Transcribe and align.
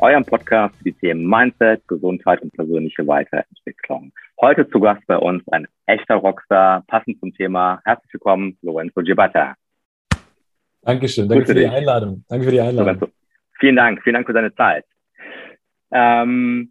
eurem 0.00 0.24
Podcast 0.24 0.76
für 0.76 0.84
die 0.84 0.92
Themen 0.92 1.26
Mindset, 1.26 1.86
Gesundheit 1.88 2.40
und 2.42 2.52
persönliche 2.52 3.06
Weiterentwicklung. 3.06 4.12
Heute 4.40 4.68
zu 4.70 4.80
Gast 4.80 5.04
bei 5.06 5.16
uns 5.16 5.46
ein 5.48 5.66
echter 5.86 6.16
Rockstar, 6.16 6.84
passend 6.86 7.18
zum 7.18 7.34
Thema. 7.34 7.80
Herzlich 7.84 8.12
willkommen, 8.14 8.56
Lorenzo 8.62 9.02
Gibata. 9.02 9.54
Dankeschön, 10.82 11.28
danke 11.28 11.46
für 11.46 11.54
die 11.54 11.66
Einladung. 11.66 12.24
Danke 12.28 12.44
für 12.44 12.52
die 12.52 12.60
Einladung. 12.60 13.00
Lorenzo, 13.00 13.08
vielen 13.58 13.76
Dank, 13.76 14.02
vielen 14.02 14.14
Dank 14.14 14.26
für 14.26 14.32
deine 14.32 14.54
Zeit. 14.54 14.84
Ähm, 15.90 16.70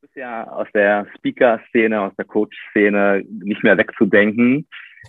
du 0.00 0.06
bist 0.06 0.16
ja 0.16 0.48
aus 0.48 0.68
der 0.72 1.06
Speaker-Szene, 1.18 2.00
aus 2.00 2.16
der 2.16 2.24
Coach-Szene 2.24 3.22
nicht 3.28 3.62
mehr 3.62 3.76
wegzudenken. 3.76 4.66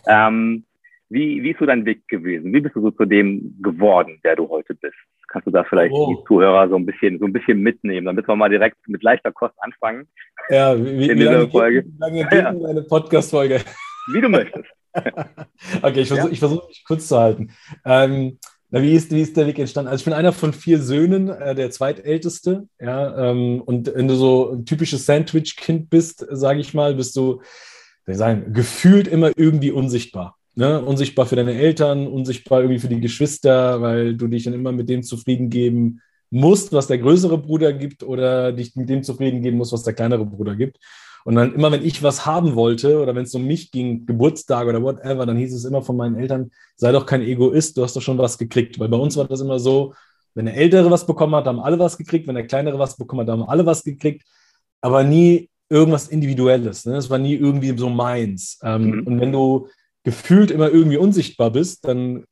Ähm, 0.08 0.66
wie, 1.10 1.44
wie 1.44 1.52
ist 1.52 1.60
so 1.60 1.66
dein 1.66 1.86
Weg 1.86 2.08
gewesen? 2.08 2.52
Wie 2.54 2.60
bist 2.60 2.76
du 2.76 2.82
so 2.82 2.92
zu 2.92 3.06
dem 3.06 3.62
geworden, 3.62 4.20
der 4.24 4.36
du 4.36 4.50
heute 4.50 4.74
bist? 4.76 4.98
Kannst 5.34 5.48
du 5.48 5.52
da 5.52 5.64
vielleicht 5.64 5.92
oh. 5.92 6.14
die 6.14 6.28
Zuhörer 6.28 6.70
so 6.70 6.76
ein 6.76 6.86
bisschen, 6.86 7.18
so 7.18 7.26
ein 7.26 7.34
bisschen 7.34 7.60
mitnehmen, 7.60 8.06
damit 8.06 8.28
wir 8.28 8.36
mal 8.36 8.50
direkt 8.50 8.78
mit 8.88 9.02
leichter 9.02 9.32
Kost 9.32 9.56
anfangen? 9.58 10.08
Ja, 10.50 10.78
wie, 10.78 11.10
in 11.10 11.18
wie 11.18 11.24
lange, 11.24 11.50
Folge. 11.50 11.86
Wie 11.86 12.00
lange 12.00 12.24
geht 12.24 12.34
ja. 12.34 12.50
eine 12.50 12.84
Podcast-Folge? 12.84 13.62
Wie 14.14 14.22
du 14.22 14.30
möchtest. 14.30 14.70
okay, 15.82 16.02
ich 16.02 16.08
versuche 16.08 16.30
ja. 16.30 16.36
versuch, 16.36 16.68
mich 16.68 16.84
kurz 16.86 17.08
zu 17.08 17.18
halten. 17.18 17.50
Ähm, 17.84 18.38
na, 18.70 18.84
wie, 18.84 18.94
ist, 18.94 19.12
wie 19.12 19.22
ist 19.22 19.36
der 19.36 19.48
Weg 19.48 19.58
entstanden? 19.58 19.90
Also 19.90 20.02
ich 20.02 20.06
bin 20.06 20.14
einer 20.14 20.34
von 20.34 20.54
vier 20.54 20.80
Söhnen, 20.80 21.30
äh, 21.30 21.56
der 21.56 21.72
zweitälteste. 21.72 22.68
Ja, 22.80 23.32
ähm, 23.32 23.60
und 23.66 23.92
wenn 23.96 24.08
du 24.08 24.14
so 24.14 24.52
ein 24.52 24.66
typisches 24.68 25.08
Sandwich-Kind 25.08 25.90
bist, 25.90 26.28
sage 26.30 26.60
ich 26.60 26.76
mal, 26.76 26.94
bist 26.94 27.16
du, 27.16 27.42
wie 28.06 28.14
sagen, 28.14 28.54
gefühlt 28.54 29.08
immer 29.08 29.32
irgendwie 29.36 29.72
unsichtbar. 29.72 30.38
Ne, 30.56 30.80
unsichtbar 30.80 31.26
für 31.26 31.36
deine 31.36 31.56
Eltern, 31.56 32.06
unsichtbar 32.06 32.62
irgendwie 32.62 32.80
für 32.80 32.88
die 32.88 33.02
Geschwister, 33.02 33.82
weil 33.82 34.16
du 34.16 34.28
dich 34.28 34.44
dann 34.44 34.54
immer 34.54 34.72
mit 34.72 34.88
dem 34.88 35.02
zufrieden 35.02 35.50
geben 35.50 36.00
musst, 36.30 36.74
was 36.74 36.86
der 36.86 37.00
größere 37.00 37.40
Bruder 37.40 37.74
gibt, 37.74 38.04
oder 38.04 38.52
dich 38.52 38.76
mit 38.76 38.88
dem 38.88 39.02
zufrieden 39.02 39.42
geben 39.42 39.58
musst, 39.58 39.74
was 39.74 39.82
der 39.82 39.94
kleinere 39.94 40.26
Bruder 40.26 40.56
gibt. 40.56 40.78
Und 41.26 41.36
dann 41.36 41.56
immer, 41.56 41.72
wenn 41.72 41.86
ich 41.86 42.04
was 42.04 42.26
haben 42.26 42.56
wollte 42.56 43.02
oder 43.02 43.16
wenn 43.16 43.24
es 43.24 43.34
um 43.34 43.46
mich 43.46 43.72
ging, 43.72 44.06
Geburtstag 44.06 44.68
oder 44.68 44.84
whatever, 44.84 45.26
dann 45.26 45.38
hieß 45.38 45.54
es 45.54 45.66
immer 45.66 45.82
von 45.82 45.96
meinen 45.96 46.16
Eltern, 46.16 46.52
sei 46.76 46.92
doch 46.92 47.06
kein 47.06 47.22
Egoist, 47.22 47.78
du 47.78 47.84
hast 47.84 47.96
doch 47.96 48.02
schon 48.02 48.18
was 48.18 48.38
gekriegt. 48.38 48.78
Weil 48.78 48.90
bei 48.90 48.98
uns 48.98 49.16
war 49.16 49.26
das 49.26 49.42
immer 49.42 49.58
so, 49.58 49.94
wenn 50.36 50.46
der 50.46 50.56
Ältere 50.56 50.92
was 50.92 51.08
bekommen 51.08 51.36
hat, 51.36 51.46
haben 51.46 51.60
alle 51.60 51.80
was 51.80 51.98
gekriegt, 51.98 52.28
wenn 52.28 52.36
der 52.36 52.48
Kleinere 52.48 52.78
was 52.78 52.98
bekommen 52.98 53.22
hat, 53.22 53.30
haben 53.30 53.44
alle 53.44 53.66
was 53.66 53.84
gekriegt, 53.84 54.24
aber 54.82 55.04
nie 55.04 55.50
irgendwas 55.70 56.10
Individuelles. 56.10 56.86
Ne? 56.86 56.94
Das 56.94 57.10
war 57.10 57.20
nie 57.20 57.36
irgendwie 57.36 57.76
so 57.78 57.90
meins. 57.90 58.60
Ähm, 58.64 58.88
mhm. 58.88 59.08
Und 59.08 59.22
wenn 59.22 59.32
du 59.32 59.68
gefühlt 60.04 60.52
immer 60.52 60.70
irgendwie 60.70 60.98
unsichtbar 60.98 61.52
bist, 61.52 61.86
dann 61.86 62.26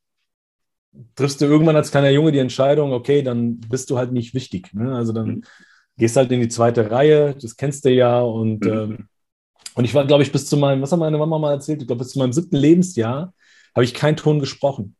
triffst 1.16 1.40
du 1.42 1.46
irgendwann 1.46 1.76
als 1.76 1.92
kleiner 1.92 2.10
Junge 2.10 2.32
die 2.32 2.40
Entscheidung, 2.40 2.92
okay, 2.92 3.22
dann 3.22 3.60
bist 3.60 3.90
du 3.90 3.98
halt 3.98 4.12
nicht 4.12 4.34
wichtig. 4.34 4.74
Ne? 4.74 4.94
Also 4.94 5.14
dann 5.14 5.28
mhm. 5.28 5.44
gehst 5.98 6.18
halt 6.18 6.32
in 6.32 6.42
die 6.42 6.50
zweite 6.50 6.92
Reihe, 6.92 7.36
das 7.36 7.56
kennst 7.56 7.86
du 7.86 7.90
ja. 7.92 8.20
Und, 8.20 8.66
mhm. 8.66 8.72
ähm, 8.72 9.08
und 9.76 9.86
ich 9.86 9.94
war, 9.94 10.06
glaube 10.06 10.24
ich, 10.24 10.32
bis 10.32 10.48
zu 10.48 10.58
meinem, 10.58 10.82
was 10.82 10.92
hat 10.92 11.00
meine 11.00 11.18
Mama 11.18 11.40
mal 11.40 11.54
erzählt? 11.54 11.82
Ich 11.82 11.88
glaube, 11.88 12.04
bis 12.04 12.12
zu 12.12 12.20
meinem 12.20 12.34
siebten 12.34 12.58
Lebensjahr 12.58 13.34
habe 13.74 13.86
ich 13.86 13.94
keinen 13.94 14.18
Ton 14.18 14.40
gesprochen. 14.40 14.96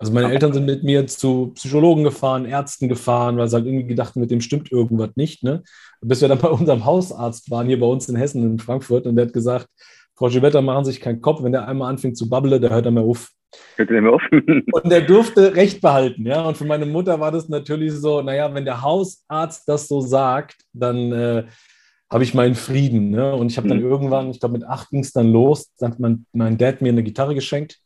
Also 0.00 0.14
meine 0.14 0.32
Eltern 0.32 0.54
sind 0.54 0.64
mit 0.64 0.82
mir 0.82 1.06
zu 1.06 1.52
Psychologen 1.54 2.04
gefahren, 2.04 2.46
Ärzten 2.46 2.88
gefahren, 2.88 3.36
weil 3.36 3.48
sie 3.48 3.56
halt 3.56 3.66
irgendwie 3.66 3.86
gedacht, 3.86 4.16
mit 4.16 4.30
dem 4.30 4.40
stimmt 4.40 4.72
irgendwas 4.72 5.10
nicht. 5.14 5.42
Ne? 5.42 5.62
Bis 6.00 6.22
wir 6.22 6.28
dann 6.28 6.38
bei 6.38 6.48
unserem 6.48 6.86
Hausarzt 6.86 7.50
waren, 7.50 7.66
hier 7.66 7.78
bei 7.78 7.86
uns 7.86 8.08
in 8.08 8.16
Hessen, 8.16 8.42
in 8.42 8.58
Frankfurt, 8.58 9.06
und 9.06 9.16
der 9.16 9.26
hat 9.26 9.34
gesagt, 9.34 9.68
Frau 10.28 10.62
machen 10.62 10.84
sich 10.84 11.00
keinen 11.00 11.22
Kopf, 11.22 11.42
wenn 11.42 11.52
der 11.52 11.66
einmal 11.66 11.88
anfängt 11.88 12.18
zu 12.18 12.28
babbeln, 12.28 12.60
der 12.60 12.70
hört 12.70 12.84
er 12.84 12.90
mehr 12.90 13.04
auf. 13.04 13.30
Hört 13.76 13.90
er 13.90 14.02
mehr 14.02 14.12
auf? 14.12 14.22
und 14.32 14.90
der 14.90 15.00
durfte 15.00 15.56
Recht 15.56 15.80
behalten, 15.80 16.26
ja. 16.26 16.42
Und 16.42 16.58
für 16.58 16.66
meine 16.66 16.84
Mutter 16.84 17.18
war 17.18 17.32
das 17.32 17.48
natürlich 17.48 17.92
so, 17.94 18.20
naja, 18.20 18.52
wenn 18.52 18.66
der 18.66 18.82
Hausarzt 18.82 19.66
das 19.66 19.88
so 19.88 20.02
sagt, 20.02 20.56
dann 20.74 21.12
äh, 21.12 21.44
habe 22.10 22.24
ich 22.24 22.34
meinen 22.34 22.54
Frieden. 22.54 23.10
Ne? 23.10 23.34
Und 23.34 23.50
ich 23.50 23.56
habe 23.56 23.68
dann 23.68 23.78
mhm. 23.78 23.86
irgendwann, 23.86 24.30
ich 24.30 24.40
glaube 24.40 24.58
mit 24.58 24.64
acht 24.64 24.90
ging 24.90 25.00
es 25.00 25.12
dann 25.12 25.32
los, 25.32 25.70
hat 25.80 25.98
mein, 25.98 26.26
mein 26.32 26.58
Dad 26.58 26.82
mir 26.82 26.90
eine 26.90 27.02
Gitarre 27.02 27.34
geschenkt. 27.34 27.78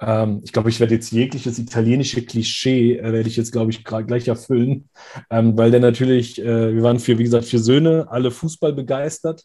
Ähm, 0.00 0.40
ich 0.44 0.52
glaube, 0.52 0.68
ich 0.68 0.78
werde 0.78 0.94
jetzt 0.94 1.10
jegliches 1.10 1.58
italienische 1.58 2.24
Klischee, 2.24 2.98
äh, 2.98 3.12
werde 3.12 3.28
ich 3.28 3.36
jetzt, 3.36 3.50
glaube 3.50 3.72
ich, 3.72 3.84
gleich 3.84 4.28
erfüllen, 4.28 4.88
ähm, 5.30 5.56
weil 5.56 5.70
der 5.70 5.80
natürlich, 5.80 6.40
äh, 6.40 6.74
wir 6.74 6.82
waren 6.82 7.00
für, 7.00 7.18
wie 7.18 7.24
gesagt, 7.24 7.46
vier 7.46 7.60
Söhne, 7.60 8.06
alle 8.08 8.30
Fußball 8.30 8.72
begeistert. 8.72 9.44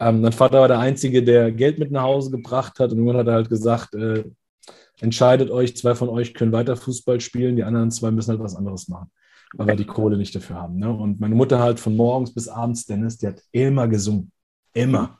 Ähm, 0.00 0.20
mein 0.20 0.32
Vater 0.32 0.60
war 0.60 0.68
der 0.68 0.78
Einzige, 0.78 1.22
der 1.22 1.50
Geld 1.52 1.78
mit 1.78 1.90
nach 1.90 2.02
Hause 2.02 2.30
gebracht 2.30 2.78
hat 2.78 2.92
und 2.92 2.98
irgendwann 2.98 3.18
hat 3.18 3.26
er 3.26 3.34
halt 3.34 3.48
gesagt, 3.48 3.94
äh, 3.94 4.24
entscheidet 5.00 5.50
euch, 5.50 5.76
zwei 5.76 5.94
von 5.94 6.08
euch 6.08 6.34
können 6.34 6.52
weiter 6.52 6.76
Fußball 6.76 7.20
spielen, 7.20 7.56
die 7.56 7.64
anderen 7.64 7.90
zwei 7.90 8.10
müssen 8.10 8.30
halt 8.30 8.40
was 8.40 8.56
anderes 8.56 8.88
machen, 8.88 9.10
weil 9.54 9.68
wir 9.68 9.76
die 9.76 9.84
Kohle 9.84 10.16
nicht 10.16 10.34
dafür 10.34 10.56
haben. 10.56 10.78
Ne? 10.78 10.92
Und 10.92 11.20
meine 11.20 11.34
Mutter 11.34 11.58
halt 11.58 11.80
von 11.80 11.96
morgens 11.96 12.32
bis 12.32 12.48
abends, 12.48 12.86
Dennis, 12.86 13.18
die 13.18 13.26
hat 13.26 13.42
immer 13.52 13.88
gesungen. 13.88 14.30
Immer. 14.74 15.18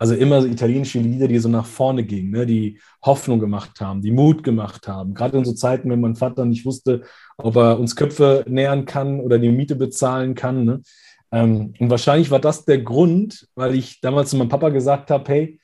Also 0.00 0.14
immer 0.14 0.40
so 0.42 0.46
italienische 0.46 1.00
Lieder, 1.00 1.26
die 1.26 1.38
so 1.38 1.48
nach 1.48 1.66
vorne 1.66 2.04
gingen, 2.04 2.30
ne? 2.30 2.46
die 2.46 2.80
Hoffnung 3.04 3.40
gemacht 3.40 3.80
haben, 3.80 4.00
die 4.00 4.12
Mut 4.12 4.44
gemacht 4.44 4.86
haben. 4.86 5.12
Gerade 5.12 5.38
in 5.38 5.44
so 5.44 5.52
Zeiten, 5.52 5.90
wenn 5.90 6.00
mein 6.00 6.14
Vater 6.14 6.44
nicht 6.44 6.64
wusste, 6.64 7.02
ob 7.36 7.56
er 7.56 7.80
uns 7.80 7.96
Köpfe 7.96 8.44
nähern 8.46 8.84
kann 8.84 9.20
oder 9.20 9.38
die 9.38 9.50
Miete 9.50 9.74
bezahlen 9.74 10.34
kann. 10.34 10.64
Ne? 10.64 10.82
Ähm, 11.30 11.74
und 11.78 11.90
wahrscheinlich 11.90 12.30
war 12.30 12.40
das 12.40 12.64
der 12.64 12.78
Grund, 12.78 13.48
weil 13.54 13.74
ich 13.74 14.00
damals 14.00 14.30
zu 14.30 14.36
meinem 14.36 14.48
Papa 14.48 14.70
gesagt 14.70 15.10
habe, 15.10 15.30
hey, 15.30 15.60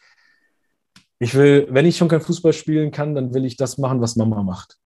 ich 1.18 1.34
will, 1.34 1.66
wenn 1.70 1.86
ich 1.86 1.96
schon 1.96 2.08
kein 2.08 2.20
Fußball 2.20 2.52
spielen 2.52 2.90
kann, 2.90 3.14
dann 3.14 3.32
will 3.32 3.44
ich 3.44 3.56
das 3.56 3.78
machen, 3.78 4.00
was 4.00 4.16
Mama 4.16 4.42
macht. 4.42 4.76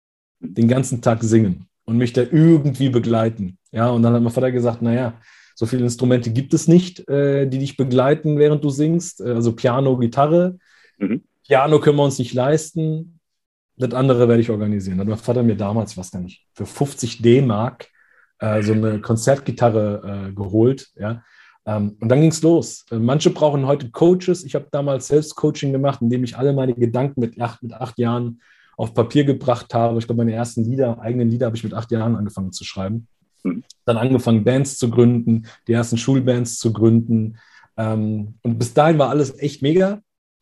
Den 0.41 0.69
ganzen 0.69 1.03
Tag 1.03 1.23
singen 1.23 1.67
und 1.85 1.97
mich 1.97 2.13
da 2.13 2.23
irgendwie 2.23 2.91
begleiten. 2.91 3.59
Ja, 3.73 3.91
und 3.91 4.03
dann 4.03 4.13
hat 4.13 4.23
mein 4.23 4.33
Vater 4.33 4.53
gesagt, 4.53 4.83
naja, 4.83 5.21
so 5.55 5.67
viele 5.67 5.83
Instrumente 5.83 6.31
gibt 6.31 6.55
es 6.55 6.69
nicht, 6.69 7.09
äh, 7.09 7.47
die 7.47 7.59
dich 7.59 7.77
begleiten, 7.77 8.39
während 8.39 8.63
du 8.63 8.71
singst. 8.71 9.21
Äh, 9.21 9.31
also 9.31 9.53
Piano, 9.53 9.97
Gitarre. 9.97 10.59
Mhm. 10.99 11.23
Piano 11.47 11.81
können 11.81 11.97
wir 11.97 12.05
uns 12.05 12.19
nicht 12.19 12.35
leisten. 12.35 13.19
Das 13.77 13.93
andere 13.95 14.29
werde 14.29 14.43
ich 14.43 14.51
organisieren. 14.51 15.01
Hat 15.01 15.09
mein 15.09 15.17
Vater 15.17 15.43
mir 15.43 15.57
damals, 15.57 15.97
was 15.97 16.11
gar 16.11 16.21
nicht, 16.21 16.47
für 16.53 16.67
50 16.67 17.23
D-Mark 17.23 17.89
äh, 18.41 18.63
so 18.63 18.73
eine 18.73 19.01
Konzertgitarre 19.01 20.29
äh, 20.29 20.33
geholt. 20.33 20.89
Ja? 20.97 21.23
Ähm, 21.67 21.97
und 22.01 22.09
dann 22.09 22.21
ging 22.21 22.31
es 22.31 22.43
los. 22.43 22.87
Äh, 22.91 22.99
manche 22.99 23.31
brauchen 23.31 23.67
heute 23.67 23.91
Coaches. 23.91 24.45
Ich 24.45 24.55
habe 24.55 24.69
damals 24.71 25.09
Selbstcoaching 25.09 25.73
gemacht, 25.73 26.01
indem 26.01 26.25
ich 26.25 26.37
alle 26.37 26.53
meine 26.53 26.75
Gedanken 26.75 27.21
mit 27.21 27.41
acht, 27.41 27.63
mit 27.63 27.75
acht 27.75 27.99
Jahren 27.99 28.41
auf 28.77 28.95
Papier 28.95 29.25
gebracht 29.25 29.75
habe. 29.75 29.99
Ich 29.99 30.07
glaube, 30.07 30.25
meine 30.25 30.35
ersten 30.35 30.65
Lieder, 30.65 31.01
eigenen 31.01 31.29
Lieder 31.29 31.47
habe 31.47 31.57
ich 31.57 31.65
mit 31.65 31.75
acht 31.75 31.91
Jahren 31.91 32.17
angefangen 32.17 32.53
zu 32.53 32.65
schreiben. 32.65 33.09
Mhm. 33.43 33.65
Dann 33.85 33.97
angefangen, 33.97 34.45
Bands 34.45 34.79
zu 34.79 34.89
gründen, 34.89 35.47
die 35.67 35.73
ersten 35.73 35.99
Schulbands 35.99 36.59
zu 36.59 36.73
gründen. 36.73 37.39
Ähm, 37.77 38.35
und 38.43 38.59
bis 38.59 38.73
dahin 38.73 38.99
war 38.99 39.11
alles 39.11 39.39
echt 39.39 39.63
mega. 39.63 40.01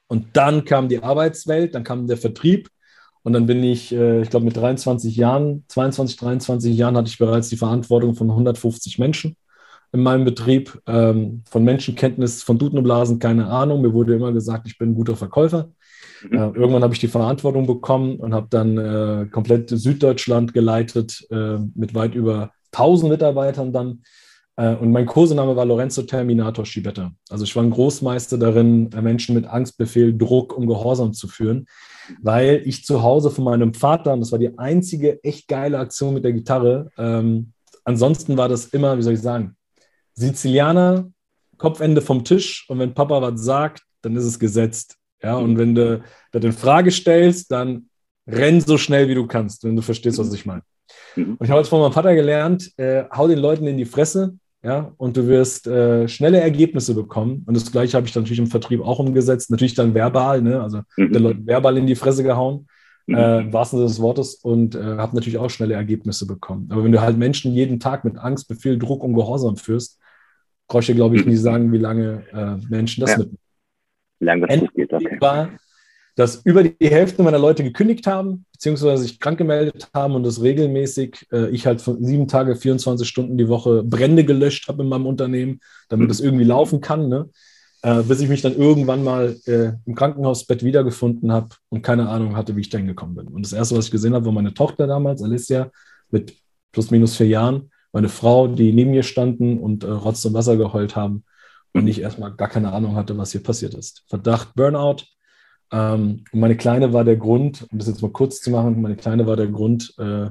Und 0.09 0.37
dann 0.37 0.65
kam 0.65 0.89
die 0.89 1.03
Arbeitswelt, 1.03 1.75
dann 1.75 1.83
kam 1.83 2.07
der 2.07 2.19
Vertrieb 2.19 2.69
und 3.27 3.33
dann 3.33 3.47
bin 3.47 3.65
ich, 3.65 3.93
äh, 3.93 4.23
ich 4.23 4.31
glaube, 4.31 4.45
mit 4.45 4.57
23 4.57 5.17
Jahren, 5.17 5.65
22, 5.67 6.17
23 6.17 6.77
Jahren 6.77 6.97
hatte 6.97 7.09
ich 7.09 7.19
bereits 7.19 7.49
die 7.49 7.57
Verantwortung 7.57 8.15
von 8.15 8.31
150 8.31 9.01
Menschen 9.01 9.35
in 9.91 10.05
meinem 10.05 10.25
Betrieb. 10.25 10.81
Ähm, 10.87 11.43
von 11.51 11.65
Menschenkenntnis, 11.65 12.45
von 12.45 12.57
Dutenblasen, 12.57 13.19
keine 13.19 13.49
Ahnung. 13.49 13.83
Mir 13.83 13.93
wurde 13.93 14.15
immer 14.15 14.31
gesagt, 14.31 14.69
ich 14.69 14.79
bin 14.79 14.91
ein 14.91 14.95
guter 14.95 15.17
Verkäufer. 15.17 15.71
Mhm. 16.23 16.39
Äh, 16.39 16.51
irgendwann 16.51 16.85
habe 16.85 16.95
ich 16.95 17.01
die 17.01 17.09
Verantwortung 17.09 17.67
bekommen 17.67 18.21
und 18.21 18.33
habe 18.33 18.47
dann 18.49 18.79
äh, 18.79 19.27
komplett 19.27 19.71
Süddeutschland 19.71 20.55
geleitet 20.55 21.27
äh, 21.33 21.59
mit 21.75 21.97
weit 21.97 22.15
über 22.15 22.53
1000 22.71 23.11
Mitarbeitern 23.11 23.73
dann. 23.73 24.03
Äh, 24.55 24.77
und 24.77 24.93
mein 24.93 25.07
Kursename 25.07 25.57
war 25.57 25.65
Lorenzo 25.65 26.03
Terminator 26.03 26.65
Schibetta. 26.65 27.11
Also 27.29 27.43
ich 27.43 27.57
war 27.57 27.65
ein 27.65 27.73
Großmeister 27.73 28.39
darin, 28.39 28.89
Menschen 29.03 29.35
mit 29.35 29.49
Angstbefehl, 29.49 30.17
Druck, 30.17 30.57
um 30.57 30.69
Gehorsam 30.69 31.13
zu 31.13 31.27
führen 31.27 31.67
weil 32.23 32.63
ich 32.65 32.85
zu 32.85 33.03
Hause 33.03 33.31
von 33.31 33.45
meinem 33.45 33.75
Vater, 33.75 34.13
und 34.13 34.21
das 34.21 34.33
war 34.33 34.39
die 34.39 34.59
einzige 34.59 35.23
echt 35.23 35.49
geile 35.49 35.79
Aktion 35.79 36.15
mit 36.15 36.25
der 36.25 36.33
Gitarre, 36.33 36.91
ähm, 36.99 37.53
ansonsten 37.85 38.37
war 38.37 38.49
das 38.49 38.67
immer, 38.67 38.97
wie 38.99 39.03
soll 39.03 39.15
ich 39.15 39.21
sagen, 39.21 39.57
Sizilianer, 40.15 41.11
Kopfende 41.59 42.01
vom 42.01 42.25
Tisch 42.25 42.67
und 42.69 42.79
wenn 42.79 42.95
Papa 42.95 43.21
was 43.23 43.41
sagt, 43.41 43.83
dann 44.03 44.17
ist 44.17 44.25
es 44.25 44.39
gesetzt. 44.39 44.97
Ja, 45.23 45.37
und 45.37 45.59
wenn 45.59 45.75
du 45.75 46.03
das 46.33 46.45
in 46.45 46.53
Frage 46.53 46.91
stellst, 46.91 47.51
dann 47.51 47.89
renn 48.27 48.61
so 48.61 48.77
schnell 48.77 49.09
wie 49.09 49.15
du 49.15 49.27
kannst, 49.27 49.65
wenn 49.65 49.77
du 49.77 49.83
verstehst, 49.83 50.19
was 50.19 50.33
ich 50.33 50.45
meine. 50.47 50.63
Mhm. 51.17 51.37
Und 51.37 51.45
ich 51.45 51.51
habe 51.51 51.61
jetzt 51.61 51.69
von 51.69 51.81
meinem 51.81 51.93
Vater 51.93 52.15
gelernt, 52.15 52.71
äh, 52.77 53.05
hau 53.11 53.27
den 53.27 53.39
Leuten 53.39 53.67
in 53.67 53.79
die 53.79 53.85
Fresse 53.85 54.37
ja, 54.63 54.93
und 54.97 55.17
du 55.17 55.27
wirst 55.27 55.67
äh, 55.67 56.09
schnelle 56.09 56.41
Ergebnisse 56.41 56.95
bekommen. 56.95 57.45
Und 57.47 57.55
das 57.55 57.71
Gleiche 57.71 57.97
habe 57.97 58.07
ich 58.07 58.13
dann 58.13 58.25
natürlich 58.25 58.41
im 58.41 58.47
Vertrieb 58.49 58.81
auch 58.81 58.99
umgesetzt. 58.99 59.51
Natürlich 59.51 59.75
dann 59.75 59.95
verbal, 59.95 60.43
ne? 60.43 60.61
also 60.61 60.81
mhm. 60.97 61.13
der 61.13 61.21
Leute 61.21 61.47
verbal 61.47 61.77
in 61.77 61.87
die 61.87 61.95
Fresse 61.95 62.25
gehauen, 62.25 62.67
mhm. 63.07 63.15
äh, 63.15 63.41
im 63.41 63.53
wahrsten 63.53 63.79
Sinne 63.79 63.89
des 63.89 64.01
Wortes, 64.01 64.35
und 64.37 64.75
äh, 64.75 64.83
habe 64.83 65.15
natürlich 65.15 65.39
auch 65.39 65.51
schnelle 65.51 65.75
Ergebnisse 65.75 66.27
bekommen. 66.27 66.69
Aber 66.71 66.83
wenn 66.83 66.93
du 66.93 67.01
halt 67.01 67.17
Menschen 67.17 67.53
jeden 67.53 67.79
Tag 67.79 68.05
mit 68.05 68.19
Angst, 68.19 68.49
Befehl, 68.49 68.79
Druck 68.79 69.05
und 69.05 69.15
Gehorsam 69.15 69.57
führst, 69.57 70.01
brauche 70.69 70.81
ich 70.81 70.87
dir, 70.87 70.95
glaube 70.95 71.17
ich, 71.17 71.25
mhm. 71.25 71.31
nie 71.31 71.37
sagen, 71.37 71.73
wie 71.73 71.79
lange 71.79 72.25
äh, 72.33 72.57
Menschen 72.69 73.03
das 73.03 73.13
ja. 73.13 73.19
mit. 73.19 73.31
Wie 74.19 74.25
lange 74.25 74.47
das 74.47 74.73
geht, 74.75 74.93
okay. 74.93 75.49
Dass 76.17 76.37
über 76.45 76.65
die 76.65 76.75
Hälfte 76.81 77.23
meiner 77.23 77.39
Leute 77.39 77.63
gekündigt 77.63 78.07
haben, 78.07 78.47
beziehungsweise 78.53 79.03
sich 79.03 79.21
krank 79.21 79.39
gemeldet 79.39 79.89
haben 79.95 80.15
und 80.15 80.25
das 80.25 80.43
regelmäßig, 80.43 81.27
äh, 81.31 81.51
ich 81.51 81.67
halt 81.67 81.81
von 81.81 82.03
sieben 82.03 82.27
Tage, 82.27 82.57
24 82.57 83.07
Stunden 83.07 83.39
die 83.39 83.49
Woche 83.49 83.83
Brände 83.85 84.25
gelöscht 84.25 84.67
habe 84.69 84.83
in 84.83 84.89
meinem 84.89 85.07
Unternehmen, 85.07 85.61
damit 85.89 86.11
es 86.11 86.21
mhm. 86.21 86.27
irgendwie 86.27 86.45
laufen 86.45 86.81
kann, 86.81 87.09
ne? 87.09 87.29
äh, 87.83 88.03
bis 88.03 88.21
ich 88.21 88.29
mich 88.29 88.43
dann 88.43 88.57
irgendwann 88.57 89.05
mal 89.05 89.37
äh, 89.47 89.73
im 89.85 89.95
Krankenhausbett 89.95 90.65
wiedergefunden 90.65 91.31
habe 91.31 91.51
und 91.69 91.83
keine 91.83 92.09
Ahnung 92.09 92.37
hatte, 92.37 92.57
wie 92.57 92.63
ich 92.63 92.71
da 92.71 92.79
hingekommen 92.79 93.15
bin. 93.15 93.29
Und 93.29 93.45
das 93.45 93.53
Erste, 93.53 93.77
was 93.77 93.87
ich 93.87 93.91
gesehen 93.93 94.15
habe, 94.15 94.27
war 94.27 94.33
meine 94.33 94.55
Tochter 94.55 94.87
damals, 94.87 95.23
Alicia, 95.23 95.71
mit 96.11 96.35
plus 96.73 96.91
minus 96.91 97.17
vier 97.17 97.29
Jahren, 97.29 97.71
meine 97.93 98.09
Frau, 98.09 98.49
die 98.49 98.73
neben 98.73 98.91
mir 98.91 99.03
standen 99.03 99.59
und 99.59 99.85
äh, 99.85 99.91
Rotz 99.91 100.25
und 100.25 100.35
Wasser 100.35 100.57
geheult 100.57 100.97
haben 100.97 101.25
und 101.73 101.83
mhm. 101.83 101.89
ich 101.89 102.01
erstmal 102.01 102.33
gar 102.35 102.49
keine 102.49 102.73
Ahnung 102.73 102.97
hatte, 102.97 103.17
was 103.19 103.33
hier 103.33 103.43
passiert 103.43 103.75
ist. 103.75 104.03
Verdacht 104.09 104.55
Burnout, 104.55 105.05
ähm, 105.73 106.25
und 106.33 106.41
meine 106.41 106.57
Kleine 106.57 106.93
war 106.93 107.05
der 107.05 107.17
Grund, 107.17 107.67
um 107.71 107.79
das 107.79 107.89
jetzt 107.89 108.03
mal 108.03 108.11
kurz 108.11 108.41
zu 108.41 108.51
machen, 108.51 108.81
meine 108.81 108.97
Kleine 108.97 109.27
war 109.27 109.37
der 109.37 109.49
Grund, 109.49 109.95
äh, 109.99 110.31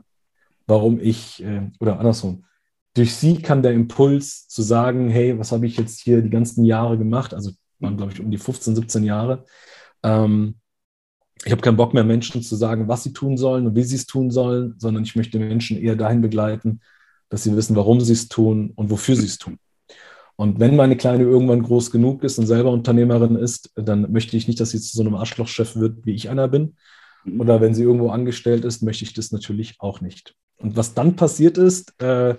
warum 0.68 1.00
ich, 1.00 1.44
äh, 1.44 1.70
oder 1.80 2.00
andersrum, 2.00 2.46
durch 2.94 3.14
sie 3.14 3.42
kam 3.42 3.62
der 3.62 3.74
Impuls 3.74 4.48
zu 4.48 4.62
sagen, 4.62 5.10
hey, 5.10 5.38
was 5.38 5.52
habe 5.52 5.66
ich 5.66 5.78
jetzt 5.78 6.00
hier 6.02 6.22
die 6.22 6.30
ganzen 6.30 6.64
Jahre 6.64 6.98
gemacht? 6.98 7.34
Also 7.34 7.52
waren, 7.80 7.98
glaube 7.98 8.14
ich, 8.14 8.22
um 8.22 8.32
die 8.32 8.38
15, 8.38 8.76
17 8.76 9.04
Jahre. 9.04 9.44
Ähm, 10.04 10.56
ich 11.44 11.52
habe 11.52 11.62
keinen 11.62 11.76
Bock 11.76 11.94
mehr, 11.94 12.06
Menschen 12.06 12.42
zu 12.42 12.56
sagen, 12.56 12.88
was 12.88 13.04
sie 13.04 13.12
tun 13.12 13.38
sollen 13.38 13.68
und 13.68 13.76
wie 13.76 13.84
sie 13.84 13.98
es 13.98 14.06
tun 14.06 14.32
sollen, 14.32 14.76
sondern 14.78 15.04
ich 15.04 15.16
möchte 15.16 15.38
Menschen 15.38 15.78
eher 15.78 15.98
dahin 15.98 16.22
begleiten, 16.22 16.80
dass 17.30 17.44
sie 17.44 17.56
wissen, 17.56 17.76
warum 17.76 18.00
sie 18.00 18.14
es 18.14 18.30
tun 18.30 18.72
und 18.76 18.90
wofür 18.90 19.16
sie 19.16 19.26
es 19.26 19.38
tun. 19.38 19.60
Und 20.38 20.60
wenn 20.60 20.76
meine 20.76 20.98
Kleine 20.98 21.24
irgendwann 21.24 21.64
groß 21.64 21.92
genug 21.92 22.24
ist 22.24 22.38
und 22.38 22.48
selber 22.48 22.72
Unternehmerin 22.72 23.36
ist, 23.36 23.72
dann 23.76 24.12
möchte 24.12 24.36
ich 24.36 24.48
nicht, 24.48 24.60
dass 24.60 24.72
sie 24.72 24.82
zu 24.82 24.98
so 24.98 25.02
einem 25.02 25.16
Arschlochchef 25.16 25.76
wird, 25.76 26.06
wie 26.06 26.14
ich 26.14 26.30
einer 26.30 26.48
bin. 26.48 26.76
Mhm. 27.24 27.40
Oder 27.40 27.62
wenn 27.62 27.74
sie 27.74 27.84
irgendwo 27.84 28.10
angestellt 28.10 28.66
ist, 28.66 28.82
möchte 28.82 29.06
ich 29.06 29.14
das 29.14 29.32
natürlich 29.32 29.76
auch 29.80 30.02
nicht. 30.02 30.36
Und 30.58 30.76
was 30.76 30.94
dann 30.94 31.16
passiert 31.16 31.58
ist, 31.58 32.00
äh, 32.02 32.36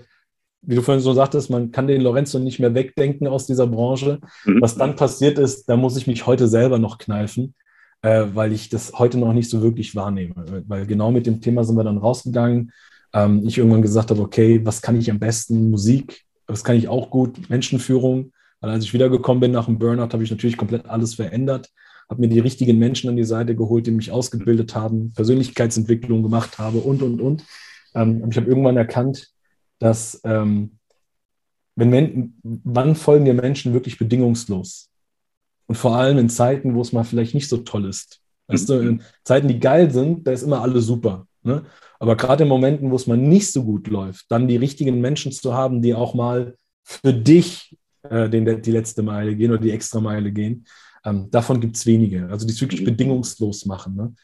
wie 0.63 0.75
du 0.75 0.83
vorhin 0.83 1.03
so 1.03 1.13
sagtest, 1.13 1.49
man 1.49 1.71
kann 1.71 1.87
den 1.87 2.03
Lorenzo 2.03 2.39
nicht 2.39 2.59
mehr 2.59 2.75
wegdenken 2.75 3.29
aus 3.29 3.47
dieser 3.47 3.67
Branche. 3.67 4.21
Mhm. 4.45 4.61
Was 4.61 4.77
dann 4.77 4.97
passiert 4.97 5.39
ist, 5.39 5.69
da 5.69 5.77
muss 5.77 5.97
ich 5.97 6.07
mich 6.07 6.27
heute 6.27 6.49
selber 6.49 6.79
noch 6.79 6.99
kneifen, 6.99 7.55
äh, 8.03 8.27
weil 8.35 8.53
ich 8.53 8.69
das 8.69 8.93
heute 8.93 9.17
noch 9.19 9.33
nicht 9.33 9.49
so 9.49 9.63
wirklich 9.63 9.95
wahrnehme. 9.97 10.35
Weil 10.67 10.87
genau 10.87 11.11
mit 11.11 11.27
dem 11.27 11.41
Thema 11.41 11.65
sind 11.65 11.77
wir 11.77 11.85
dann 11.85 11.99
rausgegangen. 11.99 12.73
Ähm, 13.15 13.43
ich 13.47 13.57
irgendwann 13.57 13.83
gesagt 13.83 14.11
habe, 14.11 14.21
okay, 14.21 14.61
was 14.65 14.83
kann 14.83 14.99
ich 14.99 15.11
am 15.11 15.19
besten? 15.19 15.71
Musik, 15.71 16.26
das 16.47 16.65
kann 16.65 16.77
ich 16.77 16.89
auch 16.89 17.11
gut, 17.11 17.51
Menschenführung. 17.51 18.33
Weil 18.61 18.71
als 18.71 18.85
ich 18.85 18.95
wiedergekommen 18.95 19.41
bin 19.41 19.53
nach 19.53 19.67
dem 19.67 19.79
Burnout, 19.79 20.13
habe 20.13 20.25
ich 20.25 20.31
natürlich 20.31 20.57
komplett 20.57 20.87
alles 20.87 21.15
verändert, 21.15 21.71
habe 22.09 22.21
mir 22.21 22.29
die 22.29 22.39
richtigen 22.39 22.79
Menschen 22.79 23.11
an 23.11 23.17
die 23.17 23.25
Seite 23.25 23.55
geholt, 23.55 23.87
die 23.87 23.91
mich 23.91 24.11
ausgebildet 24.11 24.75
haben, 24.75 25.13
Persönlichkeitsentwicklung 25.13 26.23
gemacht 26.23 26.59
habe 26.59 26.79
und, 26.79 27.03
und, 27.03 27.21
und. 27.21 27.45
Ähm, 27.95 28.25
ich 28.31 28.37
habe 28.37 28.47
irgendwann 28.47 28.77
erkannt, 28.77 29.29
dass 29.79 30.21
ähm, 30.25 30.79
wenn 31.75 31.91
Men 31.91 32.35
wann 32.43 32.97
folgen 32.97 33.27
dir 33.27 33.35
Menschen 33.35 33.75
wirklich 33.75 33.99
bedingungslos? 33.99 34.91
Und 35.67 35.75
vor 35.75 35.97
allem 35.97 36.17
in 36.19 36.29
Zeiten, 36.29 36.75
wo 36.75 36.81
es 36.81 36.93
mal 36.93 37.05
vielleicht 37.05 37.35
nicht 37.35 37.49
so 37.49 37.59
toll 37.59 37.87
ist. 37.87 38.21
Weißt 38.47 38.69
du, 38.69 38.75
in 38.75 39.03
Zeiten, 39.25 39.49
die 39.49 39.59
geil 39.59 39.91
sind, 39.91 40.27
da 40.27 40.31
ist 40.31 40.43
immer 40.43 40.63
alles 40.63 40.87
super. 40.87 41.27
Ne? 41.47 41.65
Aber 41.99 42.17
gerade 42.17 42.43
in 42.43 42.49
Momenten, 42.49 42.91
wo 42.91 42.97
es 42.97 43.07
mal 43.07 43.17
nicht 43.17 43.51
so 43.53 43.65
gut 43.65 43.89
läuft, 43.89 44.27
dann 44.31 44.49
die 44.49 44.57
richtigen 44.57 45.01
Menschen 45.01 45.33
zu 45.33 45.55
haben, 45.55 45.81
die 45.81 45.95
auch 45.95 46.15
mal 46.15 46.57
für 46.83 47.15
dich 47.15 47.77
äh, 48.11 48.29
den, 48.29 48.63
die 48.63 48.71
letzte 48.71 49.03
Meile 49.03 49.35
gehen 49.35 49.51
oder 49.51 49.61
die 49.61 49.71
extra 49.71 50.01
Meile 50.01 50.33
gehen, 50.33 50.67
ähm, 51.05 51.31
davon 51.31 51.61
gibt 51.61 51.77
es 51.77 51.87
wenige. 51.87 52.29
Also 52.29 52.47
die 52.47 52.53
es 52.53 52.61
wirklich 52.61 52.83
mhm. 52.83 52.87
bedingungslos 52.87 53.65
machen. 53.65 53.97
Ne? 53.97 54.15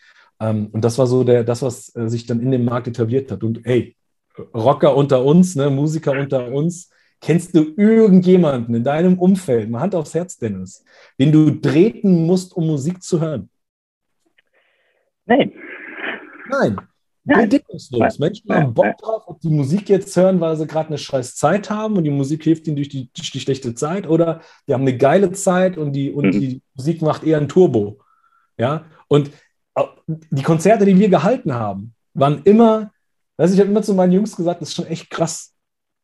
Ähm, 0.41 0.69
und 0.73 0.85
das 0.85 0.99
war 0.99 1.07
so 1.07 1.25
der, 1.25 1.45
das, 1.45 1.63
was 1.63 1.95
äh, 1.97 2.09
sich 2.09 2.27
dann 2.27 2.41
in 2.41 2.51
dem 2.51 2.65
Markt 2.65 2.89
etabliert 2.89 3.31
hat. 3.31 3.43
Und 3.43 3.61
hey, 3.65 3.97
Rocker 4.55 4.97
unter 4.97 5.25
uns, 5.25 5.55
ne, 5.57 5.71
Musiker 5.71 6.13
unter 6.13 6.51
uns, 6.51 6.91
kennst 7.21 7.55
du 7.55 7.75
irgendjemanden 7.77 8.75
in 8.75 8.85
deinem 8.85 9.19
Umfeld, 9.19 9.71
mal 9.71 9.81
Hand 9.81 9.95
aufs 9.95 10.15
Herz, 10.15 10.37
Dennis, 10.39 10.85
den 11.19 11.31
du 11.31 11.51
treten 11.51 12.27
musst, 12.27 12.57
um 12.57 12.67
Musik 12.67 13.03
zu 13.03 13.21
hören? 13.21 13.49
Nein. 15.25 15.53
Nein. 16.49 16.77
Bedingungslos. 17.25 18.19
Menschen 18.19 18.53
haben 18.53 18.75
Bock 18.75 18.99
drauf, 18.99 19.23
ob 19.27 19.41
die 19.41 19.49
Musik 19.49 19.89
jetzt 19.89 20.17
hören, 20.17 20.41
weil 20.41 20.57
sie 20.57 20.67
gerade 20.67 20.89
eine 20.89 20.99
scheiß 20.99 21.37
Zeit 21.37 21.71
haben 21.71 21.97
und 21.97 22.05
die 22.05 22.11
Musik 22.11 22.43
hilft 22.43 22.67
ihnen 22.67 22.77
durch 22.77 22.89
die, 22.89 23.11
durch 23.15 23.31
die 23.31 23.41
schlechte 23.41 23.75
Zeit 23.75 24.09
oder 24.09 24.41
die 24.67 24.75
haben 24.75 24.83
eine 24.83 24.97
geile 24.97 25.31
Zeit 25.33 25.79
und 25.79 25.93
die, 25.93 26.11
und 26.11 26.27
mhm. 26.27 26.41
die 26.41 26.63
Musik 26.75 27.01
macht 27.03 27.23
eher 27.23 27.39
ein 27.39 27.49
Turbo. 27.49 27.99
Ja, 28.59 28.87
und 29.09 29.31
die 30.09 30.43
Konzerte, 30.43 30.85
die 30.85 30.99
wir 30.99 31.09
gehalten 31.09 31.55
haben, 31.55 31.95
waren 32.15 32.43
immer, 32.45 32.93
weiß 33.37 33.53
ich 33.53 33.61
habe 33.61 33.71
immer 33.71 33.83
zu 33.83 33.95
meinen 33.95 34.13
Jungs 34.13 34.37
gesagt, 34.37 34.61
das 34.61 34.71
ist 34.71 34.75
schon 34.75 34.87
echt 34.87 35.11
krass. 35.11 35.55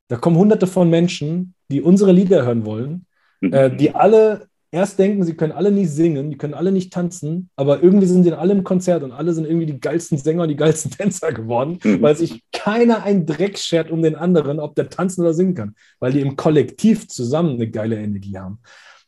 Da 0.09 0.17
kommen 0.17 0.37
hunderte 0.37 0.67
von 0.67 0.89
Menschen, 0.89 1.55
die 1.69 1.83
unsere 1.83 2.13
Lieder 2.13 2.45
hören 2.45 2.65
wollen, 2.65 3.07
mhm. 3.41 3.53
äh, 3.53 3.77
die 3.77 3.95
alle 3.95 4.49
erst 4.71 4.99
denken, 4.99 5.25
sie 5.25 5.35
können 5.35 5.53
alle 5.53 5.71
nicht 5.71 5.91
singen, 5.91 6.31
die 6.31 6.37
können 6.37 6.55
alle 6.55 6.73
nicht 6.73 6.93
tanzen, 6.93 7.49
aber 7.57 7.83
irgendwie 7.83 8.07
sind 8.07 8.25
sie 8.25 8.33
alle 8.33 8.53
im 8.53 8.65
Konzert 8.65 9.03
und 9.03 9.13
alle 9.13 9.33
sind 9.33 9.47
irgendwie 9.47 9.67
die 9.67 9.81
geilsten 9.81 10.19
Sänger 10.19 10.43
und 10.43 10.49
die 10.49 10.57
geilsten 10.57 10.91
Tänzer 10.99 11.33
geworden, 11.33 11.79
mhm. 11.83 12.03
weil 12.03 12.17
sich 12.17 12.43
keiner 12.53 13.03
ein 13.03 13.27
Dreck 13.27 13.59
schert 13.59 13.91
um 13.91 14.03
den 14.03 14.15
anderen, 14.15 14.61
ob 14.61 14.75
der 14.75 14.91
tanzen 14.91 15.23
oder 15.23 15.35
singen 15.35 15.55
kann, 15.55 15.75
weil 16.01 16.13
die 16.13 16.21
im 16.21 16.37
Kollektiv 16.37 17.09
zusammen 17.09 17.55
eine 17.55 17.71
geile 17.71 17.97
Energie 17.97 18.39
haben. 18.39 18.59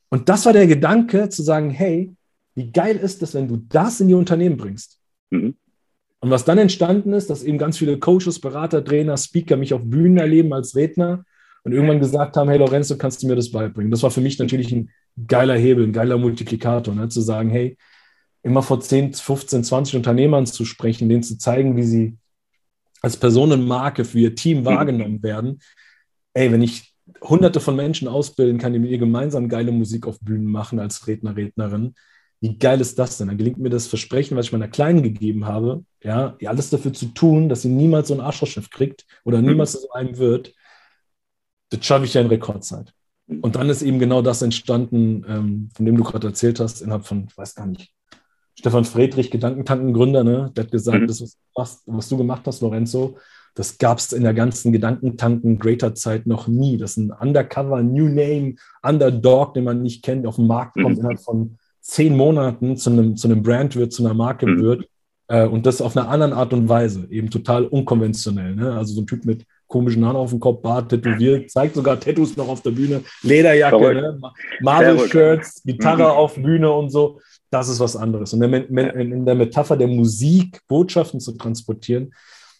Und 0.08 0.28
das 0.28 0.46
war 0.46 0.52
der 0.52 0.66
Gedanke, 0.66 1.28
zu 1.28 1.42
sagen, 1.42 1.70
hey, 1.70 2.14
wie 2.54 2.72
geil 2.72 2.96
ist 2.96 3.22
das, 3.22 3.34
wenn 3.34 3.48
du 3.48 3.56
das 3.56 4.00
in 4.00 4.08
die 4.08 4.14
Unternehmen 4.14 4.56
bringst? 4.56 4.98
Mhm. 5.30 5.54
Und 6.22 6.30
was 6.30 6.44
dann 6.44 6.58
entstanden 6.58 7.12
ist, 7.14 7.30
dass 7.30 7.42
eben 7.42 7.58
ganz 7.58 7.78
viele 7.78 7.98
Coaches, 7.98 8.40
Berater, 8.40 8.84
Trainer, 8.84 9.16
Speaker 9.16 9.56
mich 9.56 9.72
auf 9.72 9.82
Bühnen 9.84 10.18
erleben 10.18 10.52
als 10.52 10.76
Redner 10.76 11.24
und 11.64 11.72
irgendwann 11.72 12.00
gesagt 12.00 12.36
haben, 12.36 12.48
hey 12.50 12.58
Lorenzo, 12.58 12.96
kannst 12.96 13.22
du 13.22 13.26
mir 13.26 13.36
das 13.36 13.50
beibringen? 13.50 13.90
Das 13.90 14.02
war 14.02 14.10
für 14.10 14.20
mich 14.20 14.38
natürlich 14.38 14.72
ein 14.72 14.90
geiler 15.26 15.56
Hebel, 15.56 15.84
ein 15.84 15.92
geiler 15.92 16.18
Multiplikator, 16.18 16.94
ne? 16.94 17.08
zu 17.08 17.20
sagen, 17.20 17.50
hey, 17.50 17.76
immer 18.42 18.62
vor 18.62 18.80
10, 18.80 19.14
15, 19.14 19.64
20 19.64 19.96
Unternehmern 19.96 20.46
zu 20.46 20.64
sprechen, 20.64 21.08
denen 21.08 21.22
zu 21.22 21.38
zeigen, 21.38 21.76
wie 21.76 21.82
sie 21.82 22.16
als 23.02 23.16
Personenmarke 23.16 24.04
für 24.04 24.18
ihr 24.18 24.34
Team 24.34 24.64
wahrgenommen 24.64 25.22
werden. 25.22 25.60
Ey, 26.34 26.52
wenn 26.52 26.62
ich 26.62 26.94
hunderte 27.22 27.60
von 27.60 27.76
Menschen 27.76 28.08
ausbilden 28.08 28.58
kann, 28.58 28.72
die 28.72 28.78
mit 28.78 28.90
ihr 28.90 28.98
gemeinsam 28.98 29.48
geile 29.48 29.72
Musik 29.72 30.06
auf 30.06 30.20
Bühnen 30.20 30.46
machen 30.46 30.78
als 30.78 31.06
Redner, 31.06 31.36
Rednerin, 31.36 31.94
wie 32.40 32.56
geil 32.56 32.80
ist 32.80 32.98
das 32.98 33.18
denn? 33.18 33.28
Dann 33.28 33.36
gelingt 33.36 33.58
mir 33.58 33.68
das 33.68 33.86
Versprechen, 33.86 34.36
was 34.36 34.46
ich 34.46 34.52
meiner 34.52 34.68
Kleinen 34.68 35.02
gegeben 35.02 35.44
habe, 35.44 35.84
ja, 36.02 36.36
alles 36.46 36.70
dafür 36.70 36.92
zu 36.92 37.06
tun, 37.06 37.48
dass 37.50 37.62
sie 37.62 37.68
niemals 37.68 38.08
so 38.08 38.14
ein 38.14 38.20
Arschlochschiff 38.20 38.70
kriegt 38.70 39.04
oder 39.24 39.42
niemals 39.42 39.72
so 39.72 39.90
einem 39.90 40.16
wird. 40.16 40.54
Das 41.68 41.84
schaffe 41.84 42.06
ich 42.06 42.14
ja 42.14 42.22
in 42.22 42.28
Rekordzeit. 42.28 42.94
Und 43.42 43.56
dann 43.56 43.68
ist 43.68 43.82
eben 43.82 43.98
genau 43.98 44.22
das 44.22 44.42
entstanden, 44.42 45.24
ähm, 45.28 45.68
von 45.74 45.86
dem 45.86 45.96
du 45.96 46.02
gerade 46.02 46.28
erzählt 46.28 46.58
hast, 46.58 46.82
innerhalb 46.82 47.06
von, 47.06 47.26
ich 47.28 47.38
weiß 47.38 47.54
gar 47.54 47.66
nicht, 47.66 47.92
Stefan 48.58 48.84
Friedrich, 48.84 49.30
Gedankentankengründer, 49.30 50.24
ne? 50.24 50.50
der 50.54 50.64
hat 50.64 50.70
gesagt, 50.70 51.00
mhm. 51.00 51.06
das, 51.06 51.38
was, 51.54 51.82
was, 51.86 52.08
du 52.08 52.16
gemacht 52.16 52.42
hast, 52.46 52.60
Lorenzo, 52.60 53.16
das 53.54 53.78
gab 53.78 53.98
es 53.98 54.12
in 54.12 54.22
der 54.22 54.34
ganzen 54.34 54.72
Gedankentanken-Greater-Zeit 54.72 56.26
noch 56.26 56.48
nie. 56.48 56.76
Das 56.76 56.92
ist 56.92 56.96
ein 56.98 57.12
Undercover, 57.12 57.82
New 57.82 58.08
Name, 58.08 58.56
Underdog, 58.82 59.54
den 59.54 59.64
man 59.64 59.82
nicht 59.82 60.02
kennt, 60.04 60.26
auf 60.26 60.36
den 60.36 60.46
Markt 60.46 60.74
kommt, 60.74 60.96
mhm. 60.96 60.98
innerhalb 60.98 61.20
von 61.20 61.56
zehn 61.80 62.16
Monaten 62.16 62.76
zu 62.76 62.90
einem, 62.90 63.16
zu 63.16 63.28
einem 63.28 63.42
Brand 63.42 63.76
wird, 63.76 63.92
zu 63.92 64.04
einer 64.04 64.14
Marke 64.14 64.46
mhm. 64.46 64.60
wird. 64.60 64.88
Äh, 65.28 65.46
und 65.46 65.66
das 65.66 65.80
auf 65.80 65.96
einer 65.96 66.08
anderen 66.08 66.32
Art 66.32 66.52
und 66.52 66.68
Weise, 66.68 67.06
eben 67.10 67.30
total 67.30 67.64
unkonventionell. 67.64 68.56
Ne? 68.56 68.72
Also 68.72 68.94
so 68.94 69.02
ein 69.02 69.06
Typ 69.06 69.24
mit 69.24 69.46
komischen 69.70 70.04
Haaren 70.04 70.16
auf 70.16 70.30
dem 70.30 70.40
Kopf, 70.40 70.60
Bart 70.60 70.90
tätowiert, 70.90 71.50
zeigt 71.50 71.74
sogar 71.74 71.98
Tattoos 71.98 72.36
noch 72.36 72.48
auf 72.48 72.60
der 72.60 72.72
Bühne, 72.72 73.02
Lederjacke, 73.22 73.94
ne? 73.94 74.20
Marvel-Shirts, 74.60 75.62
Gitarre 75.62 76.02
mhm. 76.02 76.18
auf 76.18 76.34
Bühne 76.34 76.70
und 76.70 76.90
so. 76.90 77.20
Das 77.50 77.68
ist 77.68 77.80
was 77.80 77.96
anderes. 77.96 78.32
Und 78.32 78.42
in 78.42 79.24
der 79.24 79.34
Metapher 79.34 79.76
der 79.76 79.88
Musik 79.88 80.60
Botschaften 80.68 81.20
zu 81.20 81.32
transportieren, 81.32 82.12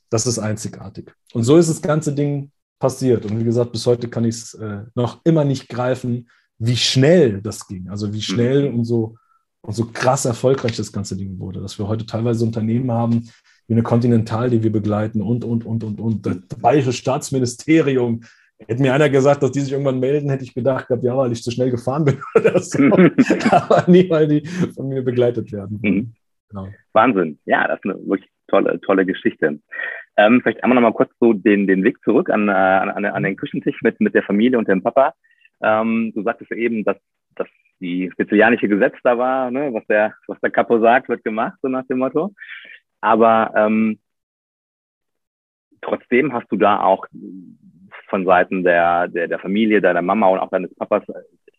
das 0.08 0.26
ist 0.26 0.38
einzigartig. 0.38 1.12
Und 1.34 1.44
so 1.44 1.56
ist 1.56 1.68
das 1.68 1.82
ganze 1.82 2.12
Ding 2.12 2.50
passiert. 2.78 3.24
Und 3.26 3.38
wie 3.38 3.44
gesagt, 3.44 3.72
bis 3.72 3.86
heute 3.86 4.08
kann 4.08 4.24
ich 4.24 4.36
es 4.36 4.54
äh, 4.54 4.80
noch 4.94 5.20
immer 5.24 5.44
nicht 5.44 5.68
greifen, 5.68 6.28
wie 6.58 6.76
schnell 6.76 7.40
das 7.42 7.66
ging. 7.66 7.88
Also 7.90 8.12
wie 8.12 8.22
schnell 8.22 8.70
mhm. 8.70 8.78
und 8.78 8.84
so 8.84 9.16
und 9.62 9.74
so 9.74 9.86
krass 9.86 10.24
erfolgreich 10.24 10.76
das 10.76 10.92
ganze 10.92 11.16
Ding 11.16 11.38
wurde, 11.38 11.60
dass 11.60 11.78
wir 11.78 11.86
heute 11.86 12.06
teilweise 12.06 12.44
Unternehmen 12.44 12.90
haben, 12.90 13.28
wie 13.70 13.74
eine 13.74 13.84
Continental, 13.84 14.50
die 14.50 14.64
wir 14.64 14.72
begleiten 14.72 15.22
und, 15.22 15.44
und, 15.44 15.64
und, 15.64 15.84
und, 15.84 16.00
und. 16.00 16.26
Das 16.26 16.38
Bayerische 16.60 16.92
Staatsministerium, 16.92 18.22
Hätte 18.66 18.82
mir 18.82 18.92
einer 18.92 19.08
gesagt, 19.08 19.42
dass 19.42 19.52
die 19.52 19.60
sich 19.60 19.72
irgendwann 19.72 20.00
melden, 20.00 20.28
hätte 20.28 20.44
ich 20.44 20.52
gedacht, 20.52 20.88
ja, 21.00 21.16
weil 21.16 21.32
ich 21.32 21.42
zu 21.42 21.50
schnell 21.50 21.70
gefahren 21.70 22.04
bin 22.04 22.18
oder 22.34 22.58
so. 22.58 22.78
Aber 23.50 23.90
nie, 23.90 24.10
weil 24.10 24.28
die 24.28 24.46
von 24.74 24.88
mir 24.90 25.02
begleitet 25.02 25.50
werden. 25.50 25.80
Mhm. 25.82 26.12
Genau. 26.50 26.68
Wahnsinn. 26.92 27.38
Ja, 27.46 27.66
das 27.66 27.78
ist 27.78 27.84
eine 27.86 28.06
wirklich 28.06 28.28
tolle, 28.48 28.78
tolle 28.82 29.06
Geschichte. 29.06 29.60
Ähm, 30.18 30.40
vielleicht 30.42 30.62
einmal 30.62 30.74
nochmal 30.74 30.92
kurz 30.92 31.10
so 31.20 31.32
den, 31.32 31.66
den 31.66 31.84
Weg 31.84 32.02
zurück 32.02 32.28
an, 32.28 32.48
äh, 32.48 32.52
an, 32.52 33.06
an 33.06 33.22
den 33.22 33.36
Küchentisch 33.36 33.80
mit, 33.82 33.98
mit 33.98 34.14
der 34.14 34.24
Familie 34.24 34.58
und 34.58 34.68
dem 34.68 34.82
Papa. 34.82 35.14
Ähm, 35.62 36.12
du 36.14 36.22
sagtest 36.22 36.52
eben, 36.52 36.84
dass, 36.84 36.98
dass 37.36 37.48
die 37.80 38.10
sizilianische 38.18 38.68
Gesetz 38.68 38.96
da 39.02 39.16
war, 39.16 39.50
ne? 39.50 39.72
was, 39.72 39.86
der, 39.86 40.14
was 40.26 40.38
der 40.40 40.50
Capo 40.50 40.80
sagt, 40.80 41.08
wird 41.08 41.24
gemacht, 41.24 41.56
so 41.62 41.68
nach 41.68 41.86
dem 41.86 41.98
Motto. 41.98 42.34
Aber 43.00 43.52
ähm, 43.56 43.98
trotzdem 45.80 46.32
hast 46.32 46.50
du 46.50 46.56
da 46.56 46.80
auch 46.80 47.06
von 48.08 48.24
Seiten 48.24 48.64
der, 48.64 49.08
der, 49.08 49.28
der 49.28 49.38
Familie, 49.38 49.80
deiner 49.80 50.02
Mama 50.02 50.26
und 50.26 50.38
auch 50.40 50.50
deines 50.50 50.74
Papas 50.74 51.04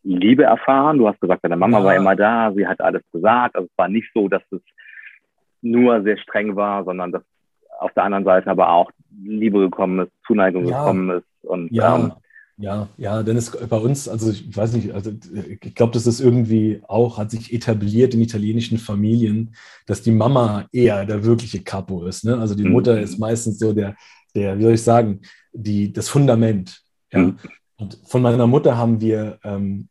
Liebe 0.03 0.43
erfahren. 0.43 0.98
Du 0.98 1.07
hast 1.07 1.19
gesagt, 1.21 1.43
deine 1.43 1.55
Mama 1.55 1.79
ja. 1.79 1.86
war 1.86 1.95
immer 1.95 2.15
da, 2.15 2.51
sie 2.53 2.67
hat 2.67 2.81
alles 2.81 3.03
gesagt. 3.12 3.55
Also 3.55 3.67
es 3.71 3.77
war 3.77 3.88
nicht 3.88 4.10
so, 4.13 4.27
dass 4.27 4.41
es 4.51 4.62
nur 5.62 6.01
sehr 6.03 6.17
streng 6.17 6.55
war, 6.55 6.83
sondern 6.83 7.12
dass 7.12 7.24
auf 7.79 7.93
der 7.93 8.03
anderen 8.03 8.25
Seite 8.25 8.50
aber 8.50 8.69
auch 8.69 8.91
Liebe 9.24 9.60
gekommen 9.60 10.00
ist, 10.05 10.12
Zuneigung 10.25 10.65
ja. 10.65 10.79
gekommen 10.79 11.10
ist. 11.17 11.25
Und, 11.43 11.71
ja. 11.71 11.95
Ähm, 11.95 12.13
ja, 12.61 12.87
ja, 12.97 13.23
denn 13.23 13.37
es 13.37 13.49
bei 13.51 13.77
uns, 13.77 14.07
also 14.07 14.29
ich 14.29 14.55
weiß 14.55 14.73
nicht, 14.73 14.91
also 14.91 15.11
ich 15.61 15.73
glaube, 15.73 15.93
das 15.93 16.05
ist 16.05 16.19
irgendwie 16.19 16.81
auch, 16.87 17.17
hat 17.17 17.31
sich 17.31 17.51
etabliert 17.51 18.13
in 18.13 18.21
italienischen 18.21 18.77
Familien, 18.77 19.55
dass 19.87 20.03
die 20.03 20.11
Mama 20.11 20.67
eher 20.71 21.05
der 21.05 21.23
wirkliche 21.23 21.63
Capo 21.63 22.05
ist. 22.05 22.23
Ne? 22.23 22.37
Also 22.37 22.53
die 22.53 22.63
mhm. 22.63 22.71
Mutter 22.71 23.01
ist 23.01 23.17
meistens 23.17 23.57
so 23.57 23.73
der, 23.73 23.95
der, 24.35 24.59
wie 24.59 24.63
soll 24.63 24.73
ich 24.73 24.83
sagen, 24.83 25.21
die, 25.51 25.91
das 25.91 26.07
Fundament. 26.07 26.83
Ja? 27.11 27.19
Mhm. 27.19 27.37
Und 27.77 27.97
von 28.05 28.21
meiner 28.21 28.45
Mutter 28.45 28.77
haben 28.77 29.01
wir 29.01 29.39
ähm, 29.43 29.89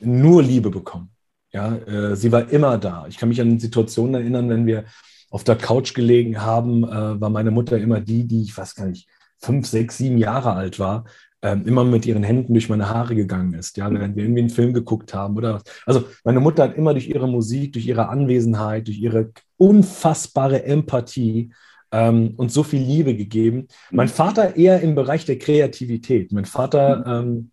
nur 0.00 0.42
Liebe 0.42 0.70
bekommen. 0.70 1.10
Ja, 1.52 1.76
äh, 1.76 2.16
sie 2.16 2.32
war 2.32 2.50
immer 2.50 2.76
da. 2.76 3.06
Ich 3.08 3.18
kann 3.18 3.28
mich 3.28 3.40
an 3.40 3.60
Situationen 3.60 4.14
erinnern, 4.14 4.48
wenn 4.48 4.66
wir 4.66 4.84
auf 5.30 5.44
der 5.44 5.54
Couch 5.54 5.94
gelegen 5.94 6.40
haben, 6.42 6.82
äh, 6.82 7.20
war 7.20 7.30
meine 7.30 7.52
Mutter 7.52 7.78
immer 7.78 8.00
die, 8.00 8.26
die, 8.26 8.42
ich 8.42 8.58
weiß 8.58 8.74
gar 8.74 8.86
nicht, 8.86 9.08
fünf, 9.38 9.66
sechs, 9.66 9.98
sieben 9.98 10.18
Jahre 10.18 10.52
alt 10.52 10.78
war, 10.78 11.04
ähm, 11.44 11.66
immer 11.66 11.84
mit 11.84 12.06
ihren 12.06 12.22
Händen 12.22 12.54
durch 12.54 12.70
meine 12.70 12.88
Haare 12.88 13.14
gegangen 13.14 13.52
ist, 13.52 13.76
ja, 13.76 13.92
während 13.92 14.16
wir 14.16 14.24
irgendwie 14.24 14.40
einen 14.40 14.50
Film 14.50 14.72
geguckt 14.72 15.12
haben 15.12 15.36
oder 15.36 15.56
was. 15.56 15.62
Also 15.84 16.04
meine 16.24 16.40
Mutter 16.40 16.62
hat 16.62 16.74
immer 16.74 16.94
durch 16.94 17.06
ihre 17.06 17.28
Musik, 17.28 17.74
durch 17.74 17.86
ihre 17.86 18.08
Anwesenheit, 18.08 18.86
durch 18.86 18.98
ihre 18.98 19.30
unfassbare 19.58 20.64
Empathie 20.64 21.52
ähm, 21.92 22.32
und 22.38 22.50
so 22.50 22.62
viel 22.62 22.80
Liebe 22.80 23.14
gegeben. 23.14 23.68
Mein 23.90 24.08
Vater 24.08 24.56
eher 24.56 24.80
im 24.80 24.94
Bereich 24.94 25.26
der 25.26 25.38
Kreativität. 25.38 26.32
Mein 26.32 26.46
Vater 26.46 27.04
ähm, 27.06 27.50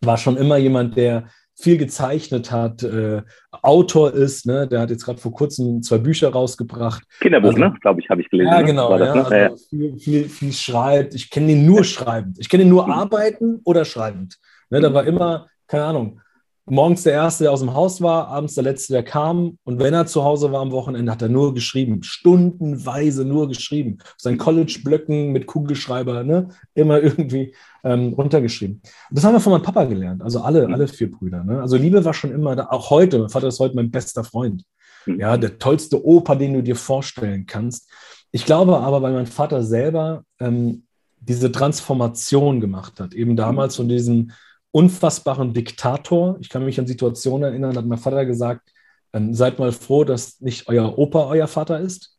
war 0.00 0.16
schon 0.16 0.38
immer 0.38 0.56
jemand, 0.56 0.96
der 0.96 1.28
viel 1.60 1.76
gezeichnet 1.76 2.52
hat, 2.52 2.84
äh, 2.84 3.22
Autor 3.50 4.12
ist, 4.12 4.46
ne? 4.46 4.68
der 4.68 4.80
hat 4.80 4.90
jetzt 4.90 5.04
gerade 5.04 5.18
vor 5.18 5.32
kurzem 5.32 5.82
zwei 5.82 5.98
Bücher 5.98 6.30
rausgebracht. 6.30 7.02
Kinderbuch, 7.20 7.48
also, 7.48 7.58
ne? 7.58 7.74
Glaube 7.80 8.00
ich, 8.00 8.08
habe 8.08 8.20
ich 8.20 8.30
gelesen. 8.30 8.52
Ja, 8.52 8.60
ne? 8.60 8.64
genau. 8.64 8.96
Das, 8.96 9.08
ja, 9.08 9.28
ne? 9.28 9.50
also 9.50 9.66
viel, 9.68 9.98
viel, 9.98 10.28
viel 10.28 10.52
schreibt. 10.52 11.14
Ich 11.14 11.30
kenne 11.30 11.52
ihn 11.52 11.66
nur 11.66 11.82
schreibend. 11.82 12.38
Ich 12.38 12.48
kenne 12.48 12.62
ihn 12.62 12.68
nur 12.68 12.86
mhm. 12.86 12.92
arbeiten 12.92 13.60
oder 13.64 13.84
schreibend. 13.84 14.36
Ne? 14.70 14.80
Da 14.80 14.94
war 14.94 15.04
immer, 15.04 15.48
keine 15.66 15.84
Ahnung, 15.84 16.20
morgens 16.70 17.02
der 17.02 17.14
Erste, 17.14 17.44
der 17.44 17.52
aus 17.52 17.60
dem 17.60 17.74
Haus 17.74 18.00
war, 18.00 18.28
abends 18.28 18.54
der 18.54 18.64
Letzte, 18.64 18.92
der 18.92 19.02
kam. 19.02 19.58
Und 19.64 19.78
wenn 19.78 19.94
er 19.94 20.06
zu 20.06 20.24
Hause 20.24 20.52
war 20.52 20.60
am 20.60 20.70
Wochenende, 20.70 21.10
hat 21.10 21.22
er 21.22 21.28
nur 21.28 21.54
geschrieben, 21.54 22.02
stundenweise 22.02 23.24
nur 23.24 23.48
geschrieben. 23.48 23.98
Sein 24.16 24.38
College-Blöcken 24.38 25.32
mit 25.32 25.46
Kugelschreiber, 25.46 26.24
ne? 26.24 26.48
immer 26.74 27.02
irgendwie 27.02 27.54
ähm, 27.84 28.12
runtergeschrieben. 28.14 28.80
Und 29.10 29.16
das 29.16 29.24
haben 29.24 29.34
wir 29.34 29.40
von 29.40 29.52
meinem 29.52 29.62
Papa 29.62 29.84
gelernt, 29.84 30.22
also 30.22 30.40
alle, 30.40 30.66
mhm. 30.66 30.74
alle 30.74 30.88
vier 30.88 31.10
Brüder. 31.10 31.44
Ne? 31.44 31.60
Also 31.60 31.76
Liebe 31.76 32.04
war 32.04 32.14
schon 32.14 32.32
immer 32.32 32.56
da, 32.56 32.68
auch 32.70 32.90
heute. 32.90 33.18
Mein 33.18 33.28
Vater 33.28 33.48
ist 33.48 33.60
heute 33.60 33.76
mein 33.76 33.90
bester 33.90 34.24
Freund. 34.24 34.64
Mhm. 35.06 35.20
Ja, 35.20 35.36
der 35.36 35.58
tollste 35.58 36.04
Opa, 36.04 36.34
den 36.34 36.54
du 36.54 36.62
dir 36.62 36.76
vorstellen 36.76 37.46
kannst. 37.46 37.90
Ich 38.30 38.44
glaube 38.44 38.78
aber, 38.78 39.00
weil 39.02 39.12
mein 39.12 39.26
Vater 39.26 39.62
selber 39.62 40.24
ähm, 40.38 40.84
diese 41.20 41.50
Transformation 41.50 42.60
gemacht 42.60 43.00
hat, 43.00 43.14
eben 43.14 43.36
damals 43.36 43.76
von 43.76 43.88
diesem 43.88 44.32
unfassbaren 44.70 45.54
Diktator. 45.54 46.36
Ich 46.40 46.48
kann 46.48 46.64
mich 46.64 46.78
an 46.78 46.86
Situationen 46.86 47.50
erinnern, 47.50 47.72
da 47.72 47.80
hat 47.80 47.86
mein 47.86 47.98
Vater 47.98 48.26
gesagt, 48.26 48.70
ähm, 49.12 49.34
seid 49.34 49.58
mal 49.58 49.72
froh, 49.72 50.04
dass 50.04 50.40
nicht 50.40 50.68
euer 50.68 50.98
Opa 50.98 51.26
euer 51.26 51.46
Vater 51.46 51.80
ist. 51.80 52.18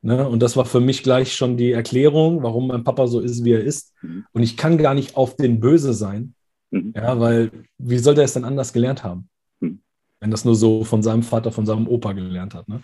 Ne? 0.00 0.28
Und 0.28 0.40
das 0.40 0.56
war 0.56 0.64
für 0.64 0.80
mich 0.80 1.02
gleich 1.02 1.34
schon 1.34 1.56
die 1.56 1.72
Erklärung, 1.72 2.42
warum 2.42 2.68
mein 2.68 2.84
Papa 2.84 3.06
so 3.06 3.20
ist, 3.20 3.44
wie 3.44 3.52
er 3.52 3.62
ist. 3.62 3.94
Mhm. 4.02 4.24
Und 4.32 4.42
ich 4.42 4.56
kann 4.56 4.78
gar 4.78 4.94
nicht 4.94 5.16
auf 5.16 5.36
den 5.36 5.60
Böse 5.60 5.94
sein, 5.94 6.34
mhm. 6.70 6.92
ja, 6.96 7.18
weil 7.20 7.50
wie 7.78 7.98
soll 7.98 8.14
der 8.14 8.24
es 8.24 8.32
denn 8.32 8.44
anders 8.44 8.72
gelernt 8.72 9.04
haben? 9.04 9.28
Mhm. 9.60 9.80
Wenn 10.18 10.30
das 10.30 10.44
nur 10.44 10.56
so 10.56 10.82
von 10.84 11.02
seinem 11.02 11.22
Vater, 11.22 11.52
von 11.52 11.66
seinem 11.66 11.86
Opa 11.86 12.12
gelernt 12.12 12.54
hat. 12.54 12.68
Ne? 12.68 12.80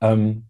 Ähm, 0.00 0.46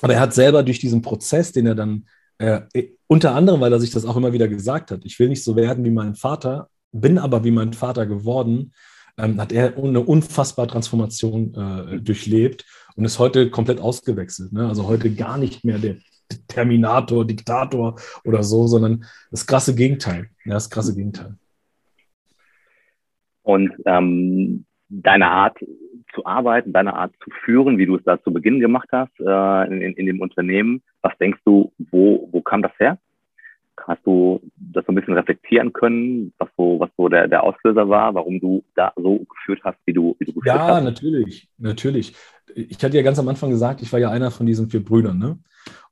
aber 0.00 0.14
er 0.14 0.20
hat 0.20 0.34
selber 0.34 0.62
durch 0.64 0.80
diesen 0.80 1.02
Prozess, 1.02 1.52
den 1.52 1.66
er 1.66 1.76
dann 1.76 2.06
äh, 2.38 2.62
unter 3.06 3.34
anderem, 3.34 3.60
weil 3.60 3.72
er 3.72 3.80
sich 3.80 3.90
das 3.90 4.04
auch 4.04 4.16
immer 4.16 4.32
wieder 4.32 4.48
gesagt 4.48 4.90
hat, 4.90 5.04
ich 5.04 5.18
will 5.20 5.28
nicht 5.28 5.44
so 5.44 5.54
werden 5.54 5.84
wie 5.84 5.90
mein 5.90 6.16
Vater, 6.16 6.68
bin 6.94 7.18
aber 7.18 7.44
wie 7.44 7.50
mein 7.50 7.72
Vater 7.72 8.06
geworden, 8.06 8.72
ähm, 9.18 9.40
hat 9.40 9.52
er 9.52 9.76
eine 9.76 10.00
unfassbare 10.00 10.68
Transformation 10.68 11.54
äh, 11.54 12.00
durchlebt 12.00 12.64
und 12.96 13.04
ist 13.04 13.18
heute 13.18 13.50
komplett 13.50 13.80
ausgewechselt. 13.80 14.52
Ne? 14.52 14.66
Also 14.66 14.88
heute 14.88 15.14
gar 15.14 15.38
nicht 15.38 15.64
mehr 15.64 15.78
der 15.78 15.96
Terminator, 16.48 17.26
Diktator 17.26 17.96
oder 18.24 18.42
so, 18.42 18.66
sondern 18.66 19.04
das 19.30 19.46
krasse 19.46 19.74
Gegenteil. 19.74 20.30
Ja, 20.44 20.54
das 20.54 20.70
krasse 20.70 20.94
Gegenteil. 20.94 21.36
Und 23.42 23.72
ähm, 23.84 24.64
deine 24.88 25.30
Art 25.30 25.58
zu 26.14 26.24
arbeiten, 26.24 26.72
deine 26.72 26.94
Art 26.94 27.12
zu 27.22 27.30
führen, 27.44 27.76
wie 27.76 27.86
du 27.86 27.96
es 27.96 28.04
da 28.04 28.22
zu 28.22 28.32
Beginn 28.32 28.60
gemacht 28.60 28.88
hast 28.92 29.12
äh, 29.20 29.66
in, 29.66 29.94
in, 29.94 30.06
dem 30.06 30.20
Unternehmen, 30.20 30.82
was 31.02 31.16
denkst 31.18 31.40
du, 31.44 31.72
wo, 31.90 32.28
wo 32.32 32.40
kam 32.40 32.62
das 32.62 32.72
her? 32.78 32.98
Hast 33.86 34.00
du 34.06 34.40
das 34.56 34.84
so 34.86 34.92
ein 34.92 34.94
bisschen 34.94 35.14
reflektieren 35.14 35.72
können, 35.72 36.32
was 36.38 36.48
so, 36.56 36.80
was 36.80 36.88
so 36.96 37.08
der, 37.08 37.28
der 37.28 37.42
Auslöser 37.42 37.88
war, 37.88 38.14
warum 38.14 38.40
du 38.40 38.64
da 38.74 38.92
so 38.96 39.18
geführt 39.18 39.60
hast, 39.62 39.78
wie 39.84 39.92
du, 39.92 40.16
wie 40.18 40.24
du 40.24 40.32
geführt 40.32 40.56
ja, 40.56 40.62
hast? 40.62 40.68
Ja, 40.68 40.80
natürlich, 40.80 41.48
natürlich. 41.58 42.14
Ich 42.54 42.82
hatte 42.82 42.96
ja 42.96 43.02
ganz 43.02 43.18
am 43.18 43.28
Anfang 43.28 43.50
gesagt, 43.50 43.82
ich 43.82 43.92
war 43.92 44.00
ja 44.00 44.10
einer 44.10 44.30
von 44.30 44.46
diesen 44.46 44.70
vier 44.70 44.82
Brüdern, 44.82 45.18
ne? 45.18 45.38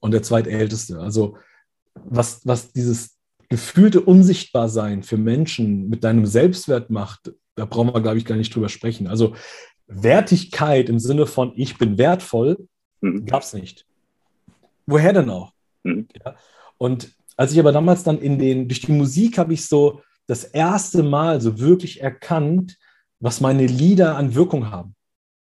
Und 0.00 0.12
der 0.12 0.22
zweitälteste. 0.22 1.00
Also, 1.00 1.36
was, 1.94 2.46
was 2.46 2.72
dieses 2.72 3.18
gefühlte 3.50 4.00
Unsichtbarsein 4.00 5.02
für 5.02 5.18
Menschen 5.18 5.90
mit 5.90 6.02
deinem 6.04 6.24
Selbstwert 6.24 6.88
macht, 6.88 7.32
da 7.56 7.66
brauchen 7.66 7.92
wir, 7.92 8.00
glaube 8.00 8.16
ich, 8.16 8.24
gar 8.24 8.36
nicht 8.36 8.54
drüber 8.54 8.70
sprechen. 8.70 9.06
Also, 9.06 9.34
Wertigkeit 9.86 10.88
im 10.88 10.98
Sinne 10.98 11.26
von 11.26 11.52
ich 11.56 11.76
bin 11.76 11.98
wertvoll, 11.98 12.56
mhm. 13.02 13.26
gab 13.26 13.42
es 13.42 13.52
nicht. 13.52 13.84
Woher 14.86 15.12
denn 15.12 15.28
auch? 15.28 15.52
Mhm. 15.82 16.08
Ja? 16.24 16.36
Und 16.78 17.12
als 17.36 17.52
ich 17.52 17.58
aber 17.58 17.72
damals 17.72 18.02
dann 18.02 18.18
in 18.18 18.38
den, 18.38 18.68
durch 18.68 18.80
die 18.80 18.92
Musik 18.92 19.38
habe 19.38 19.54
ich 19.54 19.66
so 19.66 20.00
das 20.26 20.44
erste 20.44 21.02
Mal 21.02 21.40
so 21.40 21.58
wirklich 21.58 22.00
erkannt, 22.00 22.78
was 23.20 23.40
meine 23.40 23.66
Lieder 23.66 24.16
an 24.16 24.34
Wirkung 24.34 24.70
haben. 24.70 24.94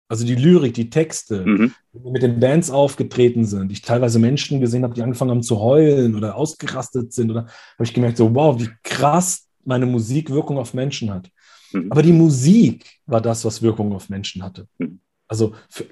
Also 0.09 0.27
die 0.27 0.35
Lyrik, 0.35 0.75
die 0.75 0.91
Texte, 0.91 1.45
mhm. 1.47 1.73
die 1.95 2.11
mit 2.11 2.23
den 2.23 2.39
Bands 2.39 2.71
aufgetreten 2.71 3.47
sind. 3.47 3.73
Ich 3.73 3.81
teilweise 3.81 4.19
Menschen 4.19 4.61
gesehen 4.61 4.85
habe, 4.85 4.93
die 4.93 5.03
angefangen 5.03 5.31
haben 5.31 5.43
zu 5.43 5.59
heulen 5.59 6.15
oder 6.15 6.37
ausgerastet 6.37 7.15
sind. 7.15 7.31
Oder 7.31 7.47
habe 7.47 7.85
ich 7.85 7.95
gemerkt, 7.95 8.19
so 8.19 8.35
wow, 8.35 8.61
wie 8.61 8.69
krass 8.83 9.49
meine 9.65 9.87
Musik 9.87 10.29
Wirkung 10.29 10.59
auf 10.59 10.75
Menschen 10.75 11.11
hat. 11.11 11.31
Mhm. 11.73 11.91
Aber 11.91 12.03
die 12.03 12.12
Musik 12.12 12.85
war 13.07 13.23
das, 13.23 13.45
was 13.45 13.62
Wirkung 13.62 13.95
auf 13.95 14.11
Menschen 14.11 14.43
hatte. 14.43 14.69
Mhm. 14.77 15.01
Also 15.29 15.55
für, 15.71 15.87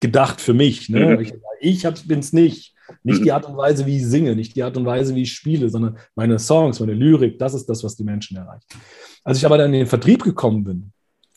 gedacht 0.00 0.40
für 0.40 0.54
mich. 0.54 0.88
Ne? 0.88 1.16
Mhm. 1.16 1.20
Ich, 1.20 1.34
ich 1.60 2.06
bin 2.06 2.20
es 2.20 2.32
nicht. 2.32 2.73
Nicht 3.02 3.20
die 3.20 3.30
mhm. 3.30 3.34
Art 3.34 3.46
und 3.46 3.56
Weise, 3.56 3.86
wie 3.86 3.96
ich 3.96 4.06
singe, 4.06 4.36
nicht 4.36 4.56
die 4.56 4.62
Art 4.62 4.76
und 4.76 4.86
Weise, 4.86 5.14
wie 5.14 5.22
ich 5.22 5.32
spiele, 5.32 5.68
sondern 5.68 5.98
meine 6.14 6.38
Songs, 6.38 6.80
meine 6.80 6.94
Lyrik, 6.94 7.38
das 7.38 7.54
ist 7.54 7.66
das, 7.66 7.82
was 7.84 7.96
die 7.96 8.04
Menschen 8.04 8.36
erreicht. 8.36 8.66
Als 9.22 9.38
ich 9.38 9.46
aber 9.46 9.58
dann 9.58 9.72
in 9.72 9.80
den 9.80 9.86
Vertrieb 9.86 10.22
gekommen 10.22 10.64
bin 10.64 10.92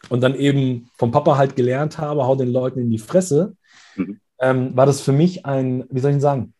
und 0.09 0.21
dann 0.21 0.35
eben 0.35 0.89
vom 0.97 1.11
Papa 1.11 1.37
halt 1.37 1.55
gelernt 1.55 1.97
habe, 1.97 2.25
hau 2.25 2.35
den 2.35 2.51
Leuten 2.51 2.79
in 2.79 2.89
die 2.89 2.97
Fresse, 2.97 3.55
mhm. 3.95 4.19
ähm, 4.39 4.75
war 4.75 4.85
das 4.85 5.01
für 5.01 5.13
mich 5.13 5.45
ein, 5.45 5.85
wie 5.89 5.99
soll 5.99 6.11
ich 6.11 6.21
sagen, 6.21 6.53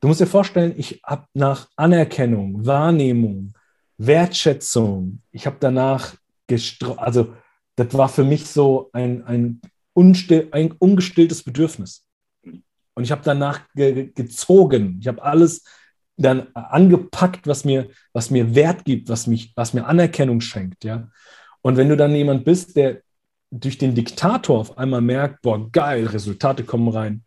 du 0.00 0.08
musst 0.08 0.20
dir 0.20 0.26
vorstellen, 0.26 0.74
ich 0.76 1.00
habe 1.04 1.26
nach 1.34 1.68
Anerkennung, 1.76 2.66
Wahrnehmung, 2.66 3.52
Wertschätzung, 3.98 5.20
ich 5.30 5.46
habe 5.46 5.56
danach, 5.60 6.14
also 6.96 7.34
das 7.76 7.92
war 7.92 8.08
für 8.08 8.24
mich 8.24 8.46
so 8.46 8.90
ein, 8.92 9.24
ein, 9.24 9.60
ein 9.94 10.74
ungestilltes 10.78 11.42
Bedürfnis. 11.42 12.05
Und 12.96 13.04
ich 13.04 13.12
habe 13.12 13.22
danach 13.24 13.60
ge 13.74 14.10
gezogen. 14.14 14.98
Ich 15.00 15.06
habe 15.06 15.22
alles 15.22 15.64
dann 16.16 16.48
angepackt, 16.54 17.46
was 17.46 17.64
mir, 17.64 17.90
was 18.14 18.30
mir 18.30 18.54
Wert 18.54 18.86
gibt, 18.86 19.10
was, 19.10 19.26
mich, 19.26 19.52
was 19.54 19.74
mir 19.74 19.86
Anerkennung 19.86 20.40
schenkt. 20.40 20.82
Ja? 20.82 21.10
Und 21.60 21.76
wenn 21.76 21.90
du 21.90 21.96
dann 21.96 22.14
jemand 22.14 22.44
bist, 22.46 22.74
der 22.74 23.02
durch 23.50 23.76
den 23.76 23.94
Diktator 23.94 24.58
auf 24.58 24.78
einmal 24.78 25.02
merkt, 25.02 25.42
boah, 25.42 25.70
geil, 25.70 26.06
Resultate 26.06 26.64
kommen 26.64 26.88
rein. 26.88 27.22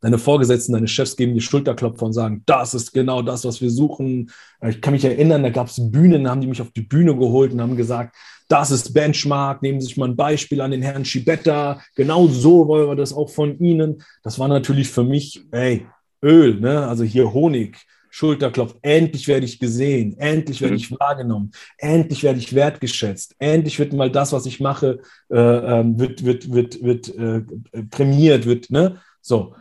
Deine 0.00 0.18
Vorgesetzten, 0.18 0.72
deine 0.72 0.88
Chefs 0.88 1.16
geben 1.16 1.34
dir 1.34 1.40
Schulterklopfer 1.40 2.06
und 2.06 2.12
sagen, 2.12 2.42
das 2.46 2.72
ist 2.72 2.92
genau 2.92 3.22
das, 3.22 3.44
was 3.44 3.60
wir 3.60 3.70
suchen. 3.70 4.30
Ich 4.62 4.80
kann 4.80 4.94
mich 4.94 5.04
erinnern, 5.04 5.42
da 5.42 5.50
gab 5.50 5.68
es 5.68 5.90
Bühnen, 5.90 6.24
da 6.24 6.30
haben 6.30 6.40
die 6.40 6.46
mich 6.46 6.62
auf 6.62 6.70
die 6.70 6.82
Bühne 6.82 7.16
geholt 7.16 7.52
und 7.52 7.60
haben 7.60 7.76
gesagt, 7.76 8.16
das 8.48 8.70
ist 8.70 8.94
Benchmark, 8.94 9.62
nehmen 9.62 9.80
Sie 9.80 9.88
sich 9.88 9.96
mal 9.96 10.08
ein 10.08 10.16
Beispiel 10.16 10.60
an 10.60 10.70
den 10.70 10.82
Herrn 10.82 11.04
Schibetta, 11.04 11.80
genau 11.94 12.28
so 12.28 12.68
wollen 12.68 12.88
wir 12.88 12.96
das 12.96 13.12
auch 13.12 13.30
von 13.30 13.58
Ihnen. 13.58 14.02
Das 14.22 14.38
war 14.38 14.48
natürlich 14.48 14.88
für 14.88 15.04
mich, 15.04 15.42
ey, 15.50 15.86
Öl, 16.22 16.60
ne? 16.60 16.86
also 16.86 17.04
hier 17.04 17.32
Honig, 17.32 17.78
Schulterklopf, 18.10 18.74
endlich 18.80 19.28
werde 19.28 19.44
ich 19.44 19.58
gesehen, 19.58 20.16
endlich 20.18 20.62
werde 20.62 20.74
mhm. 20.74 20.78
ich 20.78 20.90
wahrgenommen, 20.92 21.50
endlich 21.76 22.22
werde 22.22 22.38
ich 22.38 22.54
wertgeschätzt, 22.54 23.34
endlich 23.38 23.78
wird 23.78 23.92
mal 23.92 24.10
das, 24.10 24.32
was 24.32 24.46
ich 24.46 24.58
mache, 24.60 25.00
äh, 25.28 25.36
ähm, 25.36 25.98
wird, 25.98 26.24
wird, 26.24 26.50
wird, 26.50 26.82
wird 26.82 27.14
äh, 27.14 27.42
prämiert, 27.90 28.46
wird, 28.46 28.70
ne? 28.70 29.00
So. 29.20 29.54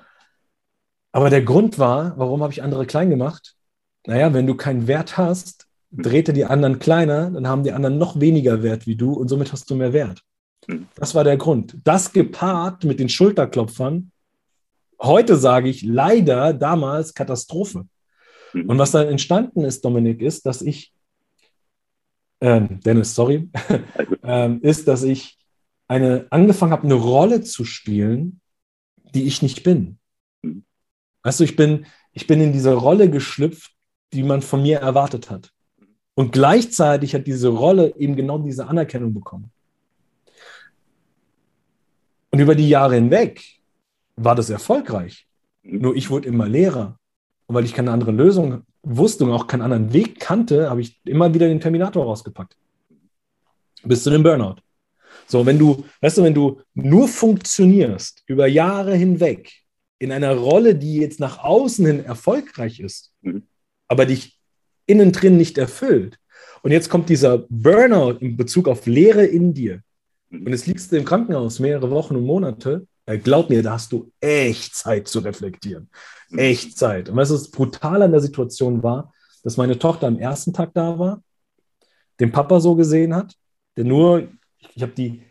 Aber 1.12 1.30
der 1.30 1.42
Grund 1.42 1.80
war, 1.80 2.18
warum 2.18 2.44
habe 2.44 2.54
ich 2.54 2.62
andere 2.62 2.86
klein 2.86 3.10
gemacht? 3.10 3.56
Naja, 4.06 4.34
wenn 4.34 4.48
du 4.48 4.56
keinen 4.56 4.88
Wert 4.88 5.18
hast, 5.18 5.65
drehte 5.98 6.34
die 6.34 6.46
anderen 6.46 6.80
kleiner, 6.80 7.32
dann 7.32 7.48
haben 7.48 7.64
die 7.64 7.72
anderen 7.72 7.98
noch 7.98 8.20
weniger 8.20 8.64
Wert 8.64 8.88
wie 8.88 8.96
du 8.96 9.14
und 9.14 9.28
somit 9.28 9.52
hast 9.52 9.70
du 9.70 9.76
mehr 9.76 9.94
Wert. 9.94 10.22
Hm. 10.68 10.88
Das 10.96 11.16
war 11.16 11.24
der 11.24 11.38
Grund. 11.38 11.78
Das 11.84 12.12
gepaart 12.12 12.84
mit 12.84 13.00
den 13.00 13.10
Schulterklopfern, 13.10 14.12
heute 15.02 15.38
sage 15.38 15.70
ich 15.70 15.84
leider 15.84 16.54
damals 16.54 17.14
Katastrophe. 17.14 17.88
Hm. 18.52 18.70
Und 18.70 18.78
was 18.78 18.92
dann 18.92 19.08
entstanden 19.08 19.64
ist, 19.64 19.84
Dominik, 19.86 20.22
ist, 20.22 20.46
dass 20.46 20.62
ich, 20.62 20.94
ähm, 22.42 22.80
Dennis, 22.82 23.16
sorry, 23.16 23.50
ähm, 24.24 24.62
ist, 24.62 24.88
dass 24.88 25.04
ich 25.04 25.38
eine, 25.88 26.28
angefangen 26.30 26.72
habe, 26.72 26.84
eine 26.84 26.96
Rolle 26.96 27.42
zu 27.42 27.64
spielen, 27.64 28.42
die 29.14 29.24
ich 29.24 29.42
nicht 29.42 29.64
bin. 29.64 30.00
Weißt 31.24 31.40
du, 31.40 31.44
ich 31.44 31.56
bin, 31.56 31.86
ich 32.12 32.28
bin 32.28 32.42
in 32.42 32.54
diese 32.54 32.74
Rolle 32.74 33.10
geschlüpft, 33.10 33.72
die 34.14 34.24
man 34.24 34.42
von 34.42 34.62
mir 34.62 34.80
erwartet 34.80 35.30
hat. 35.30 35.52
Und 36.16 36.32
gleichzeitig 36.32 37.14
hat 37.14 37.28
diese 37.28 37.50
Rolle 37.50 37.94
eben 37.98 38.16
genau 38.16 38.38
diese 38.40 38.68
Anerkennung 38.68 39.14
bekommen. 39.14 39.52
Und 42.32 42.40
über 42.40 42.56
die 42.56 42.70
Jahre 42.70 42.96
hinweg 42.96 43.44
war 44.16 44.36
das 44.36 44.50
erfolgreich. 44.50 45.28
Nur 45.64 45.96
ich 45.96 46.10
wurde 46.10 46.28
immer 46.28 46.48
Lehrer. 46.48 46.98
Und 47.48 47.56
weil 47.56 47.66
ich 47.66 47.74
keine 47.74 47.92
andere 47.92 48.12
Lösung 48.12 48.64
wusste 48.82 49.26
und 49.26 49.32
auch 49.32 49.48
keinen 49.48 49.62
anderen 49.62 49.94
Weg 49.94 50.20
kannte, 50.20 50.70
habe 50.70 50.82
ich 50.82 51.00
immer 51.06 51.34
wieder 51.34 51.48
den 51.48 51.60
Terminator 51.60 52.06
rausgepackt. 52.06 52.56
Bis 53.84 54.04
zu 54.04 54.10
dem 54.10 54.24
Burnout. 54.24 54.56
So, 55.28 55.46
wenn 55.46 55.60
du, 55.60 55.86
weißt 56.02 56.18
du, 56.18 56.24
wenn 56.24 56.34
du 56.34 56.62
nur 56.74 57.08
funktionierst 57.08 58.24
über 58.28 58.48
Jahre 58.48 58.96
hinweg 58.96 59.52
in 60.00 60.12
einer 60.12 60.36
Rolle, 60.36 60.76
die 60.76 60.98
jetzt 60.98 61.20
nach 61.20 61.40
außen 61.40 61.86
hin 61.86 62.06
erfolgreich 62.06 62.80
ist, 62.80 63.14
mhm. 63.22 63.44
aber 63.88 64.06
dich 64.06 64.40
innen 64.86 65.12
drin 65.12 65.38
nicht 65.38 65.58
erfüllt. 65.58 66.18
Und 66.62 66.72
jetzt 66.72 66.90
kommt 66.90 67.10
dieser 67.10 67.40
Burnout 67.50 68.18
in 68.20 68.38
Bezug 68.38 68.68
auf 68.68 68.86
Lehre 68.86 69.26
in 69.26 69.54
dir. 69.54 69.82
Und 70.32 70.50
jetzt 70.50 70.68
liegst 70.68 70.92
du 70.92 70.98
im 70.98 71.06
Krankenhaus 71.06 71.60
mehrere 71.60 71.92
Wochen 71.92 72.16
und 72.16 72.26
Monate. 72.26 72.88
Äh, 73.06 73.20
glaub 73.20 73.50
mir, 73.50 73.62
da 73.62 73.74
hast 73.74 73.92
du 73.92 74.12
echt 74.20 74.76
Zeit 74.76 75.08
zu 75.08 75.20
reflektieren. 75.20 75.90
Echt 76.36 76.78
Zeit. 76.78 77.10
Und 77.10 77.18
was 77.18 77.52
brutal 77.52 78.02
an 78.02 78.12
der 78.12 78.22
Situation 78.22 78.82
war, 78.82 79.14
dass 79.44 79.58
meine 79.58 79.78
Tochter 79.78 80.08
am 80.08 80.18
ersten 80.18 80.54
Tag 80.54 80.72
da 80.74 80.98
war, 80.98 81.24
den 82.20 82.32
Papa 82.32 82.60
so 82.60 82.76
gesehen 82.76 83.14
hat, 83.16 83.36
der 83.78 83.86
nur, 83.86 84.28
ich 84.74 84.82
habe 84.82 84.94
die 84.94 85.22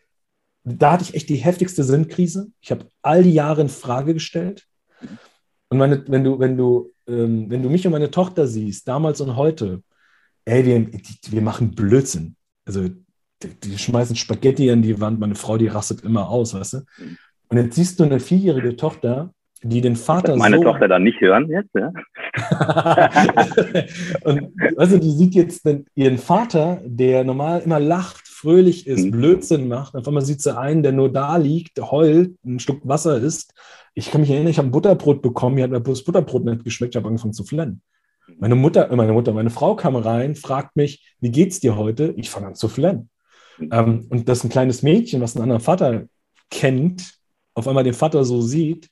da 0.64 0.92
hatte 0.92 1.04
ich 1.04 1.14
echt 1.14 1.28
die 1.28 1.36
heftigste 1.36 1.84
Sinnkrise. 1.84 2.50
Ich 2.60 2.70
habe 2.70 2.88
all 3.02 3.22
die 3.22 3.34
Jahre 3.34 3.60
in 3.60 3.68
Frage 3.68 4.14
gestellt. 4.14 4.66
Und 5.68 5.78
meine, 5.78 6.02
wenn, 6.08 6.24
du, 6.24 6.38
wenn, 6.38 6.56
du, 6.56 6.93
ähm, 7.08 7.50
wenn 7.50 7.62
du 7.62 7.70
mich 7.70 7.86
und 7.86 7.92
meine 7.92 8.10
Tochter 8.10 8.46
siehst, 8.46 8.88
damals 8.88 9.20
und 9.20 9.36
heute, 9.36 9.82
ey, 10.44 10.64
wir, 10.64 10.86
wir 11.30 11.42
machen 11.42 11.72
Blödsinn. 11.72 12.36
Also, 12.66 12.88
die, 13.42 13.48
die, 13.62 13.78
schmeißen 13.78 14.16
Spaghetti 14.16 14.70
an 14.70 14.82
die 14.82 15.00
Wand, 15.00 15.20
meine 15.20 15.34
Frau, 15.34 15.58
die 15.58 15.68
rastet 15.68 16.02
immer 16.02 16.28
aus, 16.28 16.54
weißt 16.54 16.74
du? 16.74 16.78
Und 17.48 17.56
jetzt 17.58 17.74
siehst 17.74 18.00
du 18.00 18.04
eine 18.04 18.20
vierjährige 18.20 18.76
Tochter, 18.76 19.32
die 19.62 19.80
den 19.80 19.96
Vater 19.96 20.36
meine 20.36 20.56
so... 20.56 20.62
Meine 20.62 20.72
Tochter 20.72 20.88
dann 20.88 21.02
nicht 21.02 21.20
hören 21.20 21.48
jetzt, 21.50 21.74
ja? 21.74 21.92
und 24.24 24.52
also 24.76 24.98
die 24.98 25.10
sieht 25.10 25.34
jetzt 25.34 25.68
ihren 25.94 26.18
Vater, 26.18 26.80
der 26.84 27.24
normal 27.24 27.60
immer 27.60 27.80
lacht, 27.80 28.26
fröhlich 28.28 28.86
ist, 28.86 29.06
mhm. 29.06 29.10
Blödsinn 29.10 29.68
macht. 29.68 29.94
Auf 29.94 30.06
einmal 30.06 30.24
sieht 30.24 30.42
sie 30.42 30.56
einen, 30.56 30.82
der 30.82 30.92
nur 30.92 31.10
da 31.10 31.36
liegt, 31.36 31.80
heult, 31.80 32.34
ein 32.44 32.58
Stück 32.58 32.80
Wasser 32.86 33.18
isst. 33.18 33.54
Ich 33.94 34.10
kann 34.10 34.20
mich 34.20 34.30
erinnern, 34.30 34.50
ich 34.50 34.58
habe 34.58 34.68
ein 34.68 34.72
Butterbrot 34.72 35.22
bekommen, 35.22 35.54
mir 35.54 35.64
hat 35.64 35.86
das 35.86 36.02
Butterbrot 36.02 36.44
nicht 36.44 36.64
geschmeckt, 36.64 36.94
ich 36.94 36.96
habe 36.96 37.08
angefangen 37.08 37.32
zu 37.32 37.44
flennen. 37.44 37.82
Meine 38.38 38.54
Mutter, 38.54 38.94
meine 38.94 39.12
Mutter, 39.12 39.32
meine 39.32 39.50
Frau 39.50 39.76
kam 39.76 39.96
rein, 39.96 40.34
fragt 40.34 40.76
mich, 40.76 41.14
wie 41.20 41.30
geht's 41.30 41.60
dir 41.60 41.76
heute? 41.76 42.14
Ich 42.16 42.30
fange 42.30 42.48
an 42.48 42.54
zu 42.54 42.68
flennen. 42.68 43.10
Ähm, 43.70 44.06
und 44.10 44.28
dass 44.28 44.42
ein 44.42 44.50
kleines 44.50 44.82
Mädchen, 44.82 45.20
was 45.20 45.36
einen 45.36 45.44
anderen 45.44 45.60
Vater 45.60 46.06
kennt, 46.50 47.14
auf 47.54 47.68
einmal 47.68 47.84
den 47.84 47.94
Vater 47.94 48.24
so 48.24 48.40
sieht, 48.40 48.88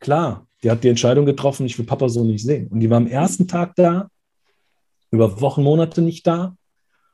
klar, 0.00 0.46
die 0.62 0.70
hat 0.70 0.82
die 0.82 0.88
Entscheidung 0.88 1.26
getroffen, 1.26 1.66
ich 1.66 1.78
will 1.78 1.86
Papa 1.86 2.08
so 2.08 2.24
nicht 2.24 2.44
sehen. 2.44 2.68
Und 2.68 2.80
die 2.80 2.90
war 2.90 2.96
am 2.96 3.06
ersten 3.06 3.46
Tag 3.46 3.74
da, 3.76 4.08
über 5.10 5.40
Wochen, 5.40 5.62
Monate 5.62 6.02
nicht 6.02 6.26
da. 6.26 6.56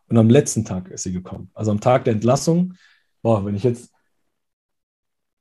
Und 0.09 0.19
am 0.19 0.29
letzten 0.29 0.65
Tag 0.65 0.91
ist 0.91 1.03
sie 1.03 1.13
gekommen. 1.13 1.51
Also 1.55 1.71
am 1.71 1.81
Tag 1.81 2.05
der 2.05 2.15
Entlassung, 2.15 2.75
boah, 3.23 3.45
wenn 3.45 3.55
ich 3.55 3.65
jetzt, 3.65 3.91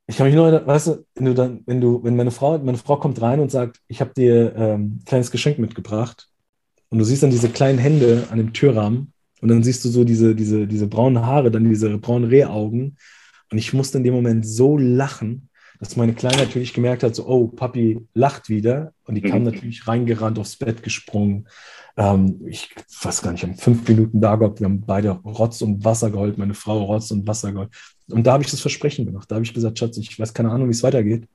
ich 0.06 0.16
kann 0.16 0.26
mich 0.26 0.34
nur, 0.34 0.66
weißt 0.66 0.86
du, 0.88 1.06
wenn 1.14 1.24
du 1.24 1.34
dann, 1.34 1.62
wenn 1.66 1.80
du, 1.80 2.02
wenn 2.04 2.16
meine 2.16 2.30
Frau, 2.30 2.58
meine 2.58 2.78
Frau 2.78 2.96
kommt 2.96 3.20
rein 3.22 3.40
und 3.40 3.50
sagt, 3.50 3.80
ich 3.88 4.00
habe 4.00 4.12
dir 4.14 4.54
ähm, 4.56 4.98
ein 5.00 5.04
kleines 5.06 5.30
Geschenk 5.30 5.58
mitgebracht 5.58 6.28
und 6.90 6.98
du 6.98 7.04
siehst 7.04 7.22
dann 7.22 7.30
diese 7.30 7.48
kleinen 7.48 7.78
Hände 7.78 8.26
an 8.30 8.38
dem 8.38 8.52
Türrahmen 8.52 9.12
und 9.40 9.48
dann 9.48 9.62
siehst 9.62 9.84
du 9.84 9.88
so 9.88 10.04
diese, 10.04 10.34
diese, 10.34 10.66
diese 10.66 10.86
braunen 10.86 11.24
Haare, 11.24 11.50
dann 11.50 11.64
diese 11.64 11.96
braunen 11.98 12.28
Rehaugen 12.28 12.96
und 13.50 13.58
ich 13.58 13.72
musste 13.72 13.98
in 13.98 14.04
dem 14.04 14.14
Moment 14.14 14.46
so 14.46 14.76
lachen, 14.76 15.48
dass 15.78 15.96
meine 15.96 16.14
Kleine 16.14 16.38
natürlich 16.38 16.72
gemerkt 16.72 17.02
hat, 17.02 17.14
so, 17.14 17.26
oh, 17.26 17.48
Papi 17.48 18.06
lacht 18.14 18.48
wieder. 18.48 18.92
Und 19.04 19.16
die 19.16 19.22
kam 19.22 19.40
mhm. 19.40 19.44
natürlich 19.44 19.86
reingerannt, 19.86 20.38
aufs 20.38 20.56
Bett 20.56 20.82
gesprungen. 20.82 21.48
Ähm, 21.96 22.40
ich 22.46 22.74
weiß 23.02 23.22
gar 23.22 23.32
nicht, 23.32 23.42
haben 23.42 23.56
fünf 23.56 23.86
Minuten 23.88 24.20
da 24.20 24.36
gehabt. 24.36 24.60
Wir 24.60 24.64
haben 24.64 24.80
beide 24.80 25.10
Rotz 25.10 25.62
und 25.62 25.84
Wasser 25.84 26.10
geholt, 26.10 26.38
meine 26.38 26.54
Frau 26.54 26.82
Rotz 26.84 27.10
und 27.10 27.26
Wasser 27.26 27.52
geholt. 27.52 27.70
Und 28.10 28.26
da 28.26 28.32
habe 28.32 28.44
ich 28.44 28.50
das 28.50 28.60
Versprechen 28.60 29.06
gemacht. 29.06 29.30
Da 29.30 29.36
habe 29.36 29.44
ich 29.44 29.54
gesagt, 29.54 29.78
Schatz, 29.78 29.96
ich 29.96 30.18
weiß 30.18 30.34
keine 30.34 30.50
Ahnung, 30.50 30.68
wie 30.68 30.72
es 30.72 30.82
weitergeht. 30.82 31.26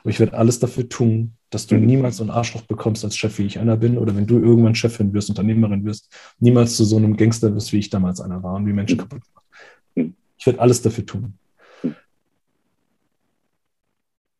Aber 0.00 0.10
ich 0.10 0.20
werde 0.20 0.36
alles 0.36 0.58
dafür 0.58 0.88
tun, 0.88 1.32
dass 1.50 1.66
du 1.66 1.74
mhm. 1.74 1.86
niemals 1.86 2.18
so 2.18 2.22
einen 2.22 2.30
Arschloch 2.30 2.62
bekommst 2.62 3.04
als 3.04 3.16
Chef, 3.16 3.38
wie 3.38 3.46
ich 3.46 3.58
einer 3.58 3.76
bin. 3.76 3.98
Oder 3.98 4.16
wenn 4.16 4.26
du 4.26 4.38
irgendwann 4.38 4.74
Chefin 4.74 5.12
wirst, 5.12 5.28
Unternehmerin 5.28 5.84
wirst, 5.84 6.10
niemals 6.38 6.76
zu 6.76 6.84
so 6.84 6.96
einem 6.96 7.16
Gangster 7.16 7.54
wirst, 7.54 7.72
wie 7.72 7.78
ich 7.78 7.90
damals 7.90 8.20
einer 8.20 8.42
war 8.42 8.54
und 8.54 8.66
wie 8.66 8.72
Menschen 8.72 8.96
mhm. 8.96 9.00
kaputt 9.00 9.22
gemacht. 9.24 10.14
Ich 10.38 10.46
werde 10.46 10.60
alles 10.60 10.80
dafür 10.82 11.04
tun 11.04 11.34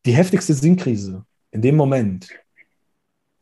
die 0.07 0.13
heftigste 0.13 0.53
Sinnkrise 0.53 1.25
in 1.51 1.61
dem 1.61 1.75
Moment 1.75 2.29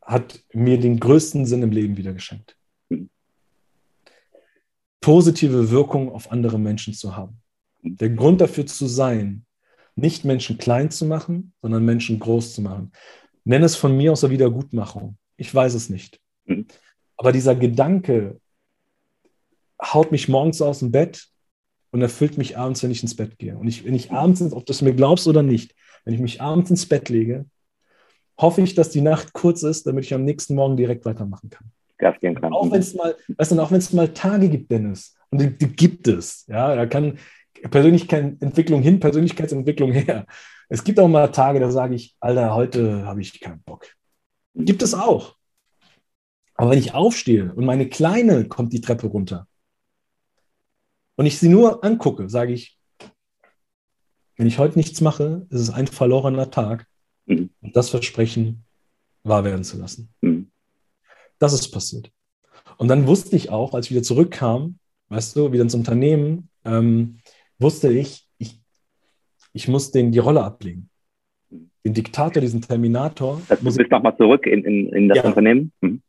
hat 0.02 0.44
mir 0.52 0.80
den 0.80 1.00
größten 1.00 1.46
Sinn 1.46 1.62
im 1.62 1.70
Leben 1.70 1.96
wieder 1.96 2.12
geschenkt. 2.12 2.58
Positive 5.00 5.70
Wirkung 5.70 6.12
auf 6.12 6.32
andere 6.32 6.58
Menschen 6.58 6.96
zu 6.96 7.16
haben. 7.16 7.40
Der 7.88 8.10
Grund 8.10 8.42
dafür 8.42 8.66
zu 8.66 8.88
sein, 8.88 9.46
nicht 9.96 10.26
Menschen 10.26 10.58
klein 10.58 10.92
zu 10.92 11.06
machen, 11.06 11.54
sondern 11.62 11.86
Menschen 11.86 12.20
groß 12.20 12.56
zu 12.56 12.62
machen. 12.62 12.92
Nenne 13.44 13.66
es 13.66 13.76
von 13.76 13.96
mir 13.96 14.12
aus 14.12 14.22
der 14.22 14.32
Wiedergutmachung. 14.32 15.18
Ich 15.38 15.54
weiß 15.54 15.74
es 15.76 15.90
nicht. 15.90 16.20
Aber 17.16 17.32
dieser 17.32 17.56
Gedanke 17.56 18.40
haut 19.82 20.12
mich 20.12 20.28
morgens 20.28 20.62
aus 20.62 20.80
dem 20.80 20.92
Bett 20.92 21.28
und 21.92 22.02
erfüllt 22.02 22.38
mich 22.38 22.58
abends, 22.58 22.84
wenn 22.84 22.92
ich 22.92 23.04
ins 23.04 23.16
Bett 23.16 23.38
gehe. 23.38 23.58
Und 23.58 23.68
ich, 23.68 23.86
wenn 23.86 23.94
ich 23.94 24.12
abends, 24.12 24.42
ob 24.42 24.66
du 24.66 24.74
es 24.74 24.82
mir 24.82 24.94
glaubst 24.94 25.28
oder 25.28 25.44
nicht, 25.44 25.76
wenn 26.04 26.14
ich 26.14 26.20
mich 26.20 26.42
abends 26.42 26.70
ins 26.70 26.88
Bett 26.88 27.10
lege, 27.10 27.46
hoffe 28.38 28.62
ich, 28.62 28.76
dass 28.76 28.90
die 28.90 29.02
Nacht 29.02 29.34
kurz 29.34 29.64
ist, 29.64 29.88
damit 29.88 30.06
ich 30.06 30.14
am 30.14 30.26
nächsten 30.26 30.56
Morgen 30.56 30.76
direkt 30.76 31.06
weitermachen 31.06 31.50
kann. 31.50 31.72
Gas 31.98 32.16
kann. 32.20 32.54
Auch 32.54 32.70
wenn 32.72 32.82
es 32.82 32.94
mal, 32.94 33.16
weißt 33.38 33.52
du, 33.52 33.62
auch 33.62 33.72
wenn 33.72 33.78
es 33.78 33.94
mal 33.94 34.10
Tage 34.10 34.50
gibt, 34.50 34.70
Dennis, 34.70 35.16
und 35.30 35.40
die, 35.40 35.58
die 35.58 35.68
gibt 35.68 36.08
es, 36.08 36.46
ja, 36.48 36.76
da 36.76 36.86
kann 36.86 37.18
Persönlichkeitsentwicklung 37.70 38.82
hin, 38.82 39.00
Persönlichkeitsentwicklung 39.00 39.92
her. 39.92 40.26
Es 40.70 40.84
gibt 40.84 41.00
auch 41.00 41.08
mal 41.08 41.28
Tage, 41.28 41.60
da 41.60 41.72
sage 41.72 41.96
ich, 41.96 42.16
Alter, 42.20 42.56
heute 42.56 43.06
habe 43.06 43.22
ich 43.22 43.40
keinen 43.40 43.62
Bock. 43.64 43.88
Gibt 44.56 44.82
es 44.82 44.94
auch. 44.94 45.36
Aber 46.56 46.72
wenn 46.72 46.80
ich 46.80 46.94
aufstehe 46.94 47.54
und 47.54 47.66
meine 47.66 47.90
Kleine 47.90 48.48
kommt 48.48 48.74
die 48.74 48.82
Treppe 48.82 49.08
runter 49.08 49.48
und 51.16 51.26
ich 51.26 51.38
sie 51.38 51.50
nur 51.50 51.84
angucke, 51.84 52.30
sage 52.30 52.54
ich, 52.54 52.80
wenn 54.38 54.48
ich 54.48 54.58
heute 54.58 54.78
nichts 54.78 55.02
mache, 55.02 55.46
ist 55.50 55.62
es 55.62 55.70
ein 55.70 55.88
verlorener 55.88 56.52
Tag. 56.52 56.88
Mhm. 57.26 57.50
Und 57.62 57.76
das 57.76 57.90
Versprechen 57.90 58.66
wahr 59.24 59.44
werden 59.44 59.64
zu 59.64 59.78
lassen. 59.78 60.10
Mhm. 60.22 60.52
Das 61.40 61.54
ist 61.54 61.70
passiert. 61.70 62.12
Und 62.78 62.88
dann 62.88 63.08
wusste 63.08 63.36
ich 63.36 63.50
auch, 63.50 63.74
als 63.74 63.88
ich 63.88 63.92
wieder 63.92 64.04
zurückkam, 64.04 64.80
weißt 65.10 65.36
du, 65.36 65.52
wieder 65.52 65.64
ins 65.64 65.76
Unternehmen, 65.76 66.50
ähm, 66.64 67.20
wusste 67.60 67.92
ich, 67.92 68.28
ich, 68.38 68.60
ich 69.54 69.68
muss 69.68 69.92
denen 69.92 70.12
die 70.12 70.20
Rolle 70.20 70.44
ablegen. 70.44 70.90
den 71.52 71.94
Diktator, 71.94 72.42
diesen 72.42 72.62
Terminator. 72.62 73.42
Das, 73.48 73.60
du 73.60 73.76
bist 73.76 73.92
nochmal 73.92 74.16
zurück 74.18 74.46
in, 74.46 74.64
in, 74.64 74.90
in 74.94 75.10
das 75.10 75.20
ja. 75.20 75.26
Unternehmen. 75.26 75.72
Mhm. 75.82 76.02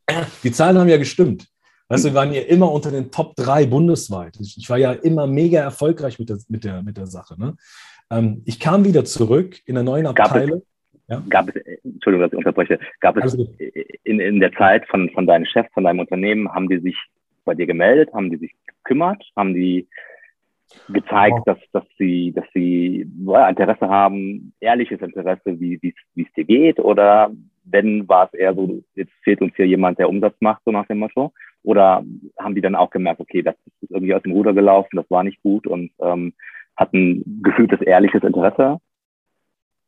Die 0.43 0.51
Zahlen 0.51 0.77
haben 0.77 0.89
ja 0.89 0.97
gestimmt. 0.97 1.47
Weißt 1.89 2.03
du, 2.03 2.09
wir 2.09 2.15
waren 2.15 2.33
ja 2.33 2.41
immer 2.41 2.69
unter 2.71 2.91
den 2.91 3.11
Top 3.11 3.35
3 3.35 3.65
bundesweit. 3.67 4.37
Ich, 4.41 4.57
ich 4.57 4.69
war 4.69 4.77
ja 4.77 4.91
immer 4.91 5.25
mega 5.25 5.61
erfolgreich 5.61 6.19
mit 6.19 6.29
der, 6.29 6.37
mit 6.49 6.63
der, 6.65 6.83
mit 6.83 6.97
der 6.97 7.07
Sache. 7.07 7.39
Ne? 7.39 7.55
Ähm, 8.11 8.41
ich 8.45 8.59
kam 8.59 8.83
wieder 8.83 9.05
zurück 9.05 9.57
in 9.65 9.75
der 9.75 9.83
neuen 9.83 10.05
Abteilung. 10.05 10.63
Ja? 11.07 11.23
Gab 11.29 11.47
es, 11.47 11.55
Entschuldigung, 11.83 12.23
dass 12.23 12.33
ich 12.33 12.37
unterbreche, 12.37 12.79
gab 12.99 13.15
es 13.15 13.23
also, 13.23 13.47
in, 14.03 14.19
in 14.19 14.39
der 14.41 14.51
Zeit 14.53 14.85
von, 14.89 15.09
von 15.11 15.25
deinen 15.25 15.45
Chefs, 15.45 15.71
von 15.73 15.85
deinem 15.85 15.99
Unternehmen, 15.99 16.53
haben 16.53 16.67
die 16.67 16.79
sich 16.79 16.97
bei 17.45 17.55
dir 17.55 17.65
gemeldet, 17.65 18.13
haben 18.13 18.29
die 18.29 18.37
sich 18.37 18.53
gekümmert, 18.65 19.23
haben 19.37 19.53
die 19.53 19.87
gezeigt, 20.89 21.39
dass, 21.45 21.57
dass 21.71 21.83
sie, 21.97 22.33
dass 22.33 22.45
sie 22.53 23.09
Interesse 23.49 23.89
haben, 23.89 24.53
ehrliches 24.59 25.01
Interesse, 25.01 25.59
wie 25.59 25.79
es 26.15 26.33
dir 26.33 26.45
geht? 26.45 26.79
Oder 26.79 27.31
wenn 27.63 28.07
war 28.07 28.29
es 28.31 28.39
eher 28.39 28.53
so, 28.53 28.81
jetzt 28.95 29.11
fehlt 29.23 29.41
uns 29.41 29.53
hier 29.55 29.67
jemand, 29.67 29.99
der 29.99 30.09
Umsatz 30.09 30.35
macht, 30.39 30.61
so 30.65 30.71
nach 30.71 30.87
dem 30.87 30.99
Motto? 30.99 31.33
Oder 31.63 32.03
haben 32.39 32.55
die 32.55 32.61
dann 32.61 32.75
auch 32.75 32.89
gemerkt, 32.89 33.19
okay, 33.19 33.41
das 33.41 33.55
ist 33.81 33.91
irgendwie 33.91 34.13
aus 34.13 34.23
dem 34.23 34.31
Ruder 34.31 34.53
gelaufen, 34.53 34.95
das 34.95 35.09
war 35.09 35.23
nicht 35.23 35.41
gut 35.43 35.67
und 35.67 35.91
ähm, 35.99 36.33
hatten 36.75 37.41
gefühltes 37.43 37.81
ehrliches 37.81 38.23
Interesse 38.23 38.79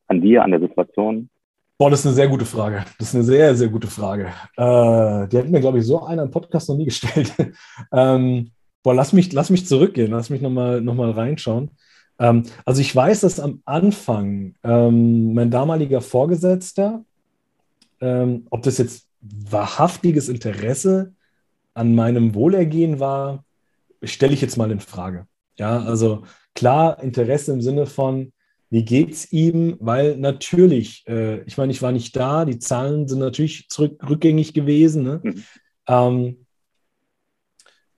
an 0.08 0.22
dir, 0.22 0.44
an 0.44 0.52
der 0.52 0.60
Situation? 0.60 1.30
Boah, 1.78 1.90
das 1.90 2.02
ist 2.02 2.08
eine 2.08 2.16
sehr 2.16 2.28
gute 2.28 2.46
Frage. 2.46 2.84
Das 2.98 3.08
ist 3.08 3.16
eine 3.16 3.24
sehr, 3.24 3.56
sehr 3.56 3.70
gute 3.70 3.88
Frage. 3.88 4.26
Äh, 4.58 5.28
die 5.30 5.38
hat 5.38 5.48
mir, 5.48 5.62
glaube 5.62 5.78
ich, 5.78 5.86
so 5.86 6.04
einer 6.04 6.24
im 6.24 6.32
Podcast 6.32 6.68
noch 6.68 6.76
nie 6.76 6.86
gestellt. 6.86 7.34
ähm, 7.94 8.52
boah, 8.84 8.94
lass 8.94 9.14
mich, 9.14 9.32
lass 9.34 9.50
mich 9.50 9.68
zurückgehen, 9.68 10.12
lass 10.12 10.30
mich 10.30 10.42
nochmal 10.42 10.82
noch 10.82 10.96
mal 10.96 11.12
reinschauen. 11.12 11.72
Ähm, 12.20 12.44
also 12.66 12.82
ich 12.82 12.96
weiß, 12.96 13.22
dass 13.22 13.40
am 13.40 13.62
Anfang 13.66 14.56
ähm, 14.64 15.34
mein 15.34 15.52
damaliger 15.52 16.02
Vorgesetzter, 16.02 17.04
ähm, 18.02 18.48
ob 18.50 18.64
das 18.64 18.78
jetzt 18.78 19.08
wahrhaftiges 19.22 20.30
Interesse 20.30 21.14
an 21.74 21.96
meinem 21.96 22.36
Wohlergehen 22.36 23.00
war, 23.00 23.44
stelle 24.04 24.34
ich 24.34 24.42
jetzt 24.42 24.58
mal 24.58 24.72
in 24.72 24.80
Frage. 24.80 25.28
Ja, 25.58 25.82
also 25.84 26.24
klar, 26.56 27.02
Interesse 27.04 27.52
im 27.52 27.62
Sinne 27.62 27.86
von, 27.86 28.32
wie 28.70 28.86
geht 28.86 29.12
es 29.12 29.32
ihm? 29.32 29.78
Weil 29.80 30.18
natürlich, 30.18 31.04
äh, 31.08 31.42
ich 31.44 31.58
meine, 31.58 31.72
ich 31.72 31.82
war 31.82 31.92
nicht 31.92 32.16
da, 32.16 32.46
die 32.46 32.60
Zahlen 32.60 33.08
sind 33.08 33.20
natürlich 33.20 33.68
zurück, 33.70 34.00
rückgängig 34.08 34.54
gewesen. 34.54 35.04
Ne? 35.04 35.22
Mhm. 35.24 35.44
Ähm, 35.88 36.46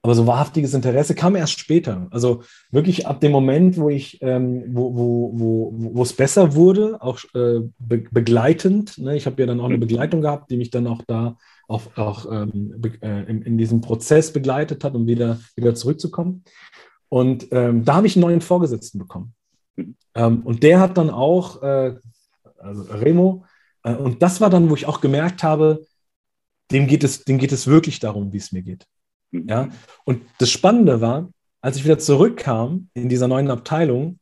aber 0.04 0.16
so 0.16 0.26
wahrhaftiges 0.26 0.74
Interesse 0.74 1.14
kam 1.14 1.36
erst 1.36 1.60
später. 1.60 2.08
Also 2.10 2.42
wirklich 2.72 3.06
ab 3.06 3.22
dem 3.22 3.32
Moment, 3.32 3.78
wo 3.78 3.90
ich, 3.90 4.20
ähm, 4.22 4.64
wo, 4.70 4.96
wo, 4.96 5.32
wo, 5.34 5.74
wo 5.94 6.02
es 6.02 6.14
besser 6.14 6.56
wurde, 6.56 7.02
auch 7.02 7.20
äh, 7.36 7.62
be 7.78 8.04
begleitend. 8.10 8.98
Ne? 8.98 9.16
Ich 9.16 9.28
habe 9.28 9.40
ja 9.42 9.46
dann 9.46 9.60
auch 9.60 9.66
eine 9.66 9.76
mhm. 9.76 9.82
Begleitung 9.82 10.22
gehabt, 10.22 10.50
die 10.50 10.58
mich 10.58 10.72
dann 10.72 10.88
auch 10.88 11.04
da 11.06 11.38
auch, 11.68 11.96
auch 11.98 12.26
ähm, 12.32 12.82
äh, 13.02 13.24
in, 13.30 13.44
in, 13.44 13.58
diesem 13.58 13.82
Prozess 13.82 14.34
begleitet 14.34 14.84
hat, 14.84 14.96
um 14.96 15.08
wieder, 15.08 15.40
wieder 15.56 15.76
zurückzukommen. 15.76 16.44
Und 17.08 17.48
ähm, 17.52 17.86
da 17.86 17.96
habe 17.96 18.08
ich 18.08 18.16
einen 18.16 18.24
neuen 18.24 18.42
Vorgesetzten 18.42 19.00
bekommen. 19.00 19.34
Ähm, 20.16 20.42
und 20.42 20.64
der 20.64 20.80
hat 20.80 20.98
dann 20.98 21.10
auch, 21.10 21.62
äh, 21.62 21.96
also 22.58 22.84
Remo, 22.92 23.46
äh, 23.84 23.94
und 23.96 24.22
das 24.22 24.42
war 24.42 24.50
dann, 24.50 24.70
wo 24.70 24.76
ich 24.76 24.88
auch 24.88 25.00
gemerkt 25.00 25.44
habe, 25.44 25.86
dem 26.72 26.88
geht 26.88 27.04
es, 27.04 27.24
dem 27.24 27.38
geht 27.38 27.52
es 27.52 27.68
wirklich 27.68 28.00
darum, 28.00 28.34
wie 28.34 28.38
es 28.38 28.52
mir 28.52 28.64
geht. 28.64 28.86
Mhm. 29.32 29.48
Ja? 29.48 29.70
Und 30.06 30.24
das 30.38 30.50
Spannende 30.52 31.02
war, 31.02 31.30
als 31.62 31.78
ich 31.78 31.84
wieder 31.84 32.00
zurückkam 32.00 32.90
in 32.94 33.10
dieser 33.10 33.28
neuen 33.28 33.50
Abteilung 33.50 34.20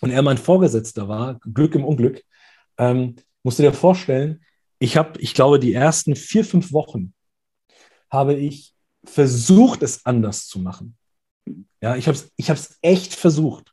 und 0.00 0.10
er 0.10 0.22
mein 0.22 0.38
Vorgesetzter 0.38 1.08
war, 1.08 1.40
Glück 1.40 1.74
im 1.74 1.84
Unglück, 1.84 2.22
ähm, 2.78 3.16
musst 3.42 3.58
du 3.58 3.62
dir 3.62 3.72
vorstellen, 3.72 4.42
ich 4.78 4.96
habe, 4.96 5.20
ich 5.20 5.34
glaube, 5.34 5.58
die 5.58 5.74
ersten 5.74 6.16
vier, 6.16 6.44
fünf 6.44 6.72
Wochen 6.72 7.12
habe 8.10 8.34
ich 8.34 8.74
versucht, 9.04 9.82
es 9.82 10.04
anders 10.04 10.46
zu 10.46 10.58
machen. 10.58 10.96
Ja, 11.80 11.96
ich 11.96 12.06
habe 12.06 12.16
es 12.16 12.30
ich 12.36 12.50
echt 12.82 13.14
versucht. 13.14 13.72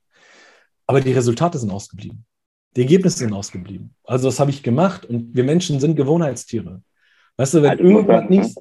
Aber 0.85 1.01
die 1.01 1.11
Resultate 1.11 1.57
sind 1.57 1.71
ausgeblieben. 1.71 2.25
Die 2.75 2.81
Ergebnisse 2.81 3.19
sind 3.19 3.33
ausgeblieben. 3.33 3.93
Also 4.03 4.27
das 4.27 4.39
habe 4.39 4.51
ich 4.51 4.63
gemacht 4.63 5.05
und 5.05 5.35
wir 5.35 5.43
Menschen 5.43 5.79
sind 5.79 5.95
Gewohnheitstiere. 5.95 6.81
Weißt 7.35 7.55
du, 7.55 7.61
wenn 7.61 7.71
also, 7.71 7.83
irgendwas 7.83 8.29
nicht, 8.29 8.57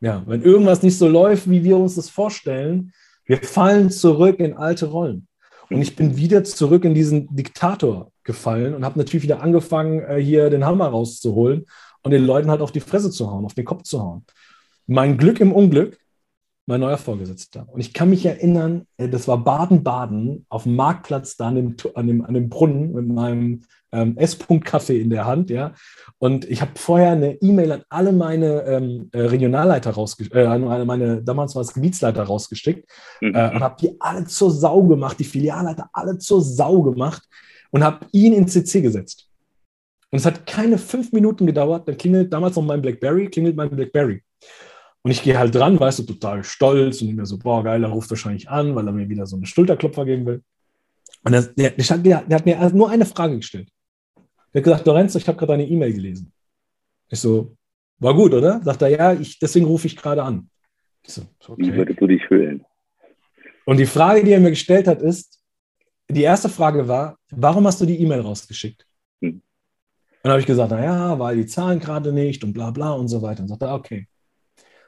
ja, 0.00 0.22
wenn 0.26 0.42
irgendwas 0.42 0.82
nicht 0.82 0.98
so 0.98 1.08
läuft, 1.08 1.50
wie 1.50 1.64
wir 1.64 1.76
uns 1.76 1.96
das 1.96 2.08
vorstellen, 2.10 2.92
wir 3.24 3.38
fallen 3.38 3.90
zurück 3.90 4.40
in 4.40 4.54
alte 4.54 4.86
Rollen. 4.86 5.26
Und 5.70 5.82
ich 5.82 5.96
bin 5.96 6.16
wieder 6.16 6.44
zurück 6.44 6.84
in 6.84 6.94
diesen 6.94 7.34
Diktator 7.34 8.10
gefallen 8.24 8.74
und 8.74 8.84
habe 8.84 8.98
natürlich 8.98 9.22
wieder 9.22 9.42
angefangen, 9.42 10.00
äh, 10.00 10.22
hier 10.22 10.48
den 10.50 10.64
Hammer 10.64 10.88
rauszuholen 10.88 11.66
und 12.02 12.10
den 12.10 12.24
Leuten 12.24 12.50
halt 12.50 12.62
auf 12.62 12.72
die 12.72 12.80
Fresse 12.80 13.10
zu 13.10 13.30
hauen, 13.30 13.44
auf 13.44 13.54
den 13.54 13.66
Kopf 13.66 13.82
zu 13.82 14.00
hauen. 14.00 14.24
Mein 14.86 15.18
Glück 15.18 15.40
im 15.40 15.52
Unglück 15.52 15.98
mein 16.68 16.80
neuer 16.80 16.98
Vorgesetzter. 16.98 17.66
Und 17.70 17.80
ich 17.80 17.94
kann 17.94 18.10
mich 18.10 18.26
erinnern, 18.26 18.86
äh, 18.98 19.08
das 19.08 19.26
war 19.26 19.42
Baden-Baden 19.42 20.44
auf 20.50 20.64
dem 20.64 20.76
Marktplatz 20.76 21.36
da 21.36 21.48
an 21.48 21.54
dem, 21.54 21.76
an 21.94 22.06
dem, 22.06 22.24
an 22.24 22.34
dem 22.34 22.50
Brunnen 22.50 22.92
mit 22.92 23.08
meinem 23.08 23.62
ähm, 23.92 24.16
S-Punkt-Kaffee 24.16 25.00
in 25.00 25.10
der 25.10 25.26
Hand, 25.26 25.50
ja. 25.50 25.74
Und 26.18 26.44
ich 26.44 26.60
habe 26.60 26.72
vorher 26.76 27.12
eine 27.12 27.34
E-Mail 27.40 27.72
an 27.72 27.82
alle 27.88 28.12
meine 28.12 28.62
ähm, 28.62 29.08
äh, 29.12 29.20
Regionalleiter 29.20 29.90
rausgeschickt, 29.90 30.34
äh, 30.34 30.46
an 30.46 30.86
meine, 30.86 31.22
damals 31.22 31.54
war 31.54 31.62
es 31.62 31.72
Gebietsleiter 31.72 32.24
rausgeschickt 32.24 32.88
mhm. 33.20 33.34
äh, 33.34 33.50
und 33.54 33.60
habe 33.60 33.76
die 33.80 33.96
alle 34.00 34.24
zur 34.24 34.50
Sau 34.50 34.82
gemacht, 34.84 35.18
die 35.18 35.24
Filialleiter 35.24 35.88
alle 35.92 36.18
zur 36.18 36.42
Sau 36.42 36.82
gemacht 36.82 37.22
und 37.70 37.84
habe 37.84 38.06
ihn 38.12 38.32
in 38.32 38.48
CC 38.48 38.80
gesetzt. 38.80 39.28
Und 40.10 40.18
es 40.18 40.26
hat 40.26 40.46
keine 40.46 40.78
fünf 40.78 41.12
Minuten 41.12 41.46
gedauert, 41.46 41.86
dann 41.86 41.98
klingelt 41.98 42.32
damals 42.32 42.56
noch 42.56 42.62
mein 42.62 42.80
Blackberry, 42.80 43.28
klingelt 43.28 43.56
mein 43.56 43.70
Blackberry. 43.70 44.22
Und 45.02 45.10
ich 45.10 45.22
gehe 45.22 45.38
halt 45.38 45.54
dran, 45.54 45.78
weißt 45.78 46.00
du, 46.00 46.02
total 46.04 46.42
stolz 46.44 47.00
und 47.00 47.08
ich 47.08 47.14
mir 47.14 47.26
so, 47.26 47.38
boah, 47.38 47.62
geil, 47.62 47.82
er 47.82 47.90
ruft 47.90 48.10
wahrscheinlich 48.10 48.48
an, 48.48 48.74
weil 48.74 48.86
er 48.86 48.92
mir 48.92 49.08
wieder 49.08 49.26
so 49.26 49.36
eine 49.36 49.46
Schulterklopfer 49.46 50.04
geben 50.04 50.26
will. 50.26 50.42
Und 51.24 51.32
der, 51.32 51.42
der, 51.42 51.70
der, 51.70 52.22
der 52.22 52.36
hat 52.36 52.46
mir 52.46 52.70
nur 52.70 52.90
eine 52.90 53.06
Frage 53.06 53.36
gestellt. 53.36 53.70
Der 54.52 54.60
hat 54.60 54.64
gesagt, 54.64 54.86
Lorenzo, 54.86 55.18
ich 55.18 55.28
habe 55.28 55.38
gerade 55.38 55.54
eine 55.54 55.66
E-Mail 55.66 55.92
gelesen. 55.92 56.32
Ich 57.08 57.20
so, 57.20 57.56
war 57.98 58.14
gut, 58.14 58.32
oder? 58.32 58.62
Sagt 58.62 58.82
er, 58.82 58.88
ja, 58.88 59.12
ich, 59.12 59.38
deswegen 59.38 59.66
rufe 59.66 59.86
ich 59.86 59.96
gerade 59.96 60.22
an. 60.22 60.50
Ich 61.02 61.12
so, 61.12 61.22
okay. 61.46 61.62
Wie 61.62 61.74
würdest 61.74 62.00
du 62.00 62.06
dich 62.06 62.24
fühlen? 62.26 62.64
Und 63.64 63.78
die 63.78 63.86
Frage, 63.86 64.24
die 64.24 64.32
er 64.32 64.40
mir 64.40 64.50
gestellt 64.50 64.86
hat, 64.86 65.02
ist, 65.02 65.42
die 66.08 66.22
erste 66.22 66.48
Frage 66.48 66.88
war, 66.88 67.18
warum 67.30 67.66
hast 67.66 67.80
du 67.80 67.86
die 67.86 68.00
E-Mail 68.00 68.20
rausgeschickt? 68.20 68.86
Hm. 69.20 69.30
Und 69.30 69.42
dann 70.22 70.32
habe 70.32 70.40
ich 70.40 70.46
gesagt, 70.46 70.70
naja, 70.70 71.18
weil 71.18 71.36
die 71.36 71.46
Zahlen 71.46 71.78
gerade 71.78 72.12
nicht 72.12 72.42
und 72.44 72.52
bla 72.52 72.70
bla 72.70 72.92
und 72.92 73.08
so 73.08 73.20
weiter. 73.20 73.42
Und 73.42 73.48
sagt 73.48 73.62
er, 73.62 73.74
okay. 73.74 74.08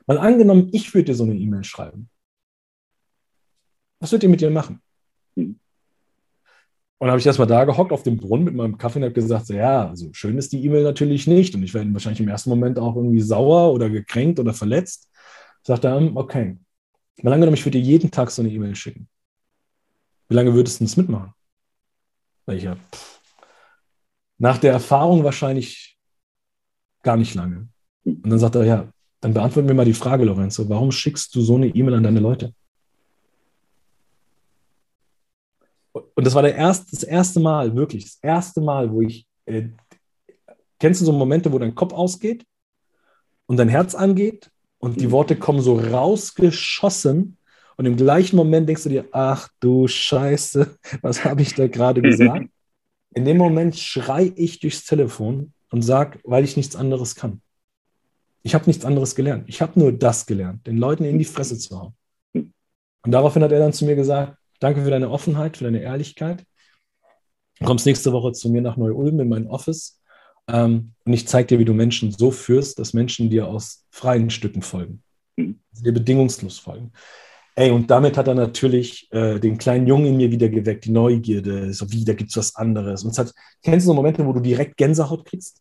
Mal 0.06 0.18
angenommen, 0.18 0.70
ich 0.72 0.92
würde 0.94 1.06
dir 1.06 1.14
so 1.14 1.24
eine 1.24 1.34
E-Mail 1.34 1.64
schreiben. 1.64 2.08
Was 4.00 4.12
würdet 4.12 4.24
ihr 4.24 4.28
mit 4.30 4.40
dir 4.40 4.50
machen? 4.50 4.80
Und 7.00 7.06
dann 7.06 7.12
habe 7.12 7.20
ich 7.20 7.26
erstmal 7.26 7.48
da 7.48 7.64
gehockt 7.64 7.92
auf 7.92 8.02
dem 8.02 8.18
Brunnen 8.18 8.44
mit 8.44 8.54
meinem 8.54 8.76
Kaffee 8.76 8.98
und 8.98 9.06
habe 9.06 9.14
gesagt, 9.14 9.46
so, 9.46 9.54
ja, 9.54 9.88
also 9.88 10.10
schön 10.12 10.36
ist 10.36 10.52
die 10.52 10.62
E-Mail 10.62 10.82
natürlich 10.82 11.26
nicht 11.26 11.54
und 11.54 11.62
ich 11.62 11.72
werde 11.72 11.90
wahrscheinlich 11.94 12.20
im 12.20 12.28
ersten 12.28 12.50
Moment 12.50 12.78
auch 12.78 12.94
irgendwie 12.94 13.22
sauer 13.22 13.72
oder 13.72 13.88
gekränkt 13.88 14.38
oder 14.38 14.52
verletzt. 14.52 15.10
Sagt 15.62 15.84
er, 15.84 15.96
hm, 15.96 16.14
okay, 16.18 16.58
mal 17.22 17.32
angenommen, 17.32 17.56
ich 17.56 17.64
würde 17.64 17.78
dir 17.78 17.84
jeden 17.84 18.10
Tag 18.10 18.30
so 18.30 18.42
eine 18.42 18.50
E-Mail 18.50 18.74
schicken. 18.74 19.08
Wie 20.28 20.34
lange 20.34 20.52
würdest 20.52 20.78
du 20.78 20.84
das 20.84 20.98
mitmachen? 20.98 21.32
Weil 22.44 22.58
ich 22.58 22.64
ja, 22.64 22.76
nach 24.36 24.58
der 24.58 24.72
Erfahrung 24.72 25.24
wahrscheinlich 25.24 25.98
gar 27.02 27.16
nicht 27.16 27.34
lange. 27.34 27.68
Und 28.04 28.26
dann 28.26 28.38
sagt 28.38 28.56
er, 28.56 28.64
ja, 28.64 28.92
dann 29.22 29.32
beantworten 29.32 29.68
wir 29.68 29.74
mal 29.74 29.86
die 29.86 29.94
Frage, 29.94 30.24
Lorenzo. 30.24 30.68
Warum 30.68 30.92
schickst 30.92 31.34
du 31.34 31.40
so 31.40 31.56
eine 31.56 31.68
E-Mail 31.68 31.94
an 31.94 32.02
deine 32.02 32.20
Leute? 32.20 32.52
Und 35.92 36.26
das 36.26 36.34
war 36.34 36.42
der 36.42 36.54
erste, 36.54 36.90
das 36.90 37.02
erste 37.02 37.40
Mal, 37.40 37.74
wirklich, 37.74 38.04
das 38.04 38.18
erste 38.22 38.60
Mal, 38.60 38.92
wo 38.92 39.02
ich, 39.02 39.26
äh, 39.46 39.68
kennst 40.78 41.00
du 41.00 41.04
so 41.04 41.12
Momente, 41.12 41.52
wo 41.52 41.58
dein 41.58 41.74
Kopf 41.74 41.92
ausgeht 41.92 42.44
und 43.46 43.56
dein 43.56 43.68
Herz 43.68 43.94
angeht 43.94 44.50
und 44.78 45.00
die 45.00 45.08
mhm. 45.08 45.12
Worte 45.12 45.36
kommen 45.36 45.60
so 45.60 45.78
rausgeschossen 45.78 47.36
und 47.76 47.86
im 47.86 47.96
gleichen 47.96 48.36
Moment 48.36 48.68
denkst 48.68 48.84
du 48.84 48.88
dir, 48.90 49.06
ach 49.10 49.48
du 49.58 49.88
Scheiße, 49.88 50.78
was 51.02 51.24
habe 51.24 51.42
ich 51.42 51.54
da 51.54 51.66
gerade 51.66 52.02
gesagt? 52.02 52.46
In 53.14 53.24
dem 53.24 53.38
Moment 53.38 53.76
schrei 53.76 54.32
ich 54.36 54.60
durchs 54.60 54.84
Telefon 54.84 55.52
und 55.70 55.82
sage, 55.82 56.20
weil 56.22 56.44
ich 56.44 56.56
nichts 56.56 56.76
anderes 56.76 57.16
kann. 57.16 57.40
Ich 58.42 58.54
habe 58.54 58.66
nichts 58.66 58.84
anderes 58.84 59.14
gelernt. 59.14 59.48
Ich 59.48 59.60
habe 59.60 59.80
nur 59.80 59.92
das 59.92 60.26
gelernt, 60.26 60.66
den 60.66 60.76
Leuten 60.76 61.04
in 61.04 61.18
die 61.18 61.24
Fresse 61.24 61.58
zu 61.58 61.80
hauen. 61.80 61.94
Und 62.34 63.10
daraufhin 63.10 63.42
hat 63.42 63.50
er 63.50 63.58
dann 63.58 63.72
zu 63.72 63.84
mir 63.84 63.96
gesagt, 63.96 64.36
danke 64.60 64.82
für 64.82 64.90
deine 64.90 65.10
Offenheit, 65.10 65.56
für 65.56 65.64
deine 65.64 65.80
Ehrlichkeit. 65.80 66.44
Du 67.58 67.66
kommst 67.66 67.84
nächste 67.84 68.12
Woche 68.12 68.32
zu 68.32 68.48
mir 68.50 68.62
nach 68.62 68.76
Neu-Ulm 68.76 69.20
in 69.20 69.28
mein 69.28 69.46
Office 69.48 70.00
ähm, 70.48 70.92
und 71.04 71.12
ich 71.12 71.28
zeige 71.28 71.48
dir, 71.48 71.58
wie 71.58 71.64
du 71.64 71.74
Menschen 71.74 72.12
so 72.12 72.30
führst, 72.30 72.78
dass 72.78 72.94
Menschen 72.94 73.30
dir 73.30 73.48
aus 73.48 73.86
freien 73.90 74.30
Stücken 74.30 74.62
folgen, 74.62 75.02
dir 75.36 75.92
bedingungslos 75.92 76.58
folgen. 76.58 76.92
Ey, 77.56 77.70
und 77.70 77.90
damit 77.90 78.16
hat 78.16 78.28
er 78.28 78.34
natürlich 78.34 79.08
äh, 79.12 79.38
den 79.38 79.58
kleinen 79.58 79.86
Jungen 79.86 80.06
in 80.06 80.16
mir 80.16 80.30
wieder 80.30 80.48
geweckt, 80.48 80.84
die 80.84 80.92
Neugierde, 80.92 81.74
so 81.74 81.90
wie, 81.90 82.04
da 82.04 82.14
gibt 82.14 82.30
es 82.30 82.36
was 82.36 82.56
anderes. 82.56 83.04
Und 83.04 83.10
es 83.10 83.18
hat, 83.18 83.34
kennst 83.62 83.86
du 83.86 83.90
so 83.90 83.94
Momente, 83.94 84.24
wo 84.24 84.32
du 84.32 84.40
direkt 84.40 84.76
Gänsehaut 84.76 85.24
kriegst? 85.24 85.60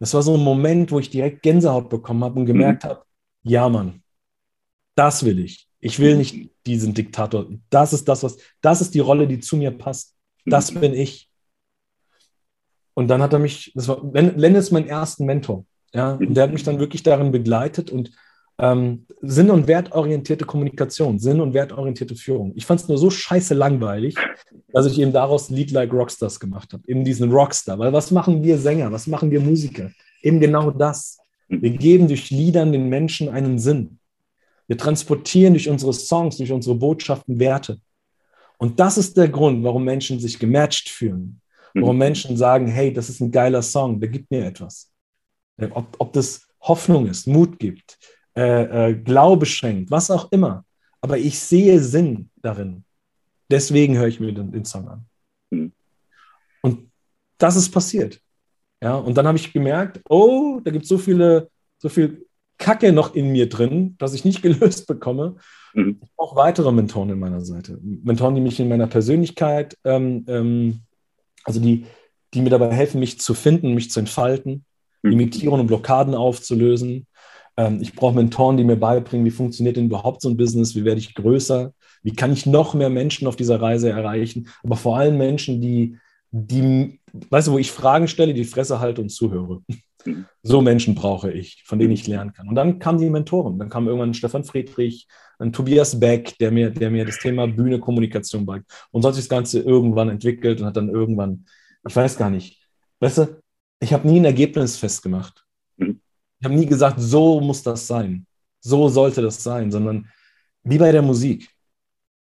Das 0.00 0.12
war 0.14 0.22
so 0.22 0.34
ein 0.34 0.44
Moment, 0.44 0.92
wo 0.92 0.98
ich 0.98 1.10
direkt 1.10 1.42
Gänsehaut 1.42 1.88
bekommen 1.88 2.24
habe 2.24 2.40
und 2.40 2.46
gemerkt 2.46 2.84
mhm. 2.84 2.88
habe, 2.88 3.02
ja, 3.42 3.68
Mann, 3.68 4.02
das 4.94 5.24
will 5.24 5.38
ich. 5.38 5.67
Ich 5.80 5.98
will 5.98 6.16
nicht 6.16 6.50
diesen 6.66 6.94
Diktator. 6.94 7.46
Das 7.70 7.92
ist 7.92 8.08
das, 8.08 8.22
was, 8.22 8.38
das 8.60 8.80
ist 8.80 8.94
die 8.94 9.00
Rolle, 9.00 9.26
die 9.26 9.40
zu 9.40 9.56
mir 9.56 9.70
passt. 9.70 10.14
Das 10.44 10.72
mhm. 10.72 10.80
bin 10.80 10.94
ich. 10.94 11.28
Und 12.94 13.08
dann 13.08 13.22
hat 13.22 13.32
er 13.32 13.38
mich, 13.38 13.72
das 13.74 13.86
war, 13.86 14.02
Len 14.12 14.54
ist 14.54 14.72
mein 14.72 14.88
ersten 14.88 15.24
Mentor. 15.24 15.64
Ja, 15.94 16.14
und 16.14 16.34
der 16.34 16.44
hat 16.44 16.52
mich 16.52 16.64
dann 16.64 16.80
wirklich 16.80 17.02
darin 17.02 17.32
begleitet 17.32 17.90
und 17.90 18.10
ähm, 18.58 19.06
Sinn- 19.22 19.50
und 19.50 19.68
wertorientierte 19.68 20.44
Kommunikation, 20.44 21.18
Sinn- 21.18 21.40
und 21.40 21.54
wertorientierte 21.54 22.16
Führung. 22.16 22.52
Ich 22.56 22.66
fand 22.66 22.80
es 22.80 22.88
nur 22.88 22.98
so 22.98 23.08
scheiße 23.08 23.54
langweilig, 23.54 24.16
dass 24.72 24.86
ich 24.86 24.98
eben 24.98 25.12
daraus 25.12 25.48
Lead 25.48 25.70
Like 25.70 25.92
Rockstars 25.92 26.40
gemacht 26.40 26.72
habe. 26.72 26.82
Eben 26.86 27.04
diesen 27.04 27.30
Rockstar. 27.30 27.78
Weil 27.78 27.92
was 27.92 28.10
machen 28.10 28.42
wir 28.42 28.58
Sänger? 28.58 28.90
Was 28.90 29.06
machen 29.06 29.30
wir 29.30 29.40
Musiker? 29.40 29.90
Eben 30.22 30.40
genau 30.40 30.70
das. 30.70 31.18
Wir 31.48 31.70
geben 31.70 32.08
durch 32.08 32.30
Liedern 32.30 32.72
den 32.72 32.88
Menschen 32.88 33.28
einen 33.28 33.58
Sinn. 33.58 33.98
Wir 34.68 34.78
transportieren 34.78 35.54
durch 35.54 35.68
unsere 35.68 35.92
Songs, 35.92 36.36
durch 36.36 36.52
unsere 36.52 36.76
Botschaften 36.76 37.38
Werte. 37.40 37.80
Und 38.58 38.78
das 38.78 38.98
ist 38.98 39.16
der 39.16 39.28
Grund, 39.28 39.64
warum 39.64 39.84
Menschen 39.84 40.20
sich 40.20 40.38
gematcht 40.38 40.88
fühlen. 40.88 41.40
Warum 41.74 41.96
mhm. 41.96 42.00
Menschen 42.00 42.36
sagen, 42.36 42.66
hey, 42.66 42.92
das 42.92 43.08
ist 43.08 43.20
ein 43.20 43.30
geiler 43.30 43.62
Song, 43.62 44.00
der 44.00 44.08
gibt 44.08 44.30
mir 44.30 44.44
etwas. 44.44 44.90
Ob, 45.70 45.96
ob 45.98 46.12
das 46.12 46.46
Hoffnung 46.60 47.06
ist, 47.06 47.26
Mut 47.26 47.58
gibt, 47.58 47.98
äh, 48.36 48.90
äh, 48.90 48.94
Glaube 48.94 49.46
schenkt, 49.46 49.90
was 49.90 50.10
auch 50.10 50.30
immer. 50.32 50.64
Aber 51.00 51.18
ich 51.18 51.38
sehe 51.38 51.80
Sinn 51.80 52.30
darin. 52.36 52.84
Deswegen 53.50 53.96
höre 53.96 54.08
ich 54.08 54.20
mir 54.20 54.32
den, 54.32 54.50
den 54.50 54.64
Song 54.64 54.88
an. 54.88 55.06
Mhm. 55.50 55.72
Und 56.62 56.90
das 57.38 57.56
ist 57.56 57.70
passiert. 57.70 58.20
Ja, 58.82 58.96
und 58.96 59.16
dann 59.16 59.26
habe 59.26 59.38
ich 59.38 59.52
gemerkt, 59.52 60.00
oh, 60.08 60.60
da 60.62 60.70
gibt 60.70 60.84
es 60.84 60.88
so 60.88 60.98
viele, 60.98 61.50
so 61.78 61.88
viel 61.88 62.27
Kacke 62.58 62.92
noch 62.92 63.14
in 63.14 63.30
mir 63.30 63.48
drin, 63.48 63.96
dass 63.98 64.14
ich 64.14 64.24
nicht 64.24 64.42
gelöst 64.42 64.86
bekomme. 64.86 65.36
Mhm. 65.74 66.00
Ich 66.02 66.10
brauche 66.16 66.36
weitere 66.36 66.72
Mentoren 66.72 67.10
in 67.10 67.18
meiner 67.18 67.40
Seite. 67.40 67.78
Mentoren, 67.82 68.34
die 68.34 68.40
mich 68.40 68.60
in 68.60 68.68
meiner 68.68 68.86
Persönlichkeit, 68.86 69.76
ähm, 69.84 70.24
ähm, 70.28 70.80
also 71.44 71.60
die, 71.60 71.86
die 72.34 72.42
mir 72.42 72.50
dabei 72.50 72.72
helfen, 72.72 73.00
mich 73.00 73.20
zu 73.20 73.34
finden, 73.34 73.74
mich 73.74 73.90
zu 73.90 74.00
entfalten, 74.00 74.64
mhm. 75.02 75.10
Limitierungen 75.10 75.62
und 75.62 75.66
Blockaden 75.68 76.14
aufzulösen. 76.14 77.06
Ähm, 77.56 77.78
ich 77.80 77.94
brauche 77.94 78.14
Mentoren, 78.14 78.56
die 78.56 78.64
mir 78.64 78.76
beibringen, 78.76 79.26
wie 79.26 79.30
funktioniert 79.30 79.76
denn 79.76 79.86
überhaupt 79.86 80.22
so 80.22 80.28
ein 80.28 80.36
Business, 80.36 80.74
wie 80.74 80.84
werde 80.84 81.00
ich 81.00 81.14
größer, 81.14 81.72
wie 82.02 82.14
kann 82.14 82.32
ich 82.32 82.46
noch 82.46 82.74
mehr 82.74 82.90
Menschen 82.90 83.26
auf 83.26 83.36
dieser 83.36 83.60
Reise 83.60 83.90
erreichen, 83.90 84.48
aber 84.62 84.76
vor 84.76 84.96
allem 84.98 85.18
Menschen, 85.18 85.60
die, 85.60 85.96
die, 86.30 87.00
weißt 87.30 87.48
du, 87.48 87.52
wo 87.52 87.58
ich 87.58 87.72
Fragen 87.72 88.08
stelle, 88.08 88.34
die 88.34 88.44
Fresse 88.44 88.80
halte 88.80 89.00
und 89.00 89.08
zuhöre. 89.08 89.62
Mhm. 90.08 90.26
So 90.42 90.60
Menschen 90.60 90.94
brauche 90.94 91.30
ich, 91.30 91.62
von 91.66 91.78
denen 91.78 91.92
ich 91.92 92.06
lernen 92.06 92.32
kann. 92.32 92.48
Und 92.48 92.54
dann 92.54 92.78
kamen 92.78 92.98
die 92.98 93.10
Mentoren. 93.10 93.58
Dann 93.58 93.68
kam 93.68 93.86
irgendwann 93.86 94.14
Stefan 94.14 94.44
Friedrich, 94.44 95.06
ein 95.38 95.52
Tobias 95.52 95.98
Beck, 95.98 96.36
der 96.38 96.50
mir, 96.50 96.70
der 96.70 96.90
mir 96.90 97.04
das 97.04 97.18
Thema 97.18 97.46
Bühne, 97.46 97.78
Kommunikation 97.78 98.44
beigt. 98.44 98.66
Und 98.90 99.02
so 99.02 99.08
hat 99.08 99.14
sich 99.14 99.24
das 99.24 99.28
Ganze 99.28 99.60
irgendwann 99.60 100.08
entwickelt 100.08 100.60
und 100.60 100.66
hat 100.66 100.76
dann 100.76 100.88
irgendwann, 100.88 101.44
ich 101.86 101.94
weiß 101.94 102.16
gar 102.16 102.30
nicht, 102.30 102.60
weißt 103.00 103.18
du, 103.18 103.42
ich 103.80 103.92
habe 103.92 104.08
nie 104.08 104.20
ein 104.20 104.24
Ergebnis 104.24 104.76
festgemacht. 104.76 105.44
Mhm. 105.76 106.00
Ich 106.40 106.44
habe 106.44 106.54
nie 106.54 106.66
gesagt, 106.66 106.96
so 106.98 107.40
muss 107.40 107.62
das 107.62 107.86
sein. 107.86 108.26
So 108.60 108.88
sollte 108.88 109.22
das 109.22 109.42
sein, 109.42 109.70
sondern 109.70 110.08
wie 110.64 110.78
bei 110.78 110.90
der 110.90 111.02
Musik. 111.02 111.48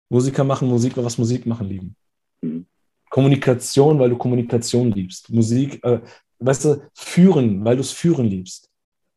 Musiker 0.09 0.43
machen 0.43 0.67
Musik, 0.67 0.95
weil 0.97 1.05
was 1.05 1.17
Musik 1.17 1.45
machen 1.45 1.67
lieben. 1.67 1.95
Mhm. 2.41 2.65
Kommunikation, 3.09 3.97
weil 3.97 4.09
du 4.09 4.17
Kommunikation 4.17 4.91
liebst. 4.91 5.29
Musik, 5.29 5.83
äh, 5.83 6.01
weißt 6.39 6.65
du, 6.65 6.81
führen, 6.93 7.63
weil 7.65 7.75
du 7.75 7.81
es 7.81 7.91
führen 7.91 8.27
liebst. 8.27 8.69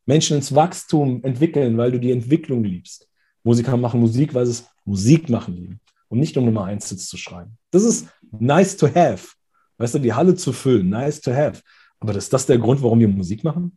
Menschen 0.07 0.37
ins 0.37 0.55
Wachstum 0.55 1.23
entwickeln, 1.23 1.77
weil 1.77 1.93
du 1.93 2.01
die 2.01 2.13
Entwicklung 2.13 2.65
liebst. 2.65 3.09
Musiker 3.43 3.77
machen 3.77 4.01
Musik, 4.01 4.35
weil 4.35 4.47
sie 4.47 4.53
es 4.53 4.69
Musik 4.85 5.29
machen 5.29 5.55
lieben. 5.55 5.81
Und 6.09 6.21
nicht 6.21 6.37
um 6.37 6.45
Nummer 6.45 6.65
eins 6.65 6.89
Sitz 6.89 7.07
zu 7.07 7.19
schreiben. 7.19 7.59
Das 7.71 7.85
ist 7.85 8.09
nice 8.31 8.77
to 8.77 8.87
have. 8.87 9.29
Weißt 9.77 9.95
du, 9.95 9.99
die 9.99 10.13
Halle 10.13 10.35
zu 10.35 10.53
füllen, 10.53 10.89
nice 10.89 11.21
to 11.21 11.33
have. 11.33 11.63
Aber 12.01 12.15
ist 12.15 12.33
das 12.33 12.47
der 12.47 12.59
Grund, 12.59 12.83
warum 12.83 13.01
wir 13.01 13.09
Musik 13.09 13.45
machen? 13.45 13.77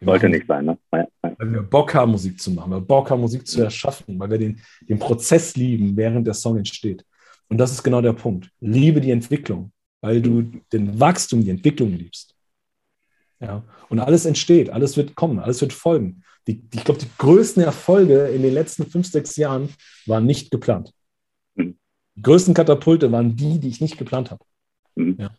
Sollte 0.00 0.28
nicht 0.28 0.46
sein, 0.46 0.66
ne? 0.66 0.78
Ja. 0.92 1.08
Weil 1.22 1.52
wir 1.52 1.62
Bock 1.62 1.94
haben, 1.94 2.12
Musik 2.12 2.40
zu 2.40 2.50
machen, 2.50 2.70
weil 2.70 2.80
wir 2.80 2.86
Bock 2.86 3.10
haben, 3.10 3.20
Musik 3.20 3.46
zu 3.46 3.62
erschaffen, 3.62 4.18
weil 4.18 4.30
wir 4.30 4.38
den, 4.38 4.60
den 4.88 4.98
Prozess 4.98 5.56
lieben, 5.56 5.96
während 5.96 6.26
der 6.26 6.34
Song 6.34 6.56
entsteht. 6.56 7.04
Und 7.48 7.58
das 7.58 7.72
ist 7.72 7.82
genau 7.82 8.00
der 8.00 8.12
Punkt. 8.12 8.50
Liebe 8.60 9.00
die 9.00 9.10
Entwicklung, 9.10 9.72
weil 10.06 10.22
du 10.22 10.42
den 10.72 11.00
Wachstum, 11.00 11.42
die 11.42 11.50
Entwicklung 11.50 11.90
liebst. 11.92 12.36
Ja. 13.40 13.64
Und 13.88 13.98
alles 13.98 14.24
entsteht, 14.24 14.70
alles 14.70 14.96
wird 14.96 15.16
kommen, 15.16 15.40
alles 15.40 15.60
wird 15.60 15.72
folgen. 15.72 16.22
Die, 16.46 16.62
ich 16.72 16.84
glaube, 16.84 17.00
die 17.00 17.10
größten 17.18 17.62
Erfolge 17.64 18.28
in 18.28 18.42
den 18.42 18.54
letzten 18.54 18.86
fünf, 18.86 19.06
sechs 19.08 19.36
Jahren 19.36 19.68
waren 20.06 20.24
nicht 20.24 20.52
geplant. 20.52 20.92
Mhm. 21.56 21.76
Die 22.14 22.22
größten 22.22 22.54
Katapulte 22.54 23.10
waren 23.10 23.34
die, 23.34 23.58
die 23.58 23.68
ich 23.68 23.80
nicht 23.80 23.98
geplant 23.98 24.30
habe. 24.30 24.44
Mhm. 24.94 25.16
Ja. 25.18 25.30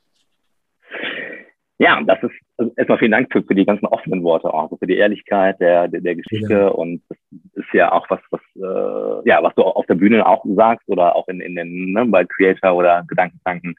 Ja, 1.80 2.01
das 2.03 2.17
ist 2.23 2.32
also 2.58 2.73
erstmal 2.75 2.97
vielen 2.97 3.12
Dank 3.12 3.32
für, 3.32 3.43
für 3.43 3.53
die 3.53 3.65
ganzen 3.65 3.86
offenen 3.86 4.23
Worte 4.23 4.51
auch, 4.51 4.63
also 4.63 4.77
für 4.77 4.88
die 4.88 4.97
Ehrlichkeit 4.97 5.60
der, 5.60 5.88
der, 5.88 6.01
der 6.01 6.15
Geschichte 6.15 6.53
ja. 6.53 6.67
und 6.69 7.03
das 7.08 7.17
ist 7.53 7.71
ja 7.71 7.91
auch 7.91 8.10
was, 8.10 8.19
was 8.32 8.41
äh, 8.56 9.30
ja, 9.30 9.43
was 9.43 9.53
du 9.53 9.62
auf 9.62 9.86
der 9.86 9.93
Bühne 9.93 10.25
auch 10.25 10.43
sagst 10.56 10.89
oder 10.89 11.15
auch 11.15 11.27
in, 11.27 11.39
in 11.39 11.56
den 11.56 11.93
ne, 11.93 12.03
bei 12.08 12.25
Creator 12.25 12.73
oder 12.73 13.03
Gedankentanken, 13.08 13.75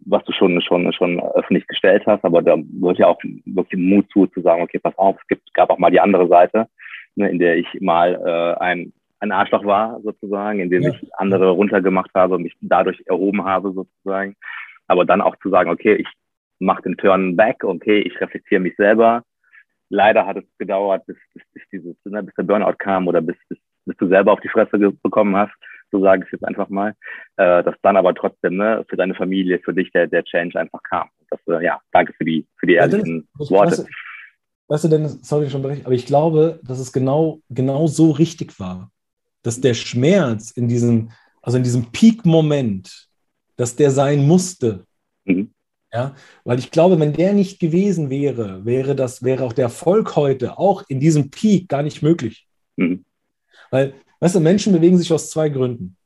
was 0.00 0.24
du 0.24 0.32
schon 0.32 0.60
schon 0.62 0.92
schon 0.92 1.20
öffentlich 1.34 1.66
gestellt 1.66 2.04
hast, 2.06 2.24
aber 2.24 2.42
da 2.42 2.56
gehört 2.56 2.98
ja 2.98 3.06
auch 3.08 3.20
wirklich 3.44 3.80
Mut 3.80 4.10
zu, 4.12 4.26
zu 4.28 4.40
sagen, 4.40 4.62
okay, 4.62 4.78
pass 4.78 4.96
auf, 4.98 5.16
es 5.20 5.26
gibt, 5.28 5.52
gab 5.54 5.70
auch 5.70 5.78
mal 5.78 5.90
die 5.90 6.00
andere 6.00 6.28
Seite, 6.28 6.68
ne, 7.14 7.28
in 7.28 7.38
der 7.38 7.56
ich 7.56 7.66
mal 7.80 8.14
äh, 8.14 8.62
ein 8.62 8.92
ein 9.18 9.32
Arschloch 9.32 9.64
war 9.64 10.00
sozusagen, 10.02 10.60
in 10.60 10.70
dem 10.70 10.82
ja. 10.82 10.90
ich 10.90 11.14
andere 11.14 11.50
runtergemacht 11.50 12.10
habe 12.14 12.34
und 12.34 12.42
mich 12.42 12.54
dadurch 12.60 13.02
erhoben 13.06 13.44
habe 13.44 13.72
sozusagen, 13.72 14.36
aber 14.88 15.04
dann 15.04 15.20
auch 15.20 15.36
zu 15.36 15.50
sagen, 15.50 15.70
okay, 15.70 15.94
ich 15.94 16.08
mache 16.58 16.82
den 16.82 16.96
Turn 16.96 17.36
back, 17.36 17.64
okay, 17.64 18.00
ich 18.00 18.20
reflektiere 18.20 18.60
mich 18.60 18.76
selber. 18.76 19.22
Leider 19.88 20.26
hat 20.26 20.36
es 20.36 20.44
gedauert, 20.58 21.06
bis, 21.06 21.16
bis, 21.32 21.42
bis, 21.52 21.62
dieses, 21.72 21.96
ne, 22.04 22.22
bis 22.22 22.34
der 22.34 22.42
Burnout 22.42 22.76
kam 22.78 23.06
oder 23.08 23.20
bis, 23.20 23.36
bis, 23.48 23.58
bis 23.84 23.96
du 23.96 24.08
selber 24.08 24.32
auf 24.32 24.40
die 24.40 24.48
Fresse 24.48 24.78
bekommen 24.78 25.36
hast, 25.36 25.52
so 25.90 26.00
sage 26.00 26.22
ich 26.22 26.26
es 26.26 26.32
jetzt 26.32 26.44
einfach 26.44 26.68
mal, 26.68 26.94
äh, 27.36 27.62
dass 27.62 27.74
dann 27.82 27.96
aber 27.96 28.14
trotzdem 28.14 28.56
ne, 28.56 28.84
für 28.88 28.96
deine 28.96 29.14
Familie, 29.14 29.58
für 29.60 29.74
dich 29.74 29.90
der, 29.92 30.06
der 30.06 30.24
Change 30.24 30.58
einfach 30.58 30.82
kam. 30.82 31.08
Das, 31.30 31.40
äh, 31.48 31.64
ja, 31.64 31.80
danke 31.92 32.12
für 32.14 32.24
die, 32.24 32.46
für 32.56 32.66
die 32.66 32.74
ehrlichen 32.74 33.28
ja, 33.38 33.50
Worte. 33.50 33.70
Weißt 33.70 33.78
du, 33.78 33.86
weißt 34.68 34.84
du, 34.84 34.88
Dennis, 34.88 35.18
sorry 35.22 35.50
schon 35.50 35.62
bericht, 35.62 35.86
aber 35.86 35.94
ich 35.94 36.06
glaube, 36.06 36.60
dass 36.62 36.78
es 36.78 36.92
genau, 36.92 37.40
genau 37.50 37.86
so 37.86 38.10
richtig 38.10 38.58
war, 38.58 38.90
dass 39.42 39.60
der 39.60 39.74
Schmerz 39.74 40.50
in 40.50 40.68
diesem, 40.68 41.10
also 41.42 41.58
in 41.58 41.64
diesem 41.64 41.92
Peak-Moment, 41.92 43.08
dass 43.56 43.76
der 43.76 43.90
sein 43.90 44.26
musste, 44.26 44.84
mhm. 45.24 45.52
Ja, 45.92 46.14
weil 46.44 46.58
ich 46.58 46.70
glaube, 46.70 46.98
wenn 47.00 47.14
der 47.14 47.32
nicht 47.32 47.58
gewesen 47.58 48.10
wäre, 48.10 48.66
wäre 48.66 48.94
das, 48.94 49.22
wäre 49.22 49.44
auch 49.44 49.54
der 49.54 49.64
Erfolg 49.64 50.14
heute 50.14 50.58
auch 50.58 50.84
in 50.88 51.00
diesem 51.00 51.30
Peak 51.30 51.68
gar 51.68 51.82
nicht 51.82 52.02
möglich. 52.02 52.46
Mhm. 52.76 53.04
Weil, 53.70 53.94
weißt 54.20 54.34
du, 54.34 54.40
Menschen 54.40 54.72
bewegen 54.72 54.98
sich 54.98 55.12
aus 55.12 55.30
zwei 55.30 55.48
Gründen. 55.48 55.96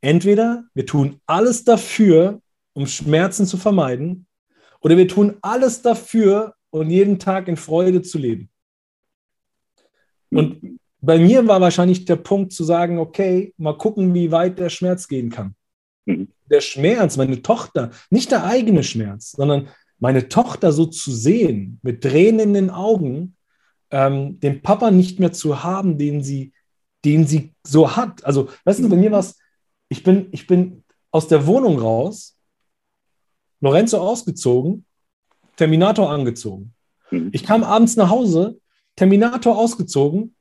Entweder 0.00 0.64
wir 0.74 0.86
tun 0.86 1.20
alles 1.26 1.64
dafür, 1.64 2.40
um 2.72 2.86
Schmerzen 2.86 3.46
zu 3.46 3.56
vermeiden, 3.56 4.26
oder 4.80 4.96
wir 4.96 5.08
tun 5.08 5.36
alles 5.42 5.82
dafür, 5.82 6.54
um 6.70 6.88
jeden 6.88 7.18
Tag 7.18 7.48
in 7.48 7.56
Freude 7.56 8.02
zu 8.02 8.18
leben. 8.18 8.48
Und 10.30 10.78
bei 11.00 11.18
mir 11.18 11.46
war 11.48 11.60
wahrscheinlich 11.60 12.04
der 12.04 12.16
Punkt 12.16 12.52
zu 12.52 12.62
sagen, 12.62 12.98
okay, 12.98 13.54
mal 13.56 13.76
gucken, 13.76 14.14
wie 14.14 14.30
weit 14.30 14.58
der 14.58 14.68
Schmerz 14.68 15.08
gehen 15.08 15.30
kann. 15.30 15.54
Mhm 16.04 16.28
der 16.50 16.60
Schmerz, 16.60 17.16
meine 17.16 17.42
Tochter, 17.42 17.90
nicht 18.10 18.30
der 18.30 18.44
eigene 18.44 18.82
Schmerz, 18.82 19.32
sondern 19.32 19.68
meine 19.98 20.28
Tochter 20.28 20.72
so 20.72 20.86
zu 20.86 21.10
sehen, 21.12 21.80
mit 21.82 22.02
Tränen 22.02 22.40
in 22.40 22.54
den 22.54 22.70
Augen, 22.70 23.36
ähm, 23.90 24.38
den 24.40 24.62
Papa 24.62 24.90
nicht 24.90 25.18
mehr 25.18 25.32
zu 25.32 25.62
haben, 25.62 25.98
den 25.98 26.22
sie, 26.22 26.52
den 27.04 27.26
sie 27.26 27.54
so 27.62 27.96
hat. 27.96 28.24
Also, 28.24 28.48
weißt 28.64 28.80
du, 28.80 28.88
bei 28.88 28.96
mir 28.96 29.10
war 29.10 29.20
es, 29.20 29.38
ich 29.88 30.02
bin, 30.02 30.28
ich 30.32 30.46
bin 30.46 30.84
aus 31.10 31.28
der 31.28 31.46
Wohnung 31.46 31.78
raus, 31.78 32.38
Lorenzo 33.60 33.98
ausgezogen, 33.98 34.84
Terminator 35.56 36.10
angezogen. 36.10 36.72
Mhm. 37.10 37.30
Ich 37.32 37.44
kam 37.44 37.64
abends 37.64 37.96
nach 37.96 38.10
Hause, 38.10 38.60
Terminator 38.96 39.56
ausgezogen, 39.56 40.34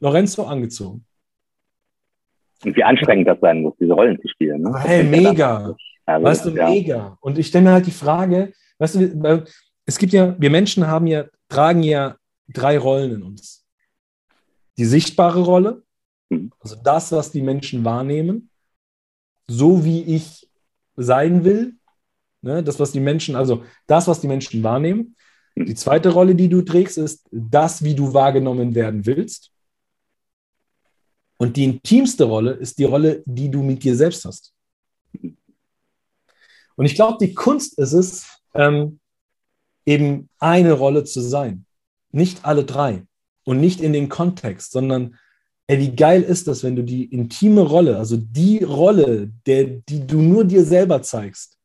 Lorenzo 0.00 0.44
angezogen. 0.44 1.04
Und 2.64 2.76
wie 2.76 2.84
anstrengend 2.84 3.28
das 3.28 3.38
sein 3.40 3.62
muss, 3.62 3.74
diese 3.78 3.92
Rollen 3.92 4.20
zu 4.20 4.28
spielen. 4.28 4.62
Ne? 4.62 4.74
Hey, 4.78 5.04
mega. 5.04 5.74
Also, 6.06 6.24
weißt 6.24 6.46
du, 6.46 6.50
ja. 6.50 6.68
mega. 6.70 7.18
Und 7.20 7.38
ich 7.38 7.48
stelle 7.48 7.64
mir 7.64 7.72
halt 7.72 7.86
die 7.86 7.90
Frage, 7.90 8.52
weißt 8.78 8.94
du, 8.94 9.44
es 9.84 9.98
gibt 9.98 10.12
ja, 10.12 10.34
wir 10.38 10.50
Menschen 10.50 10.86
haben 10.86 11.06
ja, 11.06 11.26
tragen 11.48 11.82
ja 11.82 12.16
drei 12.48 12.78
Rollen 12.78 13.12
in 13.12 13.22
uns. 13.22 13.66
Die 14.78 14.84
sichtbare 14.84 15.40
Rolle, 15.40 15.82
Mhm. 16.28 16.52
Also 16.60 16.76
das, 16.82 17.12
was 17.12 17.30
die 17.30 17.42
Menschen 17.42 17.84
wahrnehmen, 17.84 18.50
so 19.46 19.84
wie 19.84 20.02
ich 20.02 20.48
sein 20.96 21.44
will, 21.44 21.76
ne, 22.42 22.62
das, 22.62 22.80
was 22.80 22.92
die 22.92 23.00
Menschen, 23.00 23.36
also 23.36 23.64
das, 23.86 24.08
was 24.08 24.20
die 24.20 24.28
Menschen 24.28 24.62
wahrnehmen. 24.62 25.16
Die 25.56 25.74
zweite 25.74 26.10
Rolle, 26.10 26.34
die 26.34 26.48
du 26.48 26.62
trägst, 26.62 26.98
ist 26.98 27.26
das, 27.30 27.82
wie 27.82 27.94
du 27.94 28.12
wahrgenommen 28.12 28.74
werden 28.74 29.06
willst. 29.06 29.52
Und 31.38 31.56
die 31.56 31.64
intimste 31.64 32.24
Rolle 32.24 32.52
ist 32.52 32.78
die 32.78 32.84
Rolle, 32.84 33.22
die 33.26 33.50
du 33.50 33.62
mit 33.62 33.82
dir 33.82 33.96
selbst 33.96 34.24
hast. 34.24 34.52
Und 36.76 36.84
ich 36.84 36.94
glaube, 36.94 37.16
die 37.20 37.34
Kunst 37.34 37.78
ist 37.78 37.92
es, 37.92 38.26
ähm, 38.54 39.00
eben 39.86 40.28
eine 40.38 40.72
Rolle 40.72 41.04
zu 41.04 41.20
sein. 41.20 41.64
Nicht 42.10 42.44
alle 42.44 42.64
drei. 42.64 43.06
Und 43.44 43.60
nicht 43.60 43.80
in 43.80 43.92
den 43.92 44.08
Kontext, 44.08 44.72
sondern 44.72 45.16
ey, 45.68 45.78
wie 45.78 45.96
geil 45.96 46.22
ist 46.22 46.46
das, 46.46 46.62
wenn 46.62 46.76
du 46.76 46.82
die 46.82 47.04
intime 47.04 47.62
Rolle, 47.62 47.96
also 47.96 48.16
die 48.16 48.62
Rolle, 48.62 49.32
der, 49.46 49.64
die 49.64 50.06
du 50.06 50.20
nur 50.20 50.44
dir 50.44 50.64
selber 50.64 51.02
zeigst, 51.02 51.58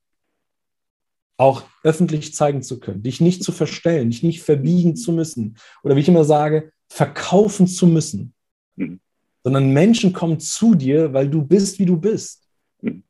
auch 1.38 1.64
öffentlich 1.84 2.34
zeigen 2.36 2.62
zu 2.62 2.80
können, 2.80 3.04
dich 3.04 3.22
nicht 3.22 3.44
zu 3.44 3.52
verstellen, 3.52 4.12
dich 4.12 4.24
nicht 4.24 4.42
verbiegen 4.42 4.96
zu 4.96 5.12
müssen 5.12 5.58
oder 5.84 5.96
wie 5.96 6.02
ich 6.02 6.08
immer 6.08 6.24
sage, 6.24 6.72
verkaufen 6.88 7.68
zu 7.68 7.88
müssen, 7.88 8.34
mhm. 8.76 9.00
sondern 9.44 9.72
Menschen 9.72 10.14
kommen 10.14 10.40
zu 10.40 10.76
dir, 10.76 11.14
weil 11.14 11.30
du 11.30 11.44
bist, 11.44 11.80
wie 11.80 11.86
du 11.86 11.98
bist. 11.98 12.48
Mhm. 12.82 13.04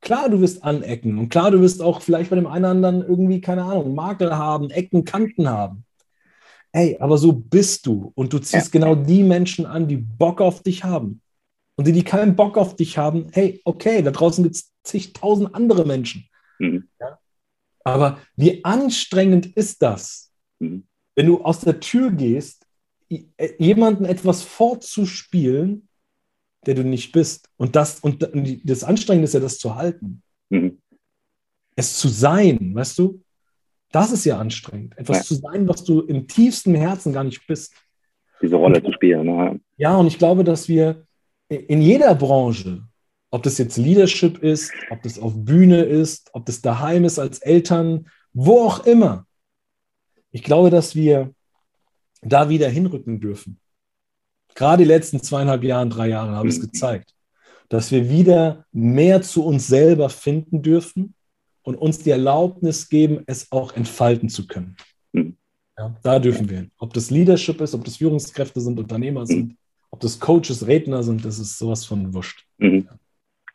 Klar, 0.00 0.28
du 0.28 0.40
wirst 0.40 0.62
anecken 0.64 1.18
und 1.18 1.28
klar, 1.28 1.50
du 1.50 1.60
wirst 1.60 1.80
auch 1.80 2.02
vielleicht 2.02 2.30
bei 2.30 2.36
dem 2.36 2.46
einen 2.46 2.64
oder 2.64 2.70
anderen 2.70 3.02
irgendwie, 3.02 3.40
keine 3.40 3.64
Ahnung, 3.64 3.94
Makel 3.94 4.36
haben, 4.36 4.70
Ecken, 4.70 5.04
Kanten 5.04 5.48
haben. 5.48 5.84
Ey, 6.72 6.96
aber 6.98 7.18
so 7.18 7.32
bist 7.32 7.86
du 7.86 8.12
und 8.14 8.32
du 8.32 8.38
ziehst 8.38 8.72
ja. 8.74 8.80
genau 8.80 8.94
die 8.94 9.22
Menschen 9.22 9.66
an, 9.66 9.88
die 9.88 9.98
Bock 9.98 10.40
auf 10.40 10.62
dich 10.62 10.84
haben. 10.84 11.20
Und 11.76 11.86
die, 11.86 11.92
die 11.92 12.04
keinen 12.04 12.36
Bock 12.36 12.56
auf 12.56 12.76
dich 12.76 12.98
haben, 12.98 13.28
hey, 13.32 13.60
okay, 13.64 14.02
da 14.02 14.10
draußen 14.10 14.42
gibt 14.42 14.56
es 14.56 14.72
zigtausend 14.82 15.54
andere 15.54 15.86
Menschen. 15.86 16.28
Mhm. 16.58 16.88
Ja? 17.00 17.18
Aber 17.84 18.18
wie 18.36 18.64
anstrengend 18.64 19.46
ist 19.46 19.82
das, 19.82 20.32
mhm. 20.58 20.86
wenn 21.14 21.26
du 21.26 21.42
aus 21.42 21.60
der 21.60 21.80
Tür 21.80 22.10
gehst, 22.10 22.66
äh, 23.08 23.52
jemanden 23.58 24.04
etwas 24.04 24.42
vorzuspielen, 24.42 25.88
der 26.66 26.74
du 26.74 26.84
nicht 26.84 27.12
bist. 27.12 27.48
Und 27.56 27.76
das, 27.76 28.00
und 28.00 28.28
das 28.64 28.84
Anstrengende 28.84 29.24
ist 29.24 29.34
ja, 29.34 29.40
das 29.40 29.58
zu 29.58 29.74
halten. 29.74 30.22
Mhm. 30.50 30.80
Es 31.74 31.98
zu 31.98 32.08
sein, 32.08 32.74
weißt 32.74 32.98
du? 32.98 33.22
Das 33.92 34.10
ist 34.10 34.24
ja 34.24 34.38
anstrengend. 34.38 34.96
Etwas 34.96 35.18
ja. 35.18 35.22
zu 35.24 35.34
sein, 35.36 35.68
was 35.68 35.84
du 35.84 36.00
im 36.00 36.26
tiefsten 36.26 36.74
Herzen 36.74 37.12
gar 37.12 37.24
nicht 37.24 37.46
bist. 37.46 37.74
Diese 38.40 38.56
Rolle 38.56 38.78
und, 38.78 38.86
zu 38.86 38.92
spielen. 38.92 39.26
Ne? 39.26 39.60
Ja, 39.76 39.96
und 39.96 40.06
ich 40.06 40.18
glaube, 40.18 40.42
dass 40.44 40.68
wir 40.68 41.06
in 41.48 41.82
jeder 41.82 42.14
Branche, 42.14 42.82
ob 43.30 43.42
das 43.42 43.58
jetzt 43.58 43.76
Leadership 43.76 44.38
ist, 44.38 44.72
ob 44.90 45.02
das 45.02 45.18
auf 45.18 45.34
Bühne 45.36 45.82
ist, 45.82 46.30
ob 46.32 46.46
das 46.46 46.62
daheim 46.62 47.04
ist 47.04 47.18
als 47.18 47.38
Eltern, 47.40 48.08
wo 48.32 48.62
auch 48.62 48.86
immer, 48.86 49.26
ich 50.30 50.42
glaube, 50.42 50.70
dass 50.70 50.94
wir 50.94 51.34
da 52.22 52.48
wieder 52.48 52.68
hinrücken 52.68 53.20
dürfen. 53.20 53.60
Gerade 54.54 54.84
die 54.84 54.88
letzten 54.88 55.22
zweieinhalb 55.22 55.64
Jahre, 55.64 55.88
drei 55.88 56.08
Jahre 56.08 56.32
haben 56.32 56.48
es 56.48 56.58
mhm. 56.58 56.62
gezeigt, 56.62 57.14
dass 57.68 57.90
wir 57.90 58.08
wieder 58.08 58.64
mehr 58.72 59.20
zu 59.22 59.44
uns 59.44 59.66
selber 59.66 60.08
finden 60.08 60.62
dürfen 60.62 61.14
und 61.62 61.76
uns 61.76 61.98
die 61.98 62.10
Erlaubnis 62.10 62.88
geben, 62.88 63.22
es 63.26 63.50
auch 63.52 63.74
entfalten 63.76 64.28
zu 64.28 64.46
können. 64.46 64.76
Mhm. 65.12 65.36
Ja, 65.78 65.94
da 66.02 66.18
dürfen 66.18 66.48
wir 66.50 66.58
hin. 66.58 66.70
Ob 66.78 66.92
das 66.92 67.10
Leadership 67.10 67.60
ist, 67.60 67.74
ob 67.74 67.84
das 67.84 67.96
Führungskräfte 67.96 68.60
sind, 68.60 68.78
Unternehmer 68.78 69.26
sind, 69.26 69.48
mhm. 69.48 69.56
ob 69.90 70.00
das 70.00 70.20
Coaches, 70.20 70.66
Redner 70.66 71.02
sind, 71.02 71.24
das 71.24 71.38
ist 71.38 71.58
sowas 71.58 71.84
von 71.84 72.12
wurscht. 72.12 72.44
Mhm. 72.58 72.88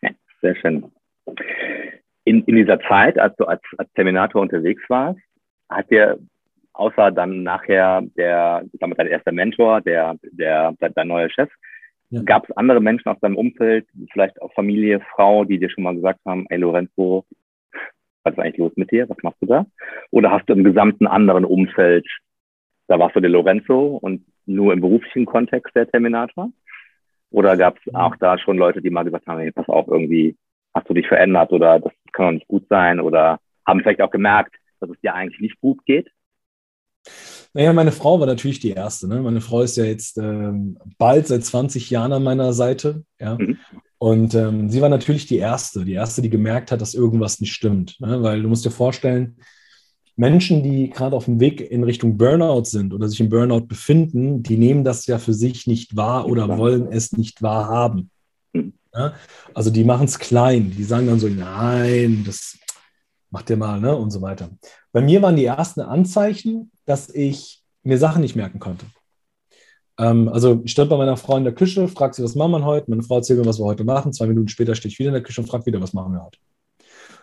Ja, 0.01 0.09
sehr 0.41 0.55
schön. 0.55 0.85
In, 2.23 2.43
in 2.43 2.55
dieser 2.55 2.79
Zeit, 2.81 3.19
als 3.19 3.35
du 3.37 3.45
als, 3.45 3.61
als 3.77 3.91
Terminator 3.93 4.41
unterwegs 4.41 4.83
warst, 4.89 5.19
hat 5.69 5.89
dir 5.91 6.17
außer 6.73 7.11
dann 7.11 7.43
nachher 7.43 8.01
der, 8.17 8.63
ich 8.71 8.79
sag 8.79 8.89
mal, 8.89 8.95
dein 8.95 9.07
erster 9.07 9.31
Mentor, 9.31 9.81
der, 9.81 10.15
der, 10.31 10.73
dein 10.79 11.07
neuer 11.07 11.29
Chef, 11.29 11.49
ja. 12.09 12.21
gab 12.23 12.49
es 12.49 12.55
andere 12.55 12.81
Menschen 12.81 13.09
aus 13.09 13.19
deinem 13.19 13.35
Umfeld, 13.35 13.87
vielleicht 14.11 14.41
auch 14.41 14.53
Familie, 14.53 15.01
Frau, 15.15 15.43
die 15.43 15.59
dir 15.59 15.69
schon 15.69 15.83
mal 15.83 15.95
gesagt 15.95 16.19
haben, 16.25 16.45
ey 16.49 16.57
Lorenzo, 16.57 17.25
was 18.27 18.33
ist 18.33 18.39
eigentlich 18.39 18.57
los 18.57 18.73
mit 18.75 18.91
dir? 18.91 19.09
Was 19.09 19.17
machst 19.23 19.41
du 19.41 19.45
da? 19.45 19.65
Oder 20.11 20.31
hast 20.31 20.47
du 20.47 20.53
im 20.53 20.63
gesamten 20.63 21.07
anderen 21.07 21.45
Umfeld, 21.45 22.05
da 22.87 22.99
warst 22.99 23.15
du 23.15 23.19
der 23.19 23.29
Lorenzo 23.29 23.97
und 24.01 24.25
nur 24.45 24.73
im 24.73 24.81
beruflichen 24.81 25.25
Kontext 25.25 25.75
der 25.75 25.89
Terminator? 25.89 26.51
Oder 27.31 27.57
gab 27.57 27.77
es 27.77 27.93
auch 27.93 28.15
da 28.17 28.37
schon 28.37 28.57
Leute, 28.57 28.81
die 28.81 28.89
mal 28.89 29.03
gesagt 29.03 29.27
haben, 29.27 29.39
hey, 29.39 29.51
pass 29.51 29.67
auf, 29.67 29.87
irgendwie 29.87 30.37
hast 30.73 30.89
du 30.89 30.93
dich 30.93 31.07
verändert 31.07 31.51
oder 31.51 31.79
das 31.79 31.91
kann 32.13 32.25
doch 32.27 32.33
nicht 32.33 32.47
gut 32.47 32.65
sein 32.69 32.99
oder 32.99 33.39
haben 33.65 33.81
vielleicht 33.81 34.01
auch 34.01 34.11
gemerkt, 34.11 34.55
dass 34.79 34.89
es 34.89 34.99
dir 35.01 35.13
eigentlich 35.13 35.41
nicht 35.41 35.59
gut 35.59 35.83
geht? 35.85 36.09
Naja, 37.53 37.73
meine 37.73 37.91
Frau 37.91 38.19
war 38.19 38.27
natürlich 38.27 38.59
die 38.59 38.71
erste. 38.71 39.07
Ne? 39.07 39.21
Meine 39.21 39.41
Frau 39.41 39.61
ist 39.61 39.77
ja 39.77 39.85
jetzt 39.85 40.17
ähm, 40.17 40.77
bald 40.97 41.27
seit 41.27 41.43
20 41.43 41.89
Jahren 41.89 42.13
an 42.13 42.23
meiner 42.23 42.53
Seite. 42.53 43.03
Ja? 43.19 43.37
Mhm. 43.37 43.57
Und 43.97 44.35
ähm, 44.35 44.69
sie 44.69 44.81
war 44.81 44.89
natürlich 44.89 45.25
die 45.25 45.37
Erste, 45.37 45.83
die 45.83 45.93
Erste, 45.93 46.21
die 46.21 46.29
gemerkt 46.29 46.71
hat, 46.71 46.81
dass 46.81 46.93
irgendwas 46.93 47.39
nicht 47.39 47.53
stimmt. 47.53 47.99
Ne? 47.99 48.21
Weil 48.21 48.43
du 48.43 48.49
musst 48.49 48.65
dir 48.65 48.71
vorstellen, 48.71 49.37
Menschen, 50.15 50.63
die 50.63 50.89
gerade 50.89 51.15
auf 51.15 51.25
dem 51.25 51.39
Weg 51.39 51.61
in 51.61 51.83
Richtung 51.83 52.17
Burnout 52.17 52.65
sind 52.65 52.93
oder 52.93 53.07
sich 53.07 53.19
im 53.19 53.29
Burnout 53.29 53.67
befinden, 53.67 54.43
die 54.43 54.57
nehmen 54.57 54.83
das 54.83 55.05
ja 55.05 55.19
für 55.19 55.33
sich 55.33 55.67
nicht 55.67 55.95
wahr 55.95 56.27
oder 56.27 56.57
wollen 56.57 56.91
es 56.91 57.11
nicht 57.11 57.41
wahrhaben. 57.41 58.09
Mhm. 58.53 58.73
Ja? 58.93 59.13
Also 59.53 59.69
die 59.71 59.83
machen 59.83 60.05
es 60.05 60.19
klein. 60.19 60.71
Die 60.75 60.83
sagen 60.83 61.07
dann 61.07 61.19
so, 61.19 61.27
nein, 61.27 62.23
das 62.25 62.57
macht 63.29 63.49
ihr 63.49 63.57
mal, 63.57 63.79
ne? 63.79 63.95
Und 63.95 64.11
so 64.11 64.21
weiter. 64.21 64.49
Bei 64.91 65.01
mir 65.01 65.21
waren 65.21 65.35
die 65.35 65.45
ersten 65.45 65.81
Anzeichen, 65.81 66.71
dass 66.87 67.09
ich 67.09 67.61
mir 67.83 67.99
Sachen 67.99 68.21
nicht 68.21 68.35
merken 68.35 68.59
konnte. 68.59 68.85
Ähm, 69.99 70.29
also 70.29 70.61
ich 70.63 70.71
stand 70.71 70.89
bei 70.89 70.97
meiner 70.97 71.17
Frau 71.17 71.37
in 71.37 71.43
der 71.43 71.53
Küche, 71.53 71.87
fragt 71.87 72.15
sie, 72.15 72.23
was 72.23 72.35
machen 72.35 72.51
wir 72.51 72.65
heute? 72.65 72.89
Meine 72.89 73.03
Frau 73.03 73.17
erzählt 73.17 73.39
mir, 73.39 73.45
was 73.45 73.59
wir 73.59 73.65
heute 73.65 73.83
machen. 73.83 74.13
Zwei 74.13 74.27
Minuten 74.27 74.47
später 74.47 74.73
stehe 74.73 74.91
ich 74.91 74.97
wieder 74.97 75.09
in 75.09 75.13
der 75.13 75.23
Küche 75.23 75.41
und 75.41 75.47
frage 75.47 75.65
wieder, 75.65 75.81
was 75.81 75.93
machen 75.93 76.13
wir 76.13 76.23
heute? 76.23 76.39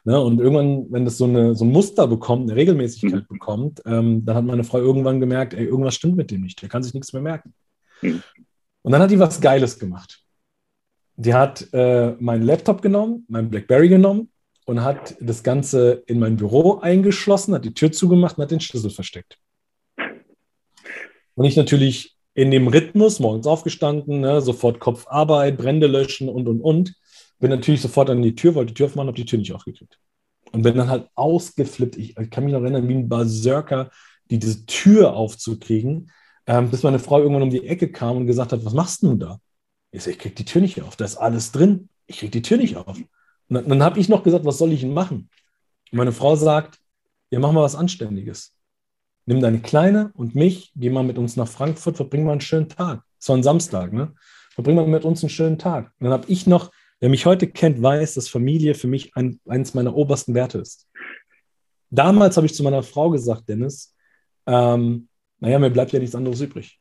Ne? 0.05 0.21
Und 0.21 0.39
irgendwann, 0.39 0.87
wenn 0.91 1.05
das 1.05 1.17
so, 1.17 1.25
eine, 1.25 1.55
so 1.55 1.65
ein 1.65 1.73
Muster 1.73 2.07
bekommt, 2.07 2.51
eine 2.51 2.57
Regelmäßigkeit 2.57 3.23
mhm. 3.23 3.27
bekommt, 3.29 3.83
ähm, 3.87 4.25
dann 4.25 4.37
hat 4.37 4.45
meine 4.45 4.65
Frau 4.65 4.79
irgendwann 4.79 5.19
gemerkt, 5.19 5.55
ey, 5.55 5.65
irgendwas 5.65 5.95
stimmt 5.95 6.17
mit 6.17 6.31
dem 6.31 6.43
nicht. 6.43 6.61
Der 6.61 6.69
kann 6.69 6.83
sich 6.83 6.95
nichts 6.95 7.13
mehr 7.13 7.23
merken. 7.23 7.55
Mhm. 8.03 8.23
Und 8.83 8.93
dann 8.93 9.01
hat 9.01 9.11
die 9.11 9.19
was 9.19 9.41
Geiles 9.41 9.79
gemacht. 9.79 10.21
Die 11.17 11.33
hat 11.33 11.69
äh, 11.73 12.13
meinen 12.19 12.43
Laptop 12.43 12.83
genommen, 12.83 13.25
meinen 13.29 13.49
Blackberry 13.49 13.89
genommen 13.89 14.31
und 14.67 14.83
hat 14.83 15.17
das 15.21 15.43
Ganze 15.43 16.03
in 16.07 16.19
mein 16.19 16.37
Büro 16.37 16.81
eingeschlossen, 16.81 17.55
hat 17.55 17.65
die 17.65 17.73
Tür 17.73 17.93
zugemacht 17.93 18.37
und 18.37 18.43
hat 18.43 18.51
den 18.51 18.61
Schlüssel 18.61 18.91
versteckt. 18.91 19.39
Und 21.35 21.45
ich 21.45 21.57
natürlich 21.57 22.17
in 22.35 22.51
dem 22.51 22.69
Rhythmus, 22.69 23.21
morgens 23.21 23.47
aufgestanden, 23.47 24.21
ne, 24.21 24.41
sofort 24.41 24.81
Kopfarbeit, 24.81 25.57
Brände 25.57 25.87
löschen 25.87 26.29
und, 26.29 26.49
und, 26.49 26.61
und, 26.61 26.95
bin 27.39 27.51
natürlich 27.51 27.81
sofort 27.81 28.11
an 28.11 28.23
die 28.23 28.35
Tür, 28.35 28.55
wollte 28.55 28.73
die 28.73 28.75
Tür 28.75 28.87
aufmachen, 28.87 29.09
habe 29.09 29.17
die 29.17 29.25
Tür 29.25 29.39
nicht 29.39 29.53
aufgekriegt. 29.53 29.99
Und 30.53 30.63
bin 30.63 30.77
dann 30.77 30.89
halt 30.89 31.09
ausgeflippt. 31.15 31.97
Ich, 31.97 32.17
ich, 32.17 32.31
kann 32.31 32.45
mich 32.45 32.53
noch 32.53 32.63
erinnern, 32.63 32.89
wie 32.89 32.95
ein 32.95 33.09
Berserker, 33.09 33.91
die 34.31 34.39
diese 34.39 34.67
Tür 34.67 35.15
aufzukriegen, 35.15 36.11
ähm, 36.47 36.71
bis 36.71 36.83
meine 36.83 36.99
Frau 36.99 37.19
irgendwann 37.19 37.43
um 37.43 37.51
die 37.51 37.67
Ecke 37.67 37.91
kam 37.91 38.17
und 38.17 38.27
gesagt 38.27 38.53
hat, 38.53 38.65
was 38.65 38.73
machst 38.73 39.03
du 39.03 39.15
da? 39.17 39.39
Ich 39.91 40.03
sage, 40.03 40.13
ich 40.13 40.19
krieg 40.19 40.37
die 40.37 40.45
Tür 40.45 40.61
nicht 40.61 40.81
auf, 40.83 40.97
da 40.97 41.05
ist 41.05 41.17
alles 41.17 41.53
drin. 41.53 41.89
Ich 42.07 42.19
krieg 42.19 42.33
die 42.33 42.43
Tür 42.43 42.57
nicht 42.57 42.77
auf. 42.77 42.97
Und 42.97 43.09
dann, 43.49 43.69
dann 43.69 43.83
habe 43.83 43.99
ich 43.99 44.09
noch 44.09 44.23
gesagt, 44.23 44.45
was 44.45 44.59
soll 44.59 44.73
ich 44.73 44.81
denn 44.81 44.95
machen? 44.95 45.29
Und 45.91 45.99
meine 45.99 46.13
Frau 46.13 46.37
sagt, 46.37 46.79
ja, 47.31 47.39
mach 47.39 47.53
mal 47.53 47.63
was 47.63 47.75
Anständiges. 47.75 48.55
Nimm 49.27 49.41
deine 49.41 49.61
Kleine 49.61 50.13
und 50.15 50.35
mich, 50.35 50.73
geh 50.77 50.91
mal 50.91 51.05
mit 51.05 51.19
uns 51.19 51.37
nach 51.37 51.49
Frankfurt, 51.49 51.97
verbring 51.97 52.25
mal 52.25 52.33
einen 52.33 52.41
schönen 52.41 52.69
Tag. 52.69 53.03
Es 53.19 53.29
war 53.29 53.37
ein 53.37 53.43
Samstag, 53.43 53.93
ne? 53.93 54.15
Verbring 54.55 54.77
mal 54.77 54.87
mit 54.87 55.05
uns 55.05 55.23
einen 55.23 55.31
schönen 55.31 55.59
Tag. 55.59 55.93
Und 55.99 56.05
dann 56.05 56.13
habe 56.13 56.31
ich 56.31 56.47
noch, 56.47 56.71
wer 57.01 57.09
mich 57.09 57.27
heute 57.27 57.49
kennt, 57.49 57.83
weiß, 57.83 58.15
dass 58.15 58.29
Familie 58.29 58.75
für 58.75 58.87
mich 58.87 59.17
ein, 59.17 59.41
eines 59.47 59.75
meiner 59.75 59.95
obersten 59.97 60.35
Werte 60.35 60.59
ist. 60.59 60.89
Damals 61.91 62.37
habe 62.37 62.47
ich 62.47 62.55
zu 62.55 62.63
meiner 62.63 62.83
Frau 62.83 63.11
gesagt, 63.11 63.49
Dennis, 63.49 63.95
ähm, 64.47 65.09
naja, 65.41 65.59
mir 65.59 65.71
bleibt 65.71 65.93
ja 65.93 65.99
nichts 65.99 66.15
anderes 66.15 66.41
übrig. 66.41 66.81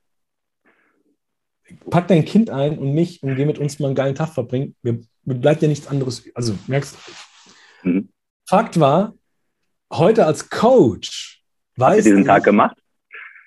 Pack 1.90 2.08
dein 2.10 2.26
Kind 2.26 2.50
ein 2.50 2.78
und 2.78 2.94
mich 2.94 3.24
und 3.24 3.36
geh 3.36 3.46
mit 3.46 3.58
uns 3.58 3.80
mal 3.80 3.88
einen 3.88 3.96
geilen 3.96 4.16
Tag 4.16 4.30
verbringen. 4.30 4.76
Mir 4.82 5.02
mir 5.26 5.36
bleibt 5.36 5.62
ja 5.62 5.68
nichts 5.68 5.88
anderes. 5.88 6.24
Also, 6.36 6.58
merkst 6.68 6.96
du? 7.84 7.90
Mhm. 7.90 8.10
Fakt 8.48 8.80
war, 8.80 9.14
heute 9.92 10.26
als 10.26 10.50
Coach 10.50 11.33
weiß 11.76 11.98
Hast 11.98 12.06
du 12.06 12.10
diesen 12.10 12.26
Tag 12.26 12.44
gemacht? 12.44 12.78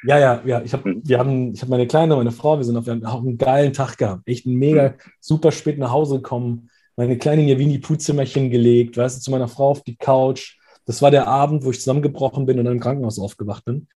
Ja, 0.05 0.19
ja, 0.19 0.43
ja. 0.45 0.63
Ich 0.63 0.73
habe, 0.73 0.89
mhm. 0.89 1.03
wir 1.05 1.19
haben, 1.19 1.53
ich 1.53 1.63
habe 1.63 1.71
meine 1.71 1.87
Kleine, 1.87 2.17
meine 2.17 2.33
Frau, 2.33 2.59
wir 2.59 2.65
sind 2.65 2.77
auf, 2.77 2.87
wir 2.87 2.93
haben 2.93 3.05
auch 3.05 3.21
einen 3.21 3.39
geilen 3.39 3.73
Tag 3.73 3.99
gehabt. 3.99 4.23
Echt 4.27 4.47
einen 4.47 4.57
mega, 4.57 4.91
mhm. 4.91 4.95
super 5.21 5.53
spät 5.53 5.79
nach 5.79 5.91
Hause 5.91 6.17
gekommen. 6.17 6.71
Meine 6.97 7.19
Kleine 7.19 7.43
in 7.43 7.49
ihr 7.49 7.59
Winnie-Pooh-Zimmerchen 7.59 8.51
gelegt, 8.51 8.97
weißt 8.97 9.19
du, 9.19 9.21
zu 9.21 9.31
meiner 9.31 9.49
Frau 9.49 9.71
auf 9.71 9.83
die 9.83 9.97
Couch. 9.97 10.57
Das 10.87 11.03
war 11.03 11.11
der 11.11 11.27
Abend, 11.27 11.65
wo 11.65 11.71
ich 11.71 11.81
zusammengebrochen 11.81 12.47
bin 12.47 12.59
und 12.59 12.65
dann 12.65 12.75
im 12.75 12.81
Krankenhaus 12.81 13.19
aufgewacht 13.19 13.65
bin. 13.65 13.89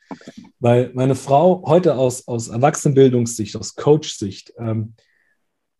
Weil 0.58 0.90
meine 0.92 1.14
Frau 1.14 1.62
heute 1.64 1.96
aus, 1.96 2.26
aus 2.26 2.48
Erwachsenenbildungssicht, 2.48 3.56
aus 3.56 3.76
Coach-Sicht, 3.76 4.52
ähm, 4.58 4.94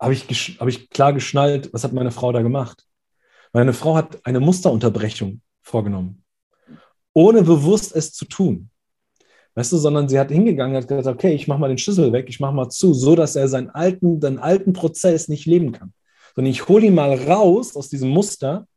habe 0.01 0.15
ich, 0.15 0.59
hab 0.59 0.69
ich 0.69 0.89
klar 0.89 1.13
geschnallt, 1.13 1.73
was 1.73 1.85
hat 1.85 1.93
meine 1.93 2.13
Frau 2.13 2.33
da 2.33 2.43
gemacht. 2.43 2.87
Meine 3.53 3.73
Frau 3.73 3.97
hat 3.97 4.25
eine 4.25 4.41
Musterunterbrechung 4.41 5.43
vorgenommen, 5.61 6.23
ohne 7.13 7.43
bewusst 7.43 7.95
es 7.95 8.13
zu 8.13 8.25
tun. 8.25 8.71
Weißt 9.55 9.73
du, 9.73 9.79
sondern 9.79 10.09
sie 10.09 10.19
hat 10.19 10.31
hingegangen 10.31 10.77
und 10.77 10.83
hat 10.83 10.89
gesagt, 10.89 11.19
okay, 11.19 11.35
ich 11.35 11.49
mache 11.49 11.59
mal 11.59 11.69
den 11.69 11.79
Schlüssel 11.79 12.13
weg, 12.13 12.27
ich 12.29 12.41
mache 12.41 12.55
mal 12.55 12.69
zu, 12.69 12.95
so 12.95 13.17
dass 13.17 13.37
er 13.37 13.49
seinen 13.49 13.71
alten, 13.71 14.21
den 14.21 14.39
alten 14.39 14.73
Prozess 14.73 15.29
nicht 15.29 15.47
leben 15.47 15.73
kann. 15.73 15.93
Sondern 16.35 16.51
ich 16.51 16.69
hole 16.69 16.87
ihn 16.87 16.95
mal 16.95 17.15
raus 17.15 17.77
aus 17.77 17.89
diesem 17.89 18.11
Muster 18.11 18.69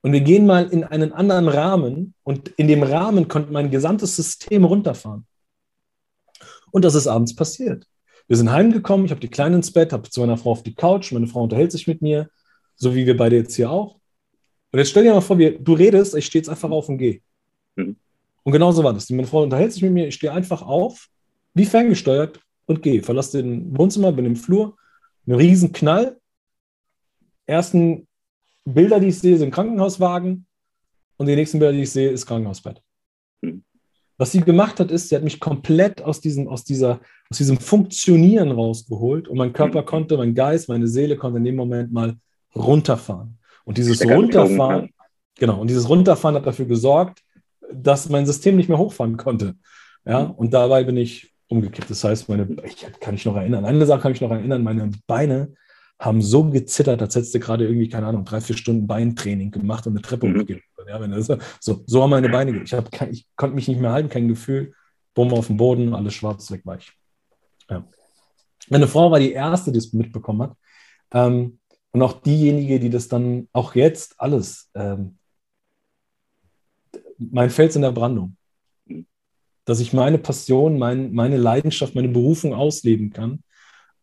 und 0.00 0.12
wir 0.12 0.22
gehen 0.22 0.46
mal 0.46 0.68
in 0.68 0.84
einen 0.84 1.12
anderen 1.12 1.48
Rahmen 1.48 2.14
und 2.22 2.48
in 2.48 2.68
dem 2.68 2.82
Rahmen 2.82 3.28
konnte 3.28 3.52
mein 3.52 3.70
gesamtes 3.70 4.16
System 4.16 4.64
runterfahren. 4.64 5.26
Und 6.72 6.84
das 6.84 6.94
ist 6.94 7.06
abends 7.06 7.36
passiert. 7.36 7.86
Wir 8.26 8.36
sind 8.36 8.50
heimgekommen, 8.50 9.04
ich 9.04 9.10
habe 9.10 9.20
die 9.20 9.28
Kleine 9.28 9.56
ins 9.56 9.72
Bett, 9.72 9.92
habe 9.92 10.08
zu 10.08 10.20
meiner 10.20 10.38
Frau 10.38 10.52
auf 10.52 10.62
die 10.62 10.74
Couch, 10.74 11.12
meine 11.12 11.26
Frau 11.26 11.42
unterhält 11.42 11.72
sich 11.72 11.86
mit 11.86 12.00
mir, 12.00 12.30
so 12.76 12.94
wie 12.94 13.04
wir 13.04 13.16
beide 13.16 13.36
jetzt 13.36 13.56
hier 13.56 13.70
auch. 13.70 13.96
Und 14.72 14.78
jetzt 14.78 14.90
stell 14.90 15.02
dir 15.02 15.12
mal 15.12 15.20
vor, 15.20 15.36
wir, 15.36 15.58
du 15.58 15.72
redest, 15.74 16.14
ich 16.14 16.26
stehe 16.26 16.40
jetzt 16.40 16.48
einfach 16.48 16.70
auf 16.70 16.88
und 16.88 16.98
gehe. 16.98 17.20
Mhm. 17.76 17.96
Und 18.42 18.52
genau 18.52 18.72
so 18.72 18.82
war 18.84 18.94
das. 18.94 19.10
Meine 19.10 19.26
Frau 19.26 19.42
unterhält 19.42 19.72
sich 19.72 19.82
mit 19.82 19.92
mir, 19.92 20.08
ich 20.08 20.14
stehe 20.14 20.32
einfach 20.32 20.62
auf, 20.62 21.08
wie 21.54 21.64
ferngesteuert 21.64 22.40
und 22.66 22.82
gehe. 22.82 23.02
Verlasse 23.02 23.42
den 23.42 23.76
Wohnzimmer, 23.76 24.12
bin 24.12 24.24
im 24.24 24.36
Flur, 24.36 24.76
ein 25.26 25.34
riesen 25.34 25.72
Knall. 25.72 26.18
Ersten 27.46 28.06
Bilder, 28.64 29.00
die 29.00 29.08
ich 29.08 29.18
sehe, 29.18 29.36
sind 29.36 29.52
Krankenhauswagen 29.52 30.46
und 31.16 31.26
die 31.26 31.36
nächsten 31.36 31.58
Bilder, 31.58 31.72
die 31.72 31.82
ich 31.82 31.90
sehe, 31.90 32.10
ist 32.10 32.26
Krankenhausbett. 32.26 32.82
Mhm. 33.42 33.64
Was 34.16 34.32
sie 34.32 34.40
gemacht 34.40 34.78
hat, 34.80 34.90
ist, 34.90 35.08
sie 35.08 35.16
hat 35.16 35.24
mich 35.24 35.40
komplett 35.40 36.02
aus 36.02 36.20
diesem, 36.20 36.46
aus 36.46 36.64
dieser, 36.64 37.00
aus 37.30 37.38
diesem 37.38 37.58
Funktionieren 37.58 38.50
rausgeholt 38.50 39.28
und 39.28 39.38
mein 39.38 39.52
Körper 39.52 39.82
mhm. 39.82 39.86
konnte, 39.86 40.16
mein 40.16 40.34
Geist, 40.34 40.68
meine 40.68 40.88
Seele 40.88 41.16
konnte 41.16 41.38
in 41.38 41.44
dem 41.44 41.56
Moment 41.56 41.92
mal 41.92 42.16
runterfahren. 42.54 43.38
Und 43.64 43.78
dieses 43.78 44.04
Runterfahren, 44.04 44.90
genau, 45.36 45.60
und 45.60 45.68
dieses 45.68 45.88
Runterfahren 45.88 46.36
hat 46.36 46.46
dafür 46.46 46.66
gesorgt, 46.66 47.22
dass 47.72 48.08
mein 48.08 48.26
System 48.26 48.56
nicht 48.56 48.68
mehr 48.68 48.78
hochfahren 48.78 49.16
konnte. 49.16 49.54
Ja, 50.04 50.24
mhm. 50.24 50.30
und 50.32 50.54
dabei 50.54 50.84
bin 50.84 50.96
ich 50.96 51.32
umgekippt. 51.48 51.90
Das 51.90 52.04
heißt, 52.04 52.28
meine, 52.28 52.56
ich 52.64 52.86
kann 53.00 53.14
mich 53.14 53.24
noch 53.24 53.36
erinnern, 53.36 53.64
eine 53.64 53.84
Sache 53.86 54.00
kann 54.00 54.12
ich 54.12 54.20
noch 54.20 54.30
erinnern, 54.30 54.62
meine 54.62 54.90
Beine 55.06 55.54
haben 55.98 56.22
so 56.22 56.44
gezittert, 56.44 57.02
als 57.02 57.14
hättest 57.14 57.34
du 57.34 57.40
gerade 57.40 57.66
irgendwie, 57.66 57.88
keine 57.88 58.06
Ahnung, 58.06 58.24
drei, 58.24 58.40
vier 58.40 58.56
Stunden 58.56 58.86
Beintraining 58.86 59.50
gemacht 59.50 59.86
und 59.86 59.92
eine 59.92 60.02
Treppe 60.02 60.28
mhm. 60.28 60.40
hochgelaufen. 60.40 60.64
Ja, 60.88 61.00
wenn 61.00 61.10
das, 61.10 61.30
so, 61.60 61.82
so 61.86 62.02
haben 62.02 62.10
meine 62.10 62.30
Beine, 62.30 62.62
ich, 62.62 62.72
hab, 62.72 62.88
ich 63.10 63.26
konnte 63.36 63.54
mich 63.54 63.68
nicht 63.68 63.80
mehr 63.80 63.92
halten, 63.92 64.08
kein 64.08 64.26
Gefühl, 64.26 64.72
bumm 65.14 65.32
auf 65.32 65.48
dem 65.48 65.58
Boden, 65.58 65.94
alles 65.94 66.14
schwarz, 66.14 66.50
weg 66.50 66.62
war 66.64 66.78
ich. 66.78 66.90
Ja. 67.68 67.86
Meine 68.70 68.88
Frau 68.88 69.10
war 69.10 69.20
die 69.20 69.32
Erste, 69.32 69.72
die 69.72 69.78
es 69.78 69.92
mitbekommen 69.92 70.42
hat. 70.42 70.56
Ähm, 71.12 71.58
und 71.92 72.02
auch 72.02 72.22
diejenige, 72.22 72.80
die 72.80 72.90
das 72.90 73.08
dann 73.08 73.48
auch 73.52 73.74
jetzt 73.74 74.14
alles 74.18 74.70
ähm, 74.74 75.18
mein 77.20 77.50
Fels 77.50 77.76
in 77.76 77.82
der 77.82 77.92
Brandung. 77.92 78.36
Dass 79.64 79.80
ich 79.80 79.92
meine 79.92 80.18
Passion, 80.18 80.78
mein, 80.78 81.12
meine 81.12 81.36
Leidenschaft, 81.36 81.94
meine 81.94 82.08
Berufung 82.08 82.54
ausleben 82.54 83.12
kann, 83.12 83.42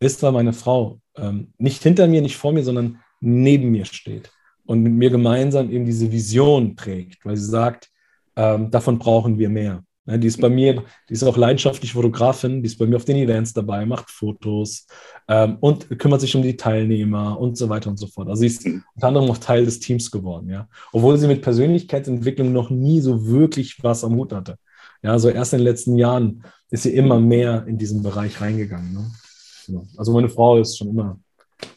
ist, 0.00 0.22
weil 0.22 0.32
meine 0.32 0.52
Frau 0.52 1.00
ähm, 1.16 1.52
nicht 1.58 1.82
hinter 1.82 2.06
mir, 2.06 2.22
nicht 2.22 2.36
vor 2.36 2.52
mir, 2.52 2.62
sondern 2.62 3.00
neben 3.20 3.70
mir 3.70 3.84
steht 3.84 4.30
und 4.64 4.82
mit 4.82 4.92
mir 4.92 5.10
gemeinsam 5.10 5.70
eben 5.70 5.84
diese 5.84 6.12
Vision 6.12 6.76
trägt, 6.76 7.24
weil 7.24 7.36
sie 7.36 7.50
sagt, 7.50 7.90
ähm, 8.36 8.70
davon 8.70 8.98
brauchen 8.98 9.38
wir 9.38 9.48
mehr. 9.48 9.82
Ja, 10.08 10.16
die 10.16 10.26
ist 10.26 10.40
bei 10.40 10.48
mir, 10.48 10.84
die 11.08 11.12
ist 11.12 11.22
auch 11.22 11.36
leidenschaftlich 11.36 11.92
Fotografin, 11.92 12.62
die 12.62 12.66
ist 12.66 12.78
bei 12.78 12.86
mir 12.86 12.96
auf 12.96 13.04
den 13.04 13.18
Events 13.18 13.52
dabei, 13.52 13.84
macht 13.84 14.10
Fotos 14.10 14.86
ähm, 15.28 15.58
und 15.60 15.98
kümmert 15.98 16.22
sich 16.22 16.34
um 16.34 16.40
die 16.40 16.56
Teilnehmer 16.56 17.38
und 17.38 17.58
so 17.58 17.68
weiter 17.68 17.90
und 17.90 17.98
so 17.98 18.06
fort. 18.06 18.28
Also 18.28 18.40
sie 18.40 18.46
ist 18.46 18.64
unter 18.64 19.08
anderem 19.08 19.30
auch 19.30 19.36
Teil 19.36 19.66
des 19.66 19.80
Teams 19.80 20.10
geworden, 20.10 20.48
ja. 20.48 20.66
Obwohl 20.92 21.18
sie 21.18 21.28
mit 21.28 21.42
Persönlichkeitsentwicklung 21.42 22.52
noch 22.52 22.70
nie 22.70 23.02
so 23.02 23.26
wirklich 23.26 23.82
was 23.82 24.02
am 24.02 24.14
Hut 24.14 24.32
hatte. 24.32 24.56
Ja, 25.02 25.18
so 25.18 25.28
erst 25.28 25.52
in 25.52 25.58
den 25.58 25.66
letzten 25.66 25.98
Jahren 25.98 26.42
ist 26.70 26.84
sie 26.84 26.94
immer 26.94 27.20
mehr 27.20 27.66
in 27.66 27.76
diesen 27.76 28.02
Bereich 28.02 28.40
reingegangen. 28.40 28.94
Ne? 28.94 29.82
Also 29.98 30.14
meine 30.14 30.30
Frau 30.30 30.56
ist 30.56 30.78
schon 30.78 30.88
immer 30.88 31.20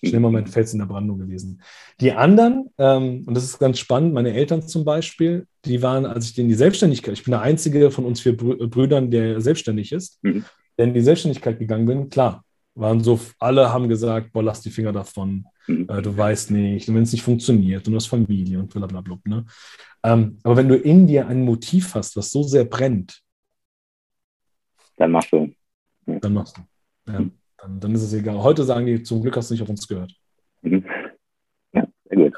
schon 0.03 0.13
immer 0.13 0.31
mein 0.31 0.47
Fels 0.47 0.73
in 0.73 0.79
der 0.79 0.85
Brandung 0.85 1.19
gewesen. 1.19 1.61
Die 1.99 2.11
anderen, 2.11 2.69
ähm, 2.77 3.23
und 3.25 3.33
das 3.33 3.43
ist 3.43 3.59
ganz 3.59 3.79
spannend, 3.79 4.13
meine 4.13 4.33
Eltern 4.33 4.61
zum 4.61 4.85
Beispiel, 4.85 5.47
die 5.65 5.81
waren, 5.81 6.05
als 6.05 6.31
ich 6.31 6.37
in 6.37 6.47
die 6.47 6.55
Selbstständigkeit, 6.55 7.13
ich 7.13 7.23
bin 7.23 7.31
der 7.31 7.41
einzige 7.41 7.91
von 7.91 8.05
uns 8.05 8.21
vier 8.21 8.35
Brüdern, 8.35 9.11
der 9.11 9.41
selbstständig 9.41 9.91
ist, 9.91 10.23
mhm. 10.23 10.45
der 10.77 10.85
in 10.85 10.93
die 10.93 11.01
Selbstständigkeit 11.01 11.59
gegangen 11.59 11.85
bin, 11.85 12.09
klar, 12.09 12.43
waren 12.73 13.03
so, 13.03 13.19
alle 13.39 13.71
haben 13.71 13.89
gesagt, 13.89 14.31
boah, 14.31 14.43
lass 14.43 14.61
die 14.61 14.71
Finger 14.71 14.91
davon, 14.91 15.45
mhm. 15.67 15.87
äh, 15.89 16.01
du 16.01 16.15
weißt 16.15 16.51
nicht, 16.51 16.87
wenn 16.87 17.03
es 17.03 17.11
nicht 17.11 17.23
funktioniert 17.23 17.85
und 17.87 17.93
du 17.93 17.97
hast 17.97 18.07
Familie 18.07 18.59
und 18.59 18.73
blablabla. 18.73 19.19
Ne? 19.25 19.45
Ähm, 20.03 20.37
aber 20.43 20.57
wenn 20.57 20.67
du 20.67 20.75
in 20.75 21.05
dir 21.07 21.27
ein 21.27 21.43
Motiv 21.43 21.95
hast, 21.95 22.15
was 22.15 22.31
so 22.31 22.43
sehr 22.43 22.65
brennt, 22.65 23.21
dann 24.97 25.11
machst 25.11 25.31
du. 25.31 25.51
Ja. 26.05 26.19
Dann 26.19 26.33
machst 26.33 26.57
du. 26.57 27.11
Ja. 27.11 27.19
Mhm. 27.21 27.31
Dann, 27.61 27.79
dann, 27.79 27.93
ist 27.93 28.03
es 28.03 28.13
egal. 28.13 28.41
Heute 28.41 28.63
sagen 28.63 28.85
die, 28.85 29.03
zum 29.03 29.21
Glück 29.21 29.37
hast 29.37 29.49
du 29.49 29.53
nicht 29.53 29.61
auf 29.61 29.69
uns 29.69 29.87
gehört. 29.87 30.11
Mhm. 30.61 30.83
Ja, 31.73 31.87
sehr 32.05 32.17
gut. 32.17 32.33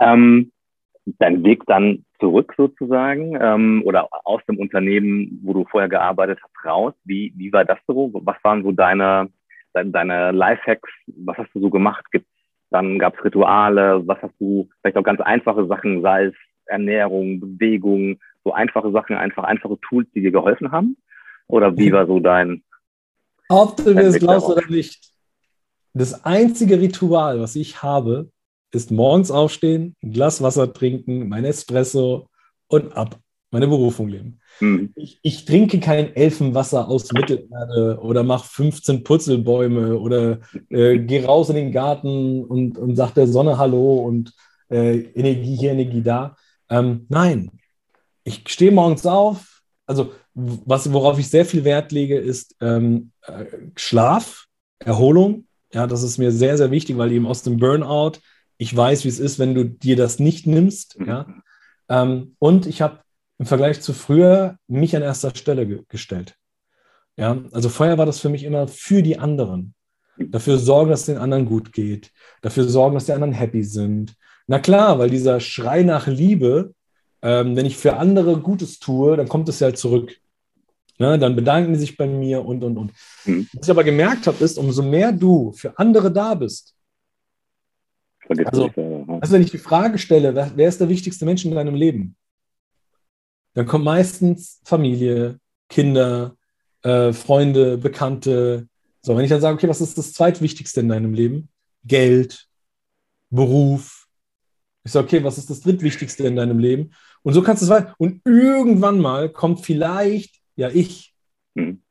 Ähm, 0.00 0.52
dein 1.04 1.44
Weg 1.44 1.64
dann 1.66 2.04
zurück 2.18 2.54
sozusagen 2.56 3.36
ähm, 3.40 3.82
oder 3.84 4.08
aus 4.24 4.40
dem 4.48 4.58
Unternehmen, 4.58 5.40
wo 5.42 5.52
du 5.52 5.64
vorher 5.66 5.88
gearbeitet 5.88 6.38
hast, 6.42 6.64
raus. 6.64 6.94
Wie, 7.04 7.32
wie 7.36 7.52
war 7.52 7.64
das 7.64 7.78
so? 7.86 8.10
Was 8.14 8.36
waren 8.42 8.62
so 8.62 8.72
deine, 8.72 9.30
deine, 9.72 9.90
deine 9.90 10.30
Lifehacks? 10.32 10.90
Was 11.06 11.36
hast 11.36 11.54
du 11.54 11.60
so 11.60 11.70
gemacht? 11.70 12.04
Gibt's, 12.10 12.30
dann 12.70 12.98
gab 12.98 13.16
es 13.16 13.24
Rituale. 13.24 14.06
Was 14.06 14.20
hast 14.22 14.34
du, 14.40 14.68
vielleicht 14.80 14.96
auch 14.96 15.04
ganz 15.04 15.20
einfache 15.20 15.66
Sachen, 15.66 16.02
sei 16.02 16.26
es 16.26 16.34
Ernährung, 16.66 17.40
Bewegung, 17.40 18.18
so 18.42 18.52
einfache 18.52 18.90
Sachen, 18.90 19.16
einfach 19.16 19.44
einfache 19.44 19.78
Tools, 19.80 20.08
die 20.14 20.22
dir 20.22 20.32
geholfen 20.32 20.72
haben? 20.72 20.96
Oder 21.46 21.76
wie 21.76 21.92
war 21.92 22.06
so 22.06 22.18
dein... 22.20 22.62
Ob 23.48 23.76
du 23.76 23.94
mir 23.94 24.02
es 24.02 24.18
glaubst 24.18 24.48
oder 24.48 24.66
nicht. 24.68 25.12
Das 25.92 26.24
einzige 26.24 26.80
Ritual, 26.80 27.40
was 27.40 27.56
ich 27.56 27.82
habe, 27.82 28.30
ist 28.72 28.90
morgens 28.90 29.30
aufstehen, 29.30 29.94
ein 30.02 30.12
Glas 30.12 30.42
Wasser 30.42 30.72
trinken, 30.72 31.28
mein 31.28 31.44
Espresso 31.44 32.28
und 32.68 32.96
ab. 32.96 33.18
Meine 33.52 33.68
Berufung 33.68 34.08
leben. 34.08 34.40
Mhm. 34.58 34.92
Ich, 34.96 35.20
ich, 35.22 35.44
trinke 35.44 35.78
kein 35.78 36.16
Elfenwasser 36.16 36.88
aus 36.88 37.12
Mittelerde 37.12 38.00
oder 38.02 38.24
mache 38.24 38.48
15 38.48 39.04
Putzelbäume 39.04 39.96
oder 39.96 40.40
äh, 40.70 40.98
gehe 40.98 41.24
raus 41.24 41.50
in 41.50 41.54
den 41.54 41.70
Garten 41.70 42.44
und, 42.44 42.76
und 42.76 42.96
sage 42.96 43.12
der 43.14 43.26
Sonne 43.28 43.56
Hallo 43.56 43.98
und 43.98 44.32
äh, 44.70 44.98
Energie 44.98 45.54
hier, 45.54 45.70
Energie 45.70 46.02
da. 46.02 46.36
Ähm, 46.68 47.06
nein, 47.08 47.52
ich 48.24 48.42
stehe 48.48 48.72
morgens 48.72 49.06
auf. 49.06 49.62
Also, 49.86 50.12
was, 50.34 50.92
worauf 50.92 51.18
ich 51.18 51.28
sehr 51.28 51.46
viel 51.46 51.64
Wert 51.64 51.92
lege, 51.92 52.18
ist 52.18 52.56
ähm, 52.60 53.12
äh, 53.22 53.44
Schlaf, 53.76 54.46
Erholung. 54.78 55.46
Ja, 55.72 55.86
das 55.86 56.02
ist 56.02 56.18
mir 56.18 56.32
sehr, 56.32 56.56
sehr 56.56 56.70
wichtig, 56.70 56.98
weil 56.98 57.12
eben 57.12 57.26
aus 57.26 57.42
dem 57.42 57.58
Burnout 57.58 58.18
ich 58.56 58.74
weiß, 58.74 59.04
wie 59.04 59.08
es 59.08 59.18
ist, 59.18 59.38
wenn 59.38 59.54
du 59.54 59.64
dir 59.64 59.96
das 59.96 60.18
nicht 60.18 60.46
nimmst. 60.46 60.98
Mhm. 60.98 61.06
Ja? 61.06 61.26
Ähm, 61.88 62.36
und 62.38 62.66
ich 62.66 62.82
habe 62.82 63.00
im 63.38 63.46
Vergleich 63.46 63.80
zu 63.80 63.92
früher 63.92 64.56
mich 64.68 64.94
an 64.94 65.02
erster 65.02 65.34
Stelle 65.34 65.66
ge 65.66 65.82
gestellt. 65.88 66.36
Ja, 67.16 67.38
also 67.52 67.68
vorher 67.68 67.98
war 67.98 68.06
das 68.06 68.18
für 68.18 68.28
mich 68.28 68.42
immer 68.42 68.66
für 68.66 69.02
die 69.02 69.18
anderen. 69.18 69.74
Dafür 70.16 70.58
sorgen, 70.58 70.90
dass 70.90 71.00
es 71.00 71.06
den 71.06 71.18
anderen 71.18 71.46
gut 71.46 71.72
geht. 71.72 72.10
Dafür 72.42 72.64
sorgen, 72.64 72.94
dass 72.94 73.06
die 73.06 73.12
anderen 73.12 73.32
happy 73.32 73.62
sind. 73.64 74.14
Na 74.46 74.58
klar, 74.58 74.98
weil 74.98 75.10
dieser 75.10 75.40
Schrei 75.40 75.82
nach 75.82 76.06
Liebe, 76.06 76.74
ähm, 77.22 77.56
wenn 77.56 77.66
ich 77.66 77.76
für 77.76 77.96
andere 77.96 78.38
Gutes 78.38 78.78
tue, 78.78 79.16
dann 79.16 79.28
kommt 79.28 79.48
es 79.48 79.60
ja 79.60 79.72
zurück. 79.74 80.16
Ne, 80.98 81.18
dann 81.18 81.34
bedanken 81.34 81.72
die 81.72 81.78
sich 81.78 81.96
bei 81.96 82.06
mir 82.06 82.44
und, 82.44 82.62
und, 82.62 82.76
und. 82.76 82.92
Mhm. 83.24 83.48
Was 83.52 83.66
ich 83.66 83.70
aber 83.70 83.82
gemerkt 83.82 84.28
habe, 84.28 84.42
ist, 84.44 84.58
umso 84.58 84.82
mehr 84.82 85.10
du 85.10 85.52
für 85.52 85.76
andere 85.78 86.12
da 86.12 86.34
bist, 86.34 86.74
also, 88.46 88.70
also, 89.20 89.34
wenn 89.34 89.42
ich 89.42 89.50
die 89.50 89.58
Frage 89.58 89.98
stelle, 89.98 90.34
wer, 90.34 90.50
wer 90.54 90.68
ist 90.68 90.80
der 90.80 90.88
wichtigste 90.88 91.24
Mensch 91.24 91.44
in 91.44 91.54
deinem 91.54 91.74
Leben? 91.74 92.16
Dann 93.54 93.66
kommt 93.66 93.84
meistens 93.84 94.60
Familie, 94.64 95.38
Kinder, 95.68 96.36
äh, 96.82 97.12
Freunde, 97.12 97.78
Bekannte. 97.78 98.68
So, 99.02 99.16
wenn 99.16 99.24
ich 99.24 99.30
dann 99.30 99.40
sage, 99.40 99.54
okay, 99.54 99.68
was 99.68 99.80
ist 99.80 99.98
das 99.98 100.12
zweitwichtigste 100.12 100.80
in 100.80 100.88
deinem 100.88 101.12
Leben? 101.12 101.48
Geld, 101.84 102.48
Beruf. 103.30 104.06
Ich 104.84 104.92
sage, 104.92 105.06
okay, 105.06 105.24
was 105.24 105.38
ist 105.38 105.50
das 105.50 105.60
drittwichtigste 105.60 106.26
in 106.26 106.36
deinem 106.36 106.58
Leben? 106.58 106.92
Und 107.22 107.34
so 107.34 107.42
kannst 107.42 107.62
du 107.62 107.66
es 107.66 107.70
weiter. 107.70 107.94
Und 107.98 108.22
irgendwann 108.24 109.00
mal 109.00 109.28
kommt 109.28 109.60
vielleicht, 109.60 110.40
ja, 110.56 110.68
ich. 110.68 111.14
Hm. 111.56 111.82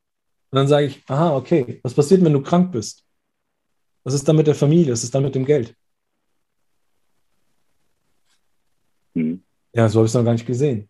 Und 0.51 0.55
dann 0.55 0.67
sage 0.67 0.85
ich, 0.85 1.03
aha, 1.07 1.35
okay, 1.35 1.79
was 1.83 1.93
passiert, 1.93 2.23
wenn 2.23 2.33
du 2.33 2.41
krank 2.41 2.71
bist? 2.71 3.05
Was 4.03 4.13
ist 4.13 4.27
dann 4.27 4.35
mit 4.35 4.47
der 4.47 4.55
Familie? 4.55 4.93
Was 4.93 5.03
ist 5.03 5.15
dann 5.15 5.23
mit 5.23 5.35
dem 5.35 5.45
Geld? 5.45 5.75
Mhm. 9.13 9.43
Ja, 9.73 9.89
so 9.89 9.99
habe 9.99 10.05
ich 10.05 10.11
es 10.11 10.15
noch 10.15 10.25
gar 10.25 10.33
nicht 10.33 10.45
gesehen. 10.45 10.89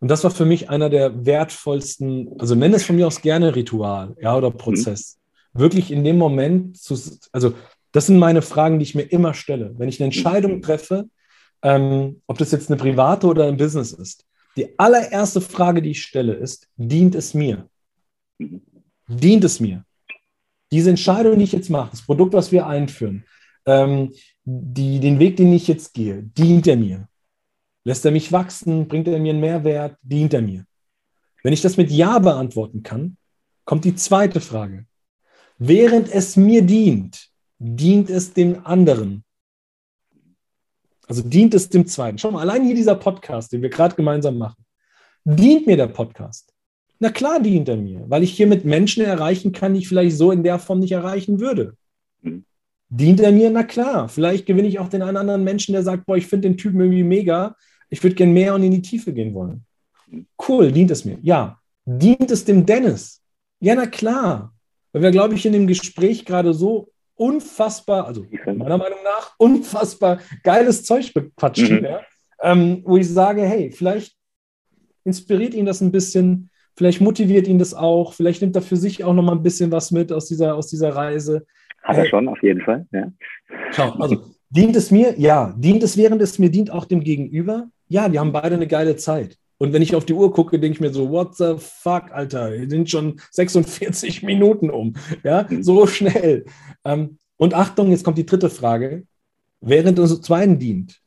Und 0.00 0.08
das 0.08 0.24
war 0.24 0.30
für 0.30 0.44
mich 0.44 0.68
einer 0.68 0.90
der 0.90 1.26
wertvollsten, 1.26 2.30
also 2.38 2.54
nenne 2.54 2.76
es 2.76 2.84
von 2.84 2.96
mir 2.96 3.06
aus 3.06 3.20
gerne 3.20 3.54
Ritual, 3.54 4.16
ja, 4.20 4.36
oder 4.36 4.50
Prozess. 4.50 5.18
Mhm. 5.52 5.60
wirklich 5.60 5.90
in 5.90 6.02
dem 6.02 6.18
Moment 6.18 6.76
zu, 6.78 6.98
also 7.30 7.54
das 7.92 8.06
sind 8.06 8.18
meine 8.18 8.42
Fragen, 8.42 8.78
die 8.78 8.84
ich 8.84 8.94
mir 8.94 9.02
immer 9.02 9.34
stelle. 9.34 9.74
Wenn 9.78 9.88
ich 9.88 10.00
eine 10.00 10.06
Entscheidung 10.06 10.62
treffe, 10.62 11.08
ähm, 11.62 12.22
ob 12.26 12.38
das 12.38 12.50
jetzt 12.50 12.70
eine 12.70 12.80
private 12.80 13.26
oder 13.26 13.46
ein 13.46 13.58
Business 13.58 13.92
ist, 13.92 14.24
die 14.56 14.78
allererste 14.78 15.40
Frage, 15.40 15.82
die 15.82 15.90
ich 15.90 16.02
stelle, 16.02 16.34
ist, 16.34 16.68
dient 16.76 17.14
es 17.14 17.34
mir? 17.34 17.68
Dient 19.08 19.44
es 19.44 19.60
mir? 19.60 19.84
Diese 20.70 20.90
Entscheidung, 20.90 21.38
die 21.38 21.44
ich 21.44 21.52
jetzt 21.52 21.70
mache, 21.70 21.90
das 21.90 22.02
Produkt, 22.02 22.32
was 22.32 22.52
wir 22.52 22.66
einführen, 22.66 23.24
ähm, 23.66 24.12
die, 24.44 25.00
den 25.00 25.18
Weg, 25.18 25.36
den 25.36 25.52
ich 25.52 25.68
jetzt 25.68 25.94
gehe, 25.94 26.22
dient 26.22 26.66
er 26.66 26.76
mir? 26.76 27.08
Lässt 27.84 28.04
er 28.04 28.12
mich 28.12 28.32
wachsen? 28.32 28.88
Bringt 28.88 29.08
er 29.08 29.18
mir 29.18 29.30
einen 29.30 29.40
Mehrwert? 29.40 29.96
Dient 30.02 30.34
er 30.34 30.42
mir? 30.42 30.64
Wenn 31.42 31.52
ich 31.52 31.62
das 31.62 31.76
mit 31.76 31.90
Ja 31.90 32.18
beantworten 32.18 32.82
kann, 32.82 33.16
kommt 33.64 33.84
die 33.84 33.94
zweite 33.94 34.40
Frage. 34.40 34.86
Während 35.58 36.08
es 36.08 36.36
mir 36.36 36.62
dient, 36.62 37.28
dient 37.58 38.10
es 38.10 38.32
dem 38.32 38.64
anderen. 38.66 39.24
Also 41.08 41.22
dient 41.22 41.54
es 41.54 41.68
dem 41.68 41.86
zweiten. 41.86 42.18
Schau 42.18 42.30
mal, 42.30 42.40
allein 42.40 42.64
hier 42.64 42.74
dieser 42.74 42.94
Podcast, 42.94 43.52
den 43.52 43.62
wir 43.62 43.70
gerade 43.70 43.94
gemeinsam 43.94 44.38
machen, 44.38 44.64
dient 45.24 45.66
mir 45.66 45.76
der 45.76 45.88
Podcast. 45.88 46.52
Na 46.98 47.10
klar 47.10 47.40
dient 47.40 47.68
er 47.68 47.76
mir, 47.76 48.04
weil 48.06 48.22
ich 48.22 48.32
hier 48.32 48.46
mit 48.46 48.64
Menschen 48.64 49.04
erreichen 49.04 49.52
kann, 49.52 49.74
die 49.74 49.80
ich 49.80 49.88
vielleicht 49.88 50.16
so 50.16 50.30
in 50.30 50.44
der 50.44 50.58
Form 50.58 50.78
nicht 50.78 50.92
erreichen 50.92 51.40
würde. 51.40 51.76
Mhm. 52.20 52.44
Dient 52.88 53.20
er 53.20 53.32
mir? 53.32 53.50
Na 53.50 53.62
klar. 53.64 54.08
Vielleicht 54.08 54.46
gewinne 54.46 54.68
ich 54.68 54.78
auch 54.78 54.88
den 54.88 55.02
einen 55.02 55.16
anderen 55.16 55.44
Menschen, 55.44 55.72
der 55.72 55.82
sagt, 55.82 56.06
boah, 56.06 56.16
ich 56.16 56.26
finde 56.26 56.48
den 56.48 56.58
Typen 56.58 56.80
irgendwie 56.80 57.02
mega. 57.02 57.56
Ich 57.88 58.02
würde 58.02 58.14
gerne 58.14 58.32
mehr 58.32 58.54
und 58.54 58.62
in 58.62 58.70
die 58.70 58.82
Tiefe 58.82 59.12
gehen 59.12 59.34
wollen. 59.34 59.64
Cool, 60.46 60.70
dient 60.70 60.90
es 60.90 61.04
mir? 61.04 61.18
Ja. 61.22 61.58
Dient 61.86 62.30
es 62.30 62.44
dem 62.44 62.66
Dennis? 62.66 63.22
Ja, 63.60 63.74
na 63.74 63.86
klar. 63.86 64.54
Weil 64.92 65.02
wir, 65.02 65.10
glaube 65.10 65.34
ich, 65.34 65.46
in 65.46 65.54
dem 65.54 65.66
Gespräch 65.66 66.24
gerade 66.24 66.52
so 66.52 66.91
unfassbar, 67.22 68.06
also 68.06 68.26
meiner 68.46 68.78
Meinung 68.78 68.98
nach, 69.04 69.34
unfassbar 69.38 70.18
geiles 70.42 70.82
Zeug 70.82 71.14
bequatschen, 71.14 71.78
mhm. 71.78 71.84
ja? 71.84 72.00
ähm, 72.42 72.82
wo 72.84 72.96
ich 72.96 73.08
sage, 73.08 73.42
hey, 73.42 73.70
vielleicht 73.70 74.16
inspiriert 75.04 75.54
ihn 75.54 75.64
das 75.64 75.80
ein 75.80 75.92
bisschen, 75.92 76.50
vielleicht 76.76 77.00
motiviert 77.00 77.46
ihn 77.46 77.60
das 77.60 77.74
auch, 77.74 78.12
vielleicht 78.12 78.42
nimmt 78.42 78.56
er 78.56 78.62
für 78.62 78.76
sich 78.76 79.04
auch 79.04 79.14
noch 79.14 79.22
mal 79.22 79.32
ein 79.32 79.42
bisschen 79.42 79.70
was 79.70 79.92
mit 79.92 80.12
aus 80.12 80.26
dieser, 80.26 80.56
aus 80.56 80.66
dieser 80.66 80.96
Reise. 80.96 81.46
Hat 81.84 81.96
er 81.96 82.06
schon, 82.06 82.26
auf 82.26 82.42
jeden 82.42 82.60
Fall, 82.60 82.86
ja. 82.90 83.12
Schau, 83.70 83.90
also 83.92 84.24
dient 84.50 84.74
es 84.74 84.90
mir? 84.90 85.14
Ja. 85.16 85.54
Dient 85.56 85.84
es, 85.84 85.96
während 85.96 86.22
es 86.22 86.40
mir 86.40 86.50
dient, 86.50 86.72
auch 86.72 86.86
dem 86.86 87.04
Gegenüber? 87.04 87.68
Ja, 87.86 88.10
wir 88.10 88.18
haben 88.18 88.32
beide 88.32 88.56
eine 88.56 88.66
geile 88.66 88.96
Zeit. 88.96 89.38
Und 89.62 89.72
wenn 89.72 89.80
ich 89.80 89.94
auf 89.94 90.04
die 90.04 90.12
Uhr 90.12 90.32
gucke, 90.32 90.58
denke 90.58 90.74
ich 90.74 90.80
mir 90.80 90.92
so, 90.92 91.08
what 91.08 91.36
the 91.36 91.54
fuck, 91.56 92.10
Alter, 92.10 92.52
hier 92.52 92.68
sind 92.68 92.90
schon 92.90 93.20
46 93.30 94.20
Minuten 94.24 94.70
um. 94.70 94.94
Ja, 95.22 95.46
so 95.60 95.86
schnell. 95.86 96.46
Ähm, 96.84 97.20
und 97.36 97.54
Achtung, 97.54 97.92
jetzt 97.92 98.02
kommt 98.02 98.18
die 98.18 98.26
dritte 98.26 98.50
Frage. 98.50 99.06
Während 99.60 100.00
unser 100.00 100.20
zweiten 100.20 100.58
dient, 100.58 101.00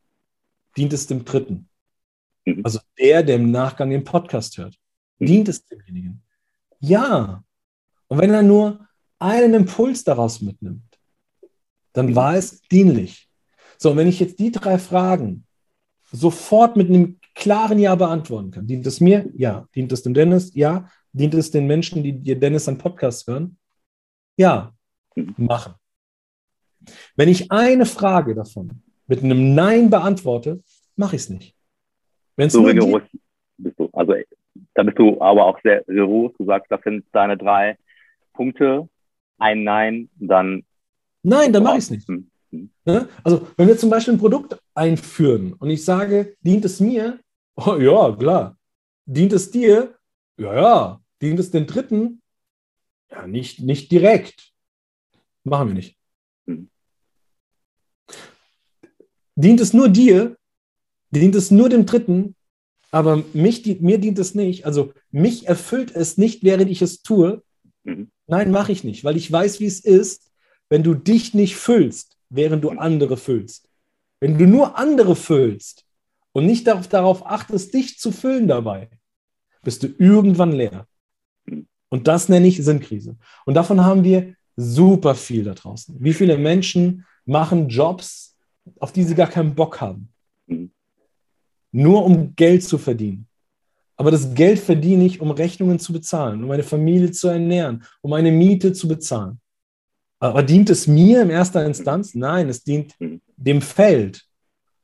dient 0.77 0.93
es 0.93 1.05
dem 1.05 1.25
dritten. 1.25 1.67
Mhm. 2.45 2.61
Also 2.63 2.79
der, 2.97 3.23
der 3.23 3.35
im 3.35 3.51
Nachgang 3.51 3.89
den 3.89 4.05
Podcast 4.05 4.57
hört. 4.57 4.77
Mhm. 5.19 5.25
Dient 5.25 5.49
es 5.49 5.65
demjenigen? 5.65 6.23
Ja. 6.79 7.43
Und 8.07 8.19
wenn 8.19 8.31
er 8.31 8.41
nur 8.41 8.87
einen 9.19 9.53
Impuls 9.53 10.05
daraus 10.05 10.39
mitnimmt, 10.39 10.97
dann 11.91 12.05
mhm. 12.05 12.15
war 12.15 12.37
es 12.37 12.61
dienlich. 12.61 13.27
So, 13.77 13.91
und 13.91 13.97
wenn 13.97 14.07
ich 14.07 14.21
jetzt 14.21 14.39
die 14.39 14.53
drei 14.53 14.77
Fragen 14.77 15.45
sofort 16.09 16.77
mit 16.77 16.87
einem 16.87 17.19
klaren 17.35 17.77
Ja 17.77 17.95
beantworten 17.95 18.51
kann. 18.51 18.65
Dient 18.65 18.87
es 18.87 18.99
mir? 19.01 19.29
Ja. 19.35 19.67
Dient 19.75 19.91
es 19.91 20.01
dem 20.01 20.13
Dennis? 20.13 20.55
Ja. 20.55 20.89
Dient 21.13 21.33
es 21.33 21.51
den 21.51 21.67
Menschen, 21.67 22.03
die 22.03 22.13
dir 22.13 22.39
Dennis 22.39 22.67
an 22.67 22.77
Podcast 22.77 23.27
hören? 23.27 23.57
Ja. 24.37 24.73
Machen. 25.37 25.75
Wenn 27.15 27.29
ich 27.29 27.51
eine 27.51 27.85
Frage 27.85 28.35
davon 28.35 28.81
mit 29.07 29.23
einem 29.23 29.53
Nein 29.53 29.89
beantworte, 29.89 30.63
mache 30.95 31.15
ich 31.15 31.23
es 31.23 31.29
nicht. 31.29 31.55
Wenn's 32.35 32.53
so 32.53 32.63
rigoros 32.63 33.03
bist 33.57 33.79
du. 33.79 33.89
Also 33.93 34.13
da 34.73 34.83
bist 34.83 34.99
du 34.99 35.19
aber 35.21 35.45
auch 35.45 35.59
sehr 35.63 35.87
rigoros. 35.87 36.33
Du 36.37 36.45
sagst, 36.45 36.71
das 36.71 36.81
sind 36.83 37.05
deine 37.11 37.37
drei 37.37 37.77
Punkte. 38.33 38.89
Ein 39.37 39.63
Nein, 39.63 40.09
dann. 40.15 40.63
Nein, 41.23 41.51
dann 41.51 41.63
mache 41.63 41.77
ich 41.77 41.85
es 41.85 41.91
nicht. 41.91 42.07
Hm. 42.07 42.29
Ne? 42.85 43.09
Also, 43.23 43.47
wenn 43.57 43.67
wir 43.67 43.77
zum 43.77 43.89
Beispiel 43.89 44.13
ein 44.13 44.19
Produkt 44.19 44.57
einführen 44.73 45.53
und 45.53 45.69
ich 45.69 45.83
sage, 45.83 46.35
dient 46.41 46.63
es 46.63 46.79
mir? 46.79 47.19
Oh, 47.55 47.75
ja, 47.79 48.15
klar. 48.15 48.57
Dient 49.05 49.33
es 49.33 49.51
dir? 49.51 49.97
Ja, 50.37 50.53
ja. 50.55 51.01
Dient 51.21 51.39
es 51.39 51.51
den 51.51 51.67
Dritten? 51.67 52.21
Ja, 53.11 53.27
nicht, 53.27 53.59
nicht 53.59 53.91
direkt. 53.91 54.51
Machen 55.43 55.69
wir 55.69 55.75
nicht. 55.75 55.97
Hm. 56.47 56.69
Dient 59.35 59.61
es 59.61 59.73
nur 59.73 59.89
dir? 59.89 60.37
Dient 61.11 61.35
es 61.35 61.51
nur 61.51 61.69
dem 61.69 61.85
Dritten? 61.85 62.35
Aber 62.91 63.23
mich, 63.33 63.65
mir 63.81 63.99
dient 63.99 64.19
es 64.19 64.35
nicht. 64.35 64.65
Also 64.65 64.93
mich 65.11 65.47
erfüllt 65.47 65.95
es 65.95 66.17
nicht, 66.17 66.43
während 66.43 66.69
ich 66.69 66.81
es 66.81 67.01
tue. 67.01 67.43
Mhm. 67.83 68.11
Nein, 68.27 68.51
mache 68.51 68.71
ich 68.71 68.83
nicht, 68.83 69.03
weil 69.03 69.17
ich 69.17 69.31
weiß, 69.31 69.59
wie 69.59 69.65
es 69.65 69.79
ist, 69.79 70.31
wenn 70.69 70.81
du 70.83 70.93
dich 70.93 71.33
nicht 71.33 71.55
füllst 71.55 72.15
während 72.29 72.63
du 72.63 72.71
andere 72.71 73.17
füllst. 73.17 73.69
Wenn 74.19 74.37
du 74.37 74.45
nur 74.45 74.77
andere 74.77 75.15
füllst 75.15 75.85
und 76.35 76.45
nicht 76.45 76.67
darauf, 76.67 76.89
darauf 76.89 77.25
achtest, 77.25 77.73
dich 77.73 77.97
zu 77.97 78.11
füllen 78.11 78.49
dabei, 78.49 78.89
bist 79.63 79.83
du 79.83 79.87
irgendwann 79.97 80.51
leer. 80.51 80.85
Und 81.87 82.09
das 82.09 82.27
nenne 82.27 82.45
ich 82.45 82.61
Sinnkrise. 82.61 83.15
Und 83.45 83.53
davon 83.53 83.85
haben 83.85 84.03
wir 84.03 84.35
super 84.57 85.15
viel 85.15 85.45
da 85.45 85.53
draußen. 85.53 85.95
Wie 85.97 86.13
viele 86.13 86.37
Menschen 86.37 87.05
machen 87.23 87.69
Jobs, 87.69 88.35
auf 88.81 88.91
die 88.91 89.03
sie 89.03 89.15
gar 89.15 89.29
keinen 89.29 89.55
Bock 89.55 89.79
haben? 89.79 90.09
Nur 91.71 92.03
um 92.03 92.35
Geld 92.35 92.65
zu 92.65 92.77
verdienen. 92.77 93.27
Aber 93.95 94.11
das 94.11 94.33
Geld 94.33 94.59
verdiene 94.59 95.05
ich, 95.05 95.21
um 95.21 95.31
Rechnungen 95.31 95.79
zu 95.79 95.93
bezahlen, 95.93 96.43
um 96.43 96.49
meine 96.49 96.63
Familie 96.63 97.11
zu 97.11 97.29
ernähren, 97.29 97.85
um 98.01 98.11
meine 98.11 98.33
Miete 98.33 98.73
zu 98.73 98.89
bezahlen. 98.89 99.39
Aber 100.19 100.43
dient 100.43 100.69
es 100.69 100.85
mir 100.85 101.21
in 101.21 101.29
erster 101.29 101.65
Instanz? 101.65 102.13
Nein, 102.13 102.49
es 102.49 102.61
dient 102.61 102.93
dem 103.37 103.61
Feld 103.61 104.25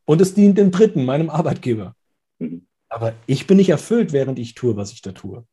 und 0.06 0.22
es 0.22 0.34
dient 0.34 0.58
dem 0.58 0.72
Dritten, 0.72 1.06
meinem 1.06 1.30
Arbeitgeber. 1.30 1.95
Aber 2.89 3.14
ich 3.26 3.47
bin 3.47 3.58
nicht 3.58 3.70
erfüllt, 3.70 4.12
während 4.12 4.39
ich 4.39 4.54
tue, 4.54 4.76
was 4.76 4.91
ich 4.91 5.02
da 5.02 5.12
tue. 5.12 5.45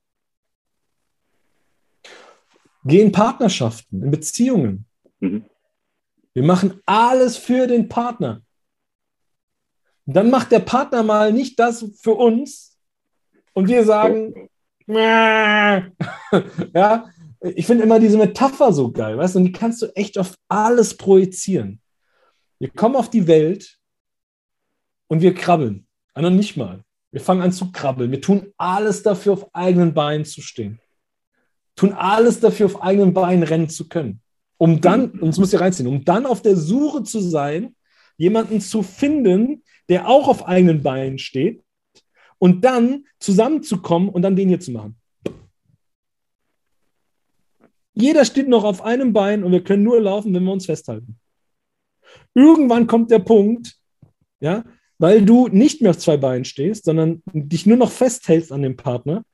Geh 2.84 3.00
in 3.00 3.12
Partnerschaften, 3.12 4.02
in 4.02 4.10
Beziehungen. 4.10 4.86
Wir 5.20 6.42
machen 6.42 6.80
alles 6.86 7.36
für 7.36 7.66
den 7.66 7.88
Partner. 7.88 8.42
Dann 10.06 10.30
macht 10.30 10.52
der 10.52 10.60
Partner 10.60 11.02
mal 11.02 11.32
nicht 11.32 11.58
das 11.58 11.84
für 12.00 12.14
uns 12.14 12.78
und 13.52 13.68
wir 13.68 13.84
sagen, 13.84 14.48
ja, 14.86 15.92
ich 17.40 17.66
finde 17.66 17.84
immer 17.84 18.00
diese 18.00 18.16
Metapher 18.16 18.72
so 18.72 18.90
geil, 18.90 19.18
weißt 19.18 19.34
du, 19.34 19.40
und 19.40 19.44
die 19.44 19.52
kannst 19.52 19.82
du 19.82 19.86
echt 19.94 20.16
auf 20.16 20.34
alles 20.48 20.96
projizieren. 20.96 21.80
Wir 22.58 22.70
kommen 22.70 22.96
auf 22.96 23.10
die 23.10 23.26
Welt 23.26 23.77
und 25.08 25.20
wir 25.20 25.34
krabbeln. 25.34 25.86
Also 26.14 26.30
nicht 26.30 26.56
mal. 26.56 26.84
Wir 27.10 27.20
fangen 27.20 27.42
an 27.42 27.52
zu 27.52 27.72
krabbeln. 27.72 28.10
Wir 28.10 28.20
tun 28.20 28.52
alles 28.56 29.02
dafür, 29.02 29.32
auf 29.32 29.54
eigenen 29.54 29.94
Beinen 29.94 30.24
zu 30.24 30.42
stehen. 30.42 30.78
Tun 31.74 31.92
alles 31.92 32.40
dafür, 32.40 32.66
auf 32.66 32.82
eigenen 32.82 33.14
Beinen 33.14 33.42
rennen 33.42 33.68
zu 33.68 33.88
können. 33.88 34.20
Um 34.58 34.80
dann, 34.80 35.10
und 35.12 35.28
das 35.28 35.38
muss 35.38 35.52
ihr 35.52 35.60
reinziehen, 35.60 35.88
um 35.88 36.04
dann 36.04 36.26
auf 36.26 36.42
der 36.42 36.56
Suche 36.56 37.02
zu 37.04 37.20
sein, 37.20 37.74
jemanden 38.16 38.60
zu 38.60 38.82
finden, 38.82 39.62
der 39.88 40.08
auch 40.08 40.28
auf 40.28 40.46
eigenen 40.46 40.82
Beinen 40.82 41.18
steht 41.18 41.62
und 42.38 42.64
dann 42.64 43.04
zusammenzukommen 43.20 44.08
und 44.08 44.22
dann 44.22 44.36
den 44.36 44.48
hier 44.48 44.60
zu 44.60 44.72
machen. 44.72 45.00
Jeder 47.94 48.24
steht 48.24 48.48
noch 48.48 48.64
auf 48.64 48.82
einem 48.82 49.12
Bein 49.12 49.42
und 49.42 49.52
wir 49.52 49.64
können 49.64 49.82
nur 49.82 50.00
laufen, 50.00 50.34
wenn 50.34 50.44
wir 50.44 50.52
uns 50.52 50.66
festhalten. 50.66 51.18
Irgendwann 52.34 52.86
kommt 52.86 53.10
der 53.10 53.18
Punkt, 53.18 53.76
ja, 54.40 54.64
weil 54.98 55.24
du 55.24 55.48
nicht 55.48 55.80
mehr 55.80 55.90
auf 55.90 55.98
zwei 55.98 56.16
Beinen 56.16 56.44
stehst, 56.44 56.84
sondern 56.84 57.22
dich 57.32 57.66
nur 57.66 57.76
noch 57.76 57.90
festhältst 57.90 58.52
an 58.52 58.62
dem 58.62 58.76
Partner, 58.76 59.24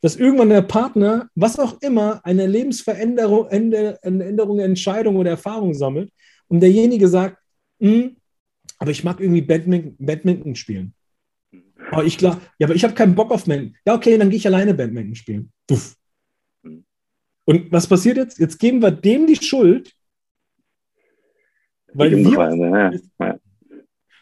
dass 0.00 0.16
irgendwann 0.16 0.50
der 0.50 0.62
Partner, 0.62 1.28
was 1.34 1.58
auch 1.58 1.80
immer, 1.80 2.24
eine 2.24 2.46
Lebensveränderung, 2.46 3.48
eine 3.48 4.02
Änderung, 4.02 4.58
Entscheidung 4.58 5.16
oder 5.16 5.30
Erfahrung 5.30 5.74
sammelt 5.74 6.10
und 6.48 6.60
derjenige 6.60 7.08
sagt, 7.08 7.38
hm, 7.80 8.16
aber 8.78 8.90
ich 8.90 9.04
mag 9.04 9.20
irgendwie 9.20 9.42
Badminton, 9.42 9.96
Badminton 9.98 10.56
spielen. 10.56 10.94
Aber 11.90 12.02
oh, 12.02 12.06
ich 12.06 12.18
klar, 12.18 12.40
ja, 12.58 12.66
aber 12.66 12.74
ich 12.74 12.84
habe 12.84 12.94
keinen 12.94 13.14
Bock 13.14 13.30
auf 13.30 13.44
Badminton. 13.44 13.76
Ja, 13.86 13.94
okay, 13.94 14.18
dann 14.18 14.30
gehe 14.30 14.38
ich 14.38 14.46
alleine 14.46 14.74
Badminton 14.74 15.14
spielen. 15.14 15.52
Puff. 15.66 15.96
Und 17.46 17.70
was 17.70 17.86
passiert 17.86 18.16
jetzt? 18.16 18.38
Jetzt 18.38 18.58
geben 18.58 18.80
wir 18.80 18.90
dem 18.90 19.26
die 19.26 19.36
Schuld, 19.36 19.94
weil 21.92 22.10
wir, 22.10 23.00
ja. 23.20 23.38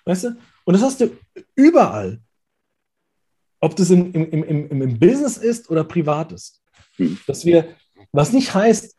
Weißt 0.04 0.24
du? 0.24 0.36
Und 0.64 0.74
das 0.74 0.82
hast 0.82 1.00
du 1.00 1.10
überall. 1.54 2.20
Ob 3.60 3.76
das 3.76 3.90
im, 3.90 4.12
im, 4.12 4.42
im, 4.42 4.82
im 4.82 4.98
Business 4.98 5.36
ist 5.36 5.70
oder 5.70 5.84
privat 5.84 6.32
ist. 6.32 6.60
Hm. 6.96 7.18
Dass 7.26 7.44
wir, 7.44 7.68
was 8.10 8.32
nicht 8.32 8.54
heißt, 8.54 8.96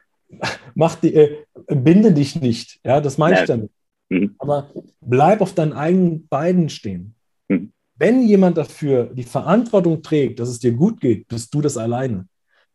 mach 0.76 0.96
die, 0.96 1.14
äh, 1.14 1.46
binde 1.68 2.14
dich 2.14 2.40
nicht. 2.40 2.80
Ja, 2.84 3.02
das 3.02 3.18
meine 3.18 3.42
ich 3.42 3.48
damit. 3.48 3.72
Mhm. 4.10 4.36
Aber 4.40 4.72
bleib 5.02 5.42
auf 5.42 5.54
deinen 5.54 5.74
eigenen 5.74 6.28
Beinen 6.28 6.70
stehen. 6.70 7.16
Mhm. 7.48 7.72
Wenn 7.96 8.28
jemand 8.28 8.58
dafür 8.58 9.06
die 9.14 9.24
Verantwortung 9.24 10.02
trägt, 10.02 10.40
dass 10.40 10.50
es 10.50 10.60
dir 10.60 10.74
gut 10.74 11.00
geht, 11.00 11.28
bist 11.28 11.54
du 11.54 11.62
das 11.62 11.78
alleine. 11.78 12.28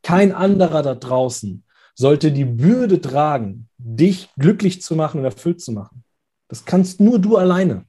Kein 0.02 0.32
anderer 0.32 0.82
da 0.82 0.94
draußen 0.94 1.64
sollte 1.94 2.30
die 2.30 2.44
Bürde 2.44 3.00
tragen, 3.00 3.68
dich 3.76 4.28
glücklich 4.38 4.82
zu 4.82 4.94
machen 4.94 5.18
und 5.18 5.24
erfüllt 5.24 5.60
zu 5.60 5.72
machen. 5.72 6.04
Das 6.48 6.64
kannst 6.64 7.00
nur 7.00 7.18
du 7.18 7.36
alleine. 7.36 7.84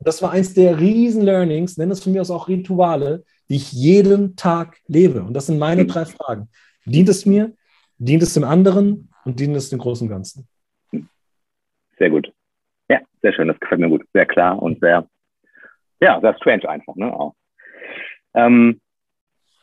Das 0.00 0.22
war 0.22 0.30
eins 0.30 0.54
der 0.54 0.78
riesen 0.78 1.22
Learnings, 1.22 1.76
nenn 1.76 1.90
es 1.90 2.02
von 2.02 2.12
mir 2.12 2.20
aus 2.20 2.30
auch 2.30 2.48
Rituale, 2.48 3.24
die 3.48 3.56
ich 3.56 3.72
jeden 3.72 4.36
Tag 4.36 4.78
lebe. 4.86 5.22
Und 5.22 5.34
das 5.34 5.46
sind 5.46 5.58
meine 5.58 5.86
drei 5.86 6.04
Fragen. 6.04 6.48
Dient 6.84 7.08
es 7.08 7.26
mir? 7.26 7.54
Dient 7.98 8.22
es 8.22 8.34
dem 8.34 8.44
anderen? 8.44 9.10
Und 9.24 9.40
dient 9.40 9.56
es 9.56 9.70
dem 9.70 9.78
großen 9.78 10.08
Ganzen? 10.08 10.48
Sehr 11.98 12.10
gut. 12.10 12.32
Ja, 12.88 13.00
sehr 13.20 13.32
schön. 13.32 13.48
Das 13.48 13.58
gefällt 13.60 13.80
mir 13.80 13.88
gut. 13.88 14.04
Sehr 14.12 14.26
klar 14.26 14.62
und 14.62 14.80
sehr, 14.80 15.06
ja, 16.00 16.20
sehr 16.20 16.36
strange 16.36 16.68
einfach. 16.68 16.94
Ne? 16.96 17.12
Auch. 17.12 17.34
Ähm, 18.34 18.80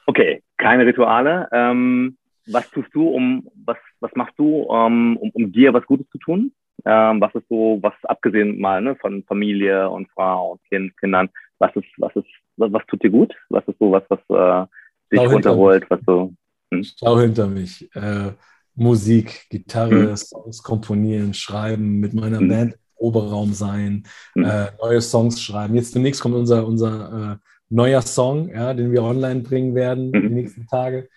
okay, 0.05 0.43
keine 0.57 0.85
Rituale. 0.85 1.47
Ähm, 1.51 2.17
was 2.47 2.69
tust 2.69 2.89
du, 2.93 3.07
um, 3.07 3.49
was, 3.55 3.77
was 4.01 4.11
machst 4.15 4.37
du, 4.37 4.63
um, 4.63 5.17
um, 5.17 5.29
um 5.31 5.51
dir 5.51 5.73
was 5.73 5.85
Gutes 5.85 6.07
zu 6.09 6.19
tun? 6.19 6.51
Ähm, 6.85 7.19
was 7.19 7.33
ist 7.33 7.47
so, 7.49 7.79
was 7.81 7.93
abgesehen 8.03 8.59
mal 8.59 8.81
ne, 8.81 8.95
von 8.95 9.23
Familie 9.23 9.89
und 9.89 10.07
Frau 10.11 10.51
und 10.51 10.63
kind, 10.69 10.95
Kindern, 10.97 11.29
was 11.57 11.75
ist, 11.75 11.87
was 11.97 12.15
ist, 12.15 12.27
was, 12.57 12.71
was 12.71 12.85
tut 12.87 13.03
dir 13.03 13.09
gut? 13.09 13.33
Was 13.49 13.67
ist 13.67 13.79
so 13.79 13.91
was, 13.91 14.03
was 14.09 14.19
äh, 14.29 14.67
dich 15.11 15.27
runterholt, 15.27 15.89
was 15.89 15.99
so. 16.05 16.33
Hm? 16.71 16.83
Schau 16.83 17.19
hinter 17.19 17.47
mich. 17.47 17.89
Äh, 17.95 18.31
Musik, 18.75 19.47
Gitarre, 19.49 20.09
hm. 20.09 20.17
Songs 20.17 20.61
komponieren, 20.61 21.33
schreiben, 21.33 21.99
mit 21.99 22.13
meiner 22.13 22.39
hm. 22.39 22.49
Band 22.49 22.75
Proberaum 22.97 23.53
sein, 23.53 24.03
hm. 24.33 24.43
äh, 24.43 24.67
neue 24.81 25.01
Songs 25.01 25.41
schreiben. 25.41 25.75
Jetzt 25.75 25.95
demnächst 25.95 26.21
kommt 26.21 26.35
unser, 26.35 26.65
unser 26.67 27.33
äh, 27.33 27.45
neuer 27.69 28.01
Song, 28.01 28.49
ja, 28.49 28.73
den 28.73 28.91
wir 28.91 29.03
online 29.03 29.41
bringen 29.41 29.75
werden 29.75 30.13
hm. 30.13 30.21
die 30.21 30.33
nächsten 30.35 30.67
Tage. 30.67 31.09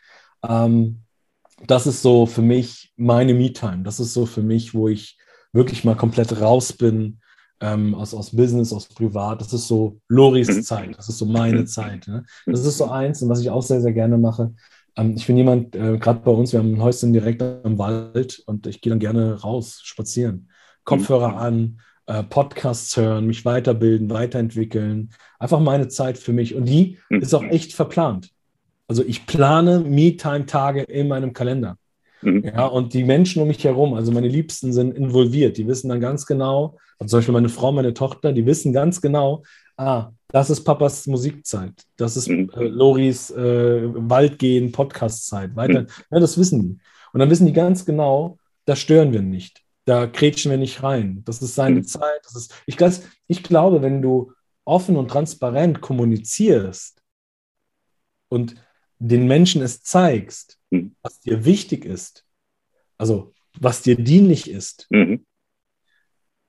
Ähm, 0.47 1.01
das 1.67 1.87
ist 1.87 2.03
so 2.03 2.27
für 2.27 2.43
mich 2.43 2.93
meine 2.97 3.35
Me-Time. 3.35 3.83
Das 3.83 3.99
ist 3.99 4.15
so 4.15 4.27
für 4.27 4.43
mich, 4.43 4.75
wo 4.75 4.89
ich 4.89 5.19
wirklich 5.53 5.85
mal 5.85 5.97
komplett 5.97 6.41
raus 6.41 6.73
bin 6.73 7.19
ähm, 7.61 7.95
aus, 7.95 8.15
aus 8.15 8.35
Business, 8.35 8.73
aus 8.73 8.87
Privat. 8.87 9.41
Das 9.41 9.53
ist 9.53 9.69
so 9.69 10.01
Loris 10.09 10.49
mhm. 10.49 10.63
Zeit. 10.63 10.97
Das 10.97 11.09
ist 11.09 11.19
so 11.19 11.27
meine 11.27 11.61
mhm. 11.61 11.67
Zeit. 11.67 12.07
Ne? 12.07 12.25
Das 12.47 12.65
ist 12.65 12.79
so 12.79 12.89
eins, 12.89 13.23
und 13.23 13.29
was 13.29 13.41
ich 13.41 13.51
auch 13.51 13.63
sehr, 13.63 13.81
sehr 13.81 13.93
gerne 13.93 14.19
mache. 14.19 14.55
Ähm, 14.97 15.15
ich 15.17 15.27
bin 15.27 15.37
jemand, 15.37 15.75
äh, 15.75 15.99
gerade 15.99 16.21
bei 16.21 16.31
uns, 16.31 16.53
wir 16.53 16.61
haben 16.61 16.75
ein 16.75 16.83
Häuschen 16.83 17.13
direkt 17.13 17.43
am 17.43 17.79
Wald 17.79 18.43
und 18.47 18.67
ich 18.67 18.81
gehe 18.81 18.91
dann 18.91 19.01
gerne 19.01 19.41
raus, 19.41 19.81
spazieren. 19.83 20.49
Kopfhörer 20.85 21.31
mhm. 21.31 21.37
an, 21.37 21.81
äh, 22.07 22.23
Podcasts 22.23 22.97
hören, 22.97 23.27
mich 23.27 23.45
weiterbilden, 23.45 24.11
weiterentwickeln. 24.11 25.11
Einfach 25.39 25.61
meine 25.61 25.89
Zeit 25.89 26.19
für 26.19 26.33
mich. 26.33 26.55
Und 26.55 26.67
die 26.67 26.99
ist 27.11 27.35
auch 27.35 27.45
echt 27.45 27.75
verplant. 27.75 28.31
Also 28.87 29.05
ich 29.05 29.27
plane 29.27 29.81
Me-Time-Tage 29.81 30.83
in 30.83 31.09
meinem 31.09 31.35
Kalender. 31.35 31.77
Mhm. 32.23 32.45
Ja, 32.45 32.67
und 32.67 32.95
die 32.95 33.05
Menschen 33.05 33.43
um 33.43 33.49
mich 33.49 33.63
herum, 33.65 33.95
also 33.95 34.13
meine 34.13 34.29
Liebsten 34.29 34.73
sind 34.73 34.97
involviert, 34.97 35.57
die 35.57 35.67
wissen 35.67 35.89
dann 35.89 36.01
ganz 36.01 36.27
genau, 36.27 36.77
also 36.99 37.11
zum 37.11 37.19
Beispiel 37.19 37.33
meine 37.35 37.49
Frau, 37.49 37.73
meine 37.73 37.95
Tochter, 37.95 38.33
die 38.33 38.47
wissen 38.47 38.73
ganz 38.73 39.01
genau, 39.01 39.43
ah, 39.77 40.11
das 40.29 40.51
ist 40.51 40.65
Papas 40.65 41.07
Musikzeit, 41.07 41.73
das 41.97 42.17
ist 42.17 42.29
mhm. 42.29 42.51
äh, 42.55 42.65
Loris 42.65 43.31
äh, 43.31 43.83
Waldgehen, 43.95 44.73
Podcastzeit, 44.73 45.55
weiter, 45.57 45.83
mhm. 45.83 45.89
ja, 46.11 46.21
das 46.21 46.37
wissen 46.39 46.61
die. 46.61 46.79
Und 47.13 47.21
dann 47.21 47.31
wissen 47.31 47.47
die 47.47 47.53
ganz 47.53 47.85
genau, 47.85 48.39
da 48.65 48.77
stören 48.77 49.13
wir 49.13 49.23
nicht, 49.23 49.63
da 49.85 50.07
kretschen 50.07 50.51
wir 50.51 50.59
nicht 50.59 50.83
rein, 50.83 51.23
das 51.25 51.41
ist 51.41 51.55
seine 51.55 51.81
mhm. 51.81 51.85
Zeit, 51.85 52.21
das 52.25 52.37
ist, 52.37 52.55
ich, 52.67 52.77
ich 53.29 53.43
glaube, 53.43 53.81
wenn 53.81 54.03
du 54.03 54.33
offen 54.65 54.97
und 54.97 55.09
transparent 55.09 55.81
kommunizierst 55.81 57.01
und 58.29 58.57
den 58.99 59.27
Menschen 59.27 59.63
es 59.63 59.83
zeigst, 59.83 60.58
mhm. 60.71 60.95
was 61.03 61.21
dir 61.21 61.45
wichtig 61.45 61.85
ist, 61.85 62.25
also 62.97 63.33
was 63.59 63.83
dir 63.83 63.97
dienlich 63.97 64.51
ist. 64.51 64.87
Mhm. 64.91 65.25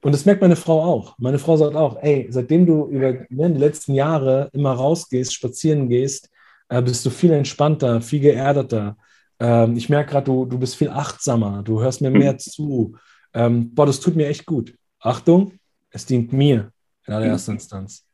Und 0.01 0.13
das 0.13 0.25
merkt 0.25 0.41
meine 0.41 0.55
Frau 0.55 0.81
auch. 0.81 1.17
Meine 1.17 1.39
Frau 1.39 1.57
sagt 1.57 1.75
auch, 1.75 2.01
ey, 2.01 2.27
seitdem 2.29 2.65
du 2.65 2.87
über 2.87 3.25
ne, 3.29 3.51
die 3.51 3.59
letzten 3.59 3.93
Jahre 3.93 4.49
immer 4.53 4.71
rausgehst, 4.71 5.33
spazieren 5.33 5.89
gehst, 5.89 6.29
äh, 6.69 6.81
bist 6.81 7.05
du 7.05 7.09
viel 7.09 7.31
entspannter, 7.31 8.01
viel 8.01 8.21
geerdeter. 8.21 8.97
Ähm, 9.39 9.75
ich 9.75 9.89
merke 9.89 10.11
gerade, 10.11 10.25
du, 10.25 10.45
du 10.45 10.57
bist 10.57 10.75
viel 10.75 10.89
achtsamer, 10.89 11.63
du 11.63 11.81
hörst 11.81 12.01
mir 12.01 12.11
mehr 12.11 12.33
mhm. 12.33 12.39
zu. 12.39 12.97
Ähm, 13.33 13.73
boah, 13.75 13.85
das 13.85 13.99
tut 13.99 14.15
mir 14.15 14.27
echt 14.27 14.45
gut. 14.45 14.73
Achtung, 14.99 15.53
es 15.89 16.05
dient 16.05 16.31
mir 16.31 16.71
in 17.05 17.13
allererster 17.13 17.51
mhm. 17.51 17.57
Instanz. 17.57 18.05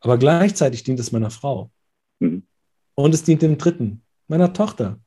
Aber 0.00 0.18
gleichzeitig 0.18 0.84
dient 0.84 1.00
es 1.00 1.12
meiner 1.12 1.30
Frau. 1.30 1.70
Mhm. 2.20 2.46
Und 2.94 3.14
es 3.14 3.24
dient 3.24 3.42
dem 3.42 3.58
Dritten, 3.58 4.02
meiner 4.28 4.52
Tochter. 4.52 5.00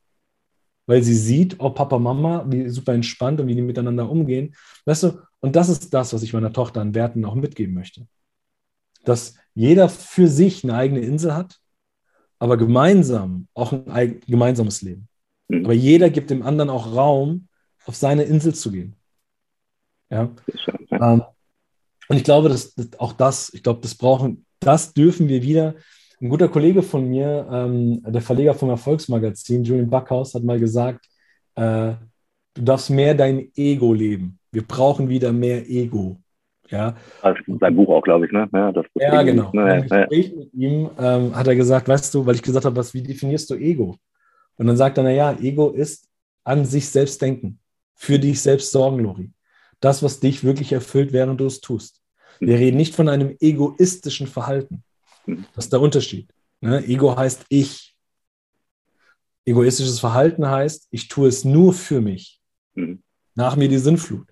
Weil 0.86 1.02
sie 1.02 1.14
sieht, 1.14 1.56
oh, 1.58 1.70
Papa, 1.70 1.98
Mama, 1.98 2.44
wie 2.48 2.68
super 2.68 2.94
entspannt 2.94 3.40
und 3.40 3.48
wie 3.48 3.54
die 3.54 3.62
miteinander 3.62 4.08
umgehen. 4.08 4.54
Weißt 4.84 5.02
du, 5.02 5.18
und 5.40 5.56
das 5.56 5.68
ist 5.68 5.92
das, 5.92 6.12
was 6.12 6.22
ich 6.22 6.32
meiner 6.32 6.52
Tochter 6.52 6.80
an 6.80 6.94
Werten 6.94 7.24
auch 7.24 7.34
mitgeben 7.34 7.74
möchte. 7.74 8.06
Dass 9.04 9.34
jeder 9.54 9.88
für 9.88 10.28
sich 10.28 10.64
eine 10.64 10.74
eigene 10.74 11.00
Insel 11.00 11.34
hat, 11.34 11.60
aber 12.38 12.56
gemeinsam 12.56 13.48
auch 13.54 13.72
ein 13.72 14.20
gemeinsames 14.26 14.82
Leben. 14.82 15.08
Mhm. 15.48 15.64
Aber 15.64 15.74
jeder 15.74 16.10
gibt 16.10 16.30
dem 16.30 16.42
anderen 16.42 16.70
auch 16.70 16.94
Raum, 16.94 17.48
auf 17.84 17.94
seine 17.94 18.24
Insel 18.24 18.54
zu 18.54 18.72
gehen. 18.72 18.96
Ja. 20.10 20.34
Ähm, 20.90 21.22
und 22.08 22.16
ich 22.16 22.24
glaube, 22.24 22.48
dass, 22.48 22.74
dass 22.74 22.98
auch 22.98 23.12
das, 23.12 23.52
ich 23.54 23.62
glaube, 23.62 23.80
das 23.80 23.94
brauchen, 23.94 24.44
das 24.60 24.92
dürfen 24.92 25.28
wir 25.28 25.42
wieder 25.42 25.74
ein 26.20 26.28
guter 26.28 26.48
Kollege 26.48 26.82
von 26.82 27.08
mir, 27.08 27.46
ähm, 27.50 28.02
der 28.06 28.22
Verleger 28.22 28.54
vom 28.54 28.70
Erfolgsmagazin, 28.70 29.64
Julian 29.64 29.90
Backhaus, 29.90 30.34
hat 30.34 30.42
mal 30.42 30.58
gesagt, 30.58 31.06
äh, 31.56 31.92
du 32.54 32.62
darfst 32.62 32.90
mehr 32.90 33.14
dein 33.14 33.50
Ego 33.54 33.92
leben. 33.92 34.38
Wir 34.50 34.62
brauchen 34.62 35.08
wieder 35.08 35.32
mehr 35.32 35.68
Ego. 35.68 36.18
Ja. 36.70 36.96
Also 37.22 37.38
sein 37.60 37.76
Buch 37.76 37.88
auch, 37.88 38.02
glaube 38.02 38.26
ich, 38.26 38.32
ne? 38.32 38.48
Ja, 38.52 38.72
das 38.72 38.86
ja 38.94 39.22
genau. 39.22 39.50
Ne? 39.52 39.76
Im 39.76 39.88
Gespräch 39.88 40.34
mit 40.34 40.54
ihm 40.54 40.90
ähm, 40.98 41.36
hat 41.36 41.46
er 41.46 41.54
gesagt, 41.54 41.88
weißt 41.88 42.14
du, 42.14 42.26
weil 42.26 42.34
ich 42.34 42.42
gesagt 42.42 42.64
habe, 42.64 42.76
was, 42.76 42.94
wie 42.94 43.02
definierst 43.02 43.50
du 43.50 43.54
Ego? 43.54 43.96
Und 44.56 44.66
dann 44.66 44.76
sagt 44.76 44.98
er, 44.98 45.04
naja, 45.04 45.36
Ego 45.40 45.70
ist 45.70 46.08
an 46.44 46.64
sich 46.64 46.88
selbst 46.88 47.20
denken, 47.20 47.60
für 47.94 48.18
dich 48.18 48.40
selbst 48.40 48.72
sorgen, 48.72 49.00
Lori. 49.00 49.30
Das, 49.80 50.02
was 50.02 50.20
dich 50.20 50.42
wirklich 50.42 50.72
erfüllt, 50.72 51.12
während 51.12 51.40
du 51.40 51.46
es 51.46 51.60
tust. 51.60 52.02
Wir 52.40 52.54
hm. 52.54 52.62
reden 52.62 52.76
nicht 52.76 52.94
von 52.94 53.08
einem 53.08 53.36
egoistischen 53.40 54.26
Verhalten. 54.26 54.82
Das 55.26 55.66
ist 55.66 55.72
der 55.72 55.80
Unterschied. 55.80 56.32
Ne? 56.60 56.84
Ego 56.86 57.16
heißt 57.16 57.44
ich. 57.48 57.94
Egoistisches 59.44 60.00
Verhalten 60.00 60.48
heißt, 60.48 60.88
ich 60.90 61.08
tue 61.08 61.28
es 61.28 61.44
nur 61.44 61.72
für 61.72 62.00
mich. 62.00 62.40
Mhm. 62.74 63.02
Nach 63.34 63.54
mir 63.56 63.68
die 63.68 63.78
Sinnflut. 63.78 64.28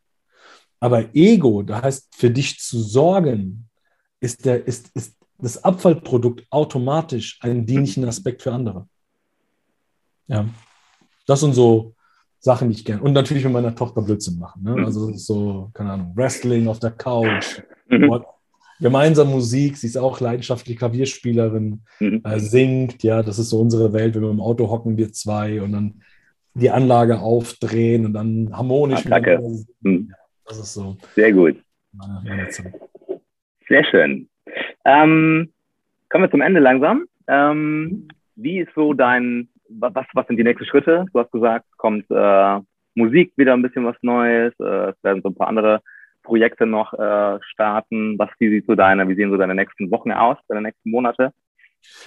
Aber 0.81 1.15
Ego, 1.15 1.63
da 1.63 1.83
heißt, 1.83 2.15
für 2.15 2.31
dich 2.31 2.59
zu 2.59 2.81
sorgen, 2.81 3.69
ist, 4.21 4.45
der, 4.45 4.67
ist, 4.67 4.91
ist 4.95 5.17
das 5.39 5.63
Abfallprodukt 5.63 6.45
automatisch 6.51 7.39
einen 7.43 7.65
dienlichen 7.65 8.05
Aspekt 8.05 8.43
für 8.43 8.53
andere. 8.53 8.89
Ja. 10.27 10.49
Das 11.27 11.41
sind 11.41 11.55
so 11.55 11.95
Sachen, 12.41 12.69
die 12.69 12.77
ich 12.77 12.85
gerne. 12.85 13.03
Und 13.03 13.13
natürlich 13.13 13.45
mit 13.45 13.53
meiner 13.53 13.75
Tochter 13.75 14.03
Blödsinn 14.03 14.39
machen. 14.39 14.63
Ne? 14.63 14.85
Also 14.85 15.13
so, 15.15 15.71
keine 15.73 15.93
Ahnung, 15.93 16.13
Wrestling 16.17 16.67
auf 16.67 16.81
der 16.81 16.91
Couch, 16.91 17.63
mhm 17.89 18.11
gemeinsam 18.81 19.31
Musik. 19.31 19.77
Sie 19.77 19.87
ist 19.87 19.97
auch 19.97 20.21
leidenschaftliche 20.21 20.79
Klavierspielerin, 20.79 21.83
mhm. 22.01 22.23
äh, 22.25 22.39
singt. 22.39 23.03
Ja, 23.03 23.23
das 23.23 23.39
ist 23.39 23.51
so 23.51 23.61
unsere 23.61 23.93
Welt. 23.93 24.15
Wenn 24.15 24.23
wir 24.23 24.31
im 24.31 24.41
Auto 24.41 24.71
hocken, 24.71 24.97
wir 24.97 25.13
zwei 25.13 25.63
und 25.63 25.73
dann 25.73 26.03
die 26.55 26.71
Anlage 26.71 27.19
aufdrehen 27.19 28.07
und 28.07 28.13
dann 28.13 28.51
harmonisch. 28.57 29.07
Ah, 29.07 29.11
danke. 29.11 29.41
Mhm. 29.81 30.13
Das 30.47 30.59
ist 30.59 30.75
so. 30.75 30.97
Sehr 31.15 31.33
gut. 31.33 31.57
Meine, 31.93 32.21
meine 32.25 32.49
Sehr 33.69 33.85
schön. 33.85 34.29
Ähm, 34.85 35.53
kommen 36.09 36.25
wir 36.25 36.31
zum 36.31 36.43
Ende 36.43 36.61
langsam. 36.61 37.07
Ähm, 37.27 38.09
wie 38.37 38.61
ist 38.61 38.71
so 38.75 38.93
dein, 38.93 39.49
was, 39.69 40.07
was 40.13 40.27
sind 40.27 40.37
die 40.37 40.45
nächsten 40.45 40.67
Schritte? 40.67 41.07
Du 41.13 41.19
hast 41.19 41.33
gesagt, 41.33 41.65
kommt 41.77 42.05
äh, 42.11 42.61
Musik 42.95 43.33
wieder 43.37 43.55
ein 43.55 43.63
bisschen 43.63 43.85
was 43.85 43.97
Neues, 44.03 44.53
äh, 44.61 44.91
es 44.91 44.97
werden 45.03 45.23
so 45.23 45.31
ein 45.31 45.35
paar 45.35 45.49
andere 45.49 45.81
Projekte 46.25 46.67
noch 46.67 46.93
äh, 46.95 47.39
starten? 47.43 48.19
Was 48.19 48.31
wie 48.39 48.51
sieht 48.51 48.67
so 48.67 48.75
deine, 48.75 49.09
wie 49.09 49.15
sehen 49.15 49.31
so 49.31 49.37
deine 49.37 49.55
nächsten 49.55 49.91
Wochen 49.91 50.11
aus, 50.11 50.37
deine 50.49 50.63
nächsten 50.63 50.91
Monate? 50.91 51.33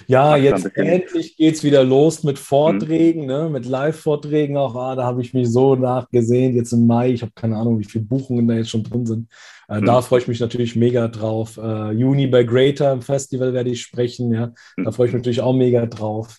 Ja, 0.06 0.36
jetzt 0.36 0.76
endlich 0.76 1.36
geht 1.36 1.54
es 1.54 1.64
wieder 1.64 1.84
los 1.84 2.24
mit 2.24 2.38
Vorträgen, 2.38 3.22
mhm. 3.22 3.26
ne, 3.26 3.48
mit 3.50 3.66
Live-Vorträgen 3.66 4.56
auch. 4.56 4.74
Ah, 4.74 4.96
da 4.96 5.04
habe 5.04 5.20
ich 5.20 5.34
mich 5.34 5.50
so 5.50 5.76
nachgesehen, 5.76 6.54
jetzt 6.54 6.72
im 6.72 6.86
Mai. 6.86 7.10
Ich 7.10 7.22
habe 7.22 7.32
keine 7.34 7.56
Ahnung, 7.56 7.78
wie 7.78 7.84
viele 7.84 8.04
Buchungen 8.04 8.48
da 8.48 8.54
jetzt 8.54 8.70
schon 8.70 8.84
drin 8.84 9.06
sind. 9.06 9.28
Äh, 9.68 9.80
mhm. 9.80 9.86
Da 9.86 10.02
freue 10.02 10.20
ich 10.20 10.28
mich 10.28 10.40
natürlich 10.40 10.76
mega 10.76 11.08
drauf. 11.08 11.58
Äh, 11.58 11.92
Juni 11.92 12.26
bei 12.26 12.44
Greater 12.44 12.92
im 12.92 13.02
Festival 13.02 13.52
werde 13.52 13.70
ich 13.70 13.82
sprechen. 13.82 14.32
Ja, 14.32 14.52
mhm. 14.76 14.84
da 14.84 14.90
freue 14.90 15.08
ich 15.08 15.12
mich 15.12 15.20
natürlich 15.20 15.40
auch 15.40 15.54
mega 15.54 15.86
drauf. 15.86 16.38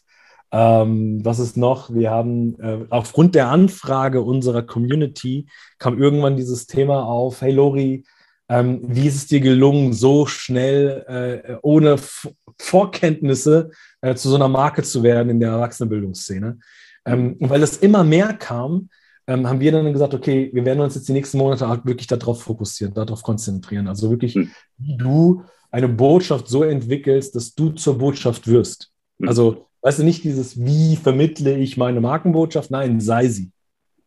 Ähm, 0.52 1.24
was 1.24 1.39
ist 1.39 1.58
noch? 1.58 1.93
Wir 1.93 2.10
haben 2.10 2.60
äh, 2.60 2.86
aufgrund 2.89 3.36
der 3.36 3.50
Anfrage 3.50 4.22
unserer 4.22 4.64
Community 4.64 5.47
kam 5.78 6.02
irgendwann 6.02 6.38
dieses 6.38 6.66
Thema 6.66 7.04
auf, 7.04 7.41
hey 7.41 7.52
Lori, 7.52 8.04
ähm, 8.50 8.82
wie 8.84 9.08
ist 9.08 9.16
es 9.16 9.28
dir 9.28 9.41
gelungen, 9.41 9.93
so 9.93 10.26
schnell 10.26 11.06
äh, 11.08 11.58
ohne 11.62 11.93
F 11.93 12.28
Vorkenntnisse 12.62 13.70
äh, 14.02 14.16
zu 14.16 14.28
so 14.28 14.36
einer 14.36 14.50
Marke 14.50 14.84
zu 14.84 15.04
werden 15.04 15.30
in 15.30 15.39
der 15.39 15.52
Erwachsenenbildungsszene? 15.52 16.60
Ähm, 17.06 17.38
und 17.39 17.50
weil 17.50 17.64
es 17.64 17.78
immer 17.78 18.04
mehr 18.04 18.34
kam, 18.34 18.89
ähm, 19.28 19.47
haben 19.47 19.60
wir 19.60 19.72
dann 19.72 19.93
gesagt, 19.93 20.16
okay, 20.16 20.50
wir 20.52 20.66
werden 20.66 20.80
uns 20.80 20.95
jetzt 20.95 21.08
die 21.08 21.14
nächsten 21.14 21.38
Monate 21.38 21.70
halt 21.70 21.86
wirklich 21.86 22.08
darauf 22.08 22.41
fokussieren, 22.41 22.95
darauf 22.95 23.22
konzentrieren. 23.22 23.88
Also 23.88 24.10
wirklich, 24.10 24.34
hm. 24.34 24.50
wie 24.80 24.97
du 24.97 25.43
eine 25.70 25.88
Botschaft 25.88 26.47
so 26.47 26.64
entwickelst, 26.64 27.36
dass 27.36 27.54
du 27.54 27.70
zur 27.70 28.00
Botschaft 28.00 28.47
wirst. 28.47 28.91
Hm. 29.20 29.28
Also, 29.28 29.68
weißt 29.82 29.99
du, 29.99 30.03
nicht 30.03 30.23
dieses, 30.23 30.63
wie 30.63 30.95
vermittle 30.95 31.57
ich 31.57 31.77
meine 31.77 32.01
Markenbotschaft, 32.01 32.71
nein, 32.71 32.99
sei 32.99 33.27
sie. 33.27 33.51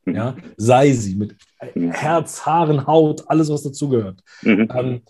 Hm. 0.05 0.15
Ja, 0.15 0.37
sei 0.57 0.93
sie 0.93 1.15
mit 1.15 1.37
Herz, 1.93 2.45
Haaren, 2.45 2.87
Haut, 2.87 3.29
alles, 3.29 3.51
was 3.51 3.63
dazugehört. 3.63 4.21
Mhm. 4.43 4.69
Ähm, 4.75 5.03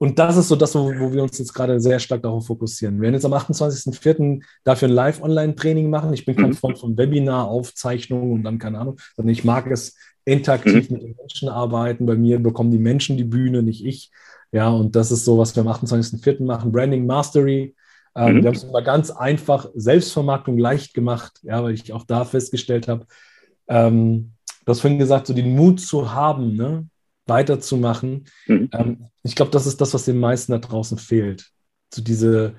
und 0.00 0.18
das 0.20 0.36
ist 0.36 0.46
so 0.46 0.54
das, 0.54 0.76
wo, 0.76 0.86
wo, 0.96 1.12
wir 1.12 1.24
uns 1.24 1.38
jetzt 1.38 1.52
gerade 1.52 1.80
sehr 1.80 1.98
stark 1.98 2.22
darauf 2.22 2.46
fokussieren. 2.46 2.96
Wir 2.96 3.02
werden 3.02 3.14
jetzt 3.14 3.24
am 3.24 3.34
28.04. 3.34 4.42
dafür 4.62 4.86
ein 4.86 4.94
Live-Online-Training 4.94 5.90
machen. 5.90 6.12
Ich 6.14 6.24
bin 6.24 6.36
kein 6.36 6.50
mhm. 6.50 6.54
Freund 6.54 6.78
von 6.78 6.96
Webinar, 6.96 7.48
Aufzeichnungen 7.48 8.32
und 8.32 8.44
dann 8.44 8.60
keine 8.60 8.78
Ahnung, 8.78 8.98
sondern 9.16 9.32
ich 9.32 9.44
mag 9.44 9.68
es 9.68 9.96
interaktiv 10.24 10.88
mhm. 10.88 10.96
mit 10.96 11.02
den 11.02 11.16
Menschen 11.16 11.48
arbeiten. 11.48 12.06
Bei 12.06 12.14
mir 12.14 12.38
bekommen 12.38 12.70
die 12.70 12.78
Menschen 12.78 13.16
die 13.16 13.24
Bühne, 13.24 13.64
nicht 13.64 13.84
ich. 13.84 14.12
Ja, 14.52 14.68
und 14.68 14.94
das 14.94 15.10
ist 15.10 15.24
so, 15.24 15.36
was 15.36 15.56
wir 15.56 15.62
am 15.62 15.68
28.04. 15.68 16.44
machen. 16.44 16.70
Branding 16.70 17.04
Mastery. 17.04 17.74
Ähm, 18.18 18.36
mhm. 18.36 18.42
Wir 18.42 18.48
haben 18.48 18.56
es 18.56 18.64
immer 18.64 18.82
ganz 18.82 19.10
einfach, 19.10 19.68
Selbstvermarktung 19.74 20.58
leicht 20.58 20.92
gemacht, 20.92 21.38
ja, 21.42 21.62
weil 21.62 21.74
ich 21.74 21.92
auch 21.92 22.04
da 22.04 22.24
festgestellt 22.24 22.88
habe, 22.88 23.06
ähm, 23.68 24.32
du 24.64 24.70
hast 24.70 24.80
vorhin 24.80 24.98
gesagt, 24.98 25.28
so 25.28 25.34
den 25.34 25.54
Mut 25.54 25.80
zu 25.80 26.12
haben, 26.12 26.56
ne? 26.56 26.88
weiterzumachen. 27.26 28.24
Mhm. 28.46 28.70
Ähm, 28.72 29.06
ich 29.22 29.36
glaube, 29.36 29.52
das 29.52 29.66
ist 29.66 29.80
das, 29.80 29.94
was 29.94 30.04
den 30.04 30.18
meisten 30.18 30.52
da 30.52 30.58
draußen 30.58 30.98
fehlt. 30.98 31.50
So 31.94 32.02
diese, 32.02 32.56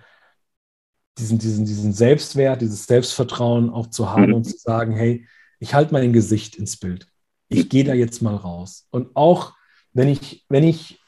diesen, 1.18 1.39
diesen, 1.39 1.66
diesen 1.66 1.91
Selbstwert, 1.91 2.62
dieses 2.62 2.86
Selbstvertrauen 2.86 3.70
auch 3.70 3.88
zu 3.88 4.10
haben 4.12 4.28
mhm. 4.28 4.34
und 4.36 4.43
zu 4.45 4.57
sagen, 4.57 4.93
hey, 4.93 5.28
ich 5.60 5.74
halte 5.74 5.91
mein 5.91 6.14
Gesicht 6.14 6.55
ins 6.55 6.78
Bild. 6.78 7.07
Ich 7.49 7.68
gehe 7.68 7.84
da 7.84 7.93
jetzt 7.93 8.22
mal 8.22 8.36
raus. 8.36 8.88
Und 8.91 9.16
auch 9.16 9.53
wenn 9.91 10.07
ich, 10.07 10.45
wenn 10.49 10.64
ich 10.64 10.99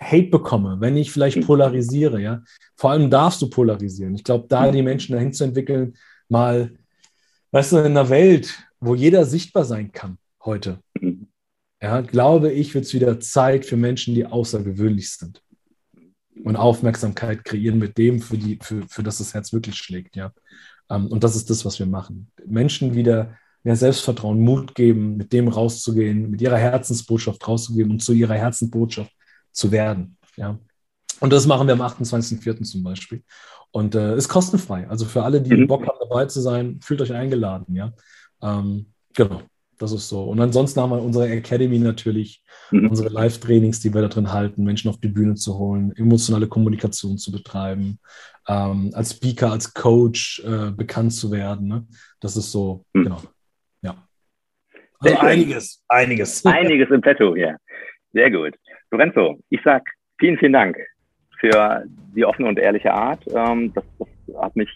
Hate 0.00 0.28
bekomme, 0.28 0.76
wenn 0.80 0.96
ich 0.96 1.10
vielleicht 1.10 1.38
mhm. 1.38 1.46
polarisiere, 1.46 2.20
ja, 2.20 2.42
vor 2.76 2.90
allem 2.90 3.10
darfst 3.10 3.42
du 3.42 3.50
polarisieren. 3.50 4.14
Ich 4.14 4.24
glaube, 4.24 4.46
da 4.48 4.68
mhm. 4.68 4.72
die 4.72 4.82
Menschen 4.82 5.12
dahin 5.14 5.32
zu 5.32 5.44
entwickeln, 5.44 5.94
mal, 6.28 6.72
weißt 7.50 7.72
du, 7.72 7.76
in 7.78 7.86
einer 7.86 8.08
Welt, 8.08 8.58
wo 8.80 8.94
jeder 8.94 9.24
sichtbar 9.24 9.64
sein 9.64 9.90
kann 9.92 10.18
heute, 10.44 10.78
mhm 11.00 11.28
ja, 11.80 12.00
glaube 12.00 12.52
ich, 12.52 12.74
wird 12.74 12.84
es 12.84 12.94
wieder 12.94 13.20
Zeit 13.20 13.64
für 13.64 13.76
Menschen, 13.76 14.14
die 14.14 14.26
außergewöhnlich 14.26 15.10
sind 15.10 15.42
und 16.44 16.56
Aufmerksamkeit 16.56 17.44
kreieren 17.44 17.78
mit 17.78 17.98
dem, 17.98 18.20
für, 18.20 18.38
die, 18.38 18.58
für, 18.60 18.82
für 18.88 19.02
das 19.02 19.18
das 19.18 19.34
Herz 19.34 19.52
wirklich 19.52 19.76
schlägt. 19.76 20.16
Ja. 20.16 20.32
Ähm, 20.90 21.06
und 21.06 21.22
das 21.24 21.36
ist 21.36 21.50
das, 21.50 21.64
was 21.64 21.78
wir 21.78 21.86
machen. 21.86 22.30
Menschen 22.46 22.94
wieder 22.94 23.36
mehr 23.62 23.76
Selbstvertrauen, 23.76 24.40
Mut 24.40 24.74
geben, 24.74 25.16
mit 25.16 25.32
dem 25.32 25.48
rauszugehen, 25.48 26.30
mit 26.30 26.40
ihrer 26.40 26.58
Herzensbotschaft 26.58 27.46
rauszugehen 27.46 27.90
und 27.90 28.02
zu 28.02 28.12
ihrer 28.12 28.34
Herzensbotschaft 28.34 29.12
zu 29.52 29.72
werden. 29.72 30.16
Ja. 30.36 30.58
Und 31.20 31.32
das 31.32 31.46
machen 31.46 31.66
wir 31.66 31.74
am 31.74 31.82
28.04. 31.82 32.62
zum 32.62 32.82
Beispiel. 32.82 33.22
Und 33.70 33.94
äh, 33.94 34.16
ist 34.16 34.28
kostenfrei. 34.28 34.88
Also 34.88 35.04
für 35.04 35.22
alle, 35.22 35.42
die 35.42 35.54
mhm. 35.54 35.66
Bock 35.66 35.86
haben, 35.86 35.98
dabei 36.00 36.26
zu 36.26 36.40
sein, 36.40 36.78
fühlt 36.80 37.00
euch 37.00 37.12
eingeladen. 37.12 37.74
Ja. 37.74 37.92
Ähm, 38.42 38.92
genau. 39.14 39.42
Das 39.78 39.92
ist 39.92 40.08
so. 40.08 40.24
Und 40.24 40.40
ansonsten 40.40 40.80
haben 40.80 40.90
wir 40.90 41.00
unsere 41.00 41.28
Academy 41.28 41.78
natürlich, 41.78 42.42
mhm. 42.70 42.88
unsere 42.88 43.10
Live-Trainings, 43.10 43.80
die 43.80 43.94
wir 43.94 44.02
da 44.02 44.08
drin 44.08 44.32
halten, 44.32 44.64
Menschen 44.64 44.90
auf 44.90 44.98
die 44.98 45.08
Bühne 45.08 45.34
zu 45.34 45.56
holen, 45.56 45.92
emotionale 45.96 46.48
Kommunikation 46.48 47.16
zu 47.16 47.30
betreiben, 47.30 48.00
ähm, 48.48 48.90
als 48.94 49.12
Speaker, 49.12 49.52
als 49.52 49.72
Coach 49.72 50.42
äh, 50.44 50.72
bekannt 50.72 51.12
zu 51.12 51.30
werden. 51.30 51.68
Ne? 51.68 51.86
Das 52.20 52.36
ist 52.36 52.50
so, 52.50 52.84
mhm. 52.92 53.04
genau. 53.04 53.22
Ja. 53.82 54.08
Also 54.98 55.16
einiges, 55.18 55.84
einiges. 55.88 56.44
Einiges 56.44 56.90
im 56.90 57.00
Petto, 57.00 57.36
ja. 57.36 57.56
Sehr 58.12 58.30
gut. 58.32 58.54
Lorenzo, 58.90 59.38
ich 59.50 59.60
sag 59.64 59.82
vielen, 60.18 60.38
vielen 60.38 60.52
Dank 60.52 60.76
für 61.38 61.84
die 62.14 62.24
offene 62.24 62.48
und 62.48 62.58
ehrliche 62.58 62.92
Art. 62.92 63.20
Ähm, 63.34 63.72
das, 63.74 63.84
das 63.98 64.08
hat 64.40 64.56
mich 64.56 64.68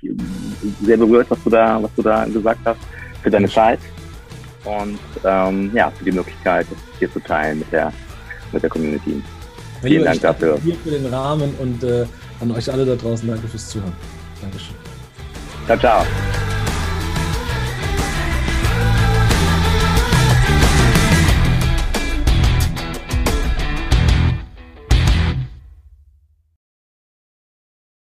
sehr 0.83 0.97
berührt, 0.97 1.31
was 1.31 1.43
du 1.43 1.51
da, 1.51 1.83
was 1.83 1.95
du 1.95 2.03
da 2.03 2.25
gesagt 2.27 2.61
hast, 2.65 2.81
für 3.23 3.31
deine 3.31 3.49
Zeit 3.49 3.81
und 4.65 4.99
ähm, 5.25 5.71
ja, 5.75 5.91
für 5.91 6.05
die 6.05 6.13
Möglichkeit, 6.13 6.67
das 6.71 6.79
hier 6.99 7.11
zu 7.13 7.21
teilen 7.21 7.59
mit 7.59 7.73
der, 7.73 7.93
mit 8.53 8.63
der 8.63 8.71
Community. 8.71 9.23
Vielen 9.83 10.05
Dank 10.05 10.21
dafür. 10.21 10.59
Hier 10.63 10.77
für 10.77 10.91
den 10.91 11.07
Rahmen 11.07 11.55
und 11.59 11.83
äh, 11.83 12.07
an 12.41 12.51
euch 12.53 12.73
alle 12.73 12.85
da 12.85 12.95
draußen 12.95 13.29
danke 13.29 13.49
fürs 13.49 13.69
Zuhören. 13.69 13.93
Dankeschön. 14.41 14.77
Ciao, 15.67 15.79
ciao. 15.79 16.52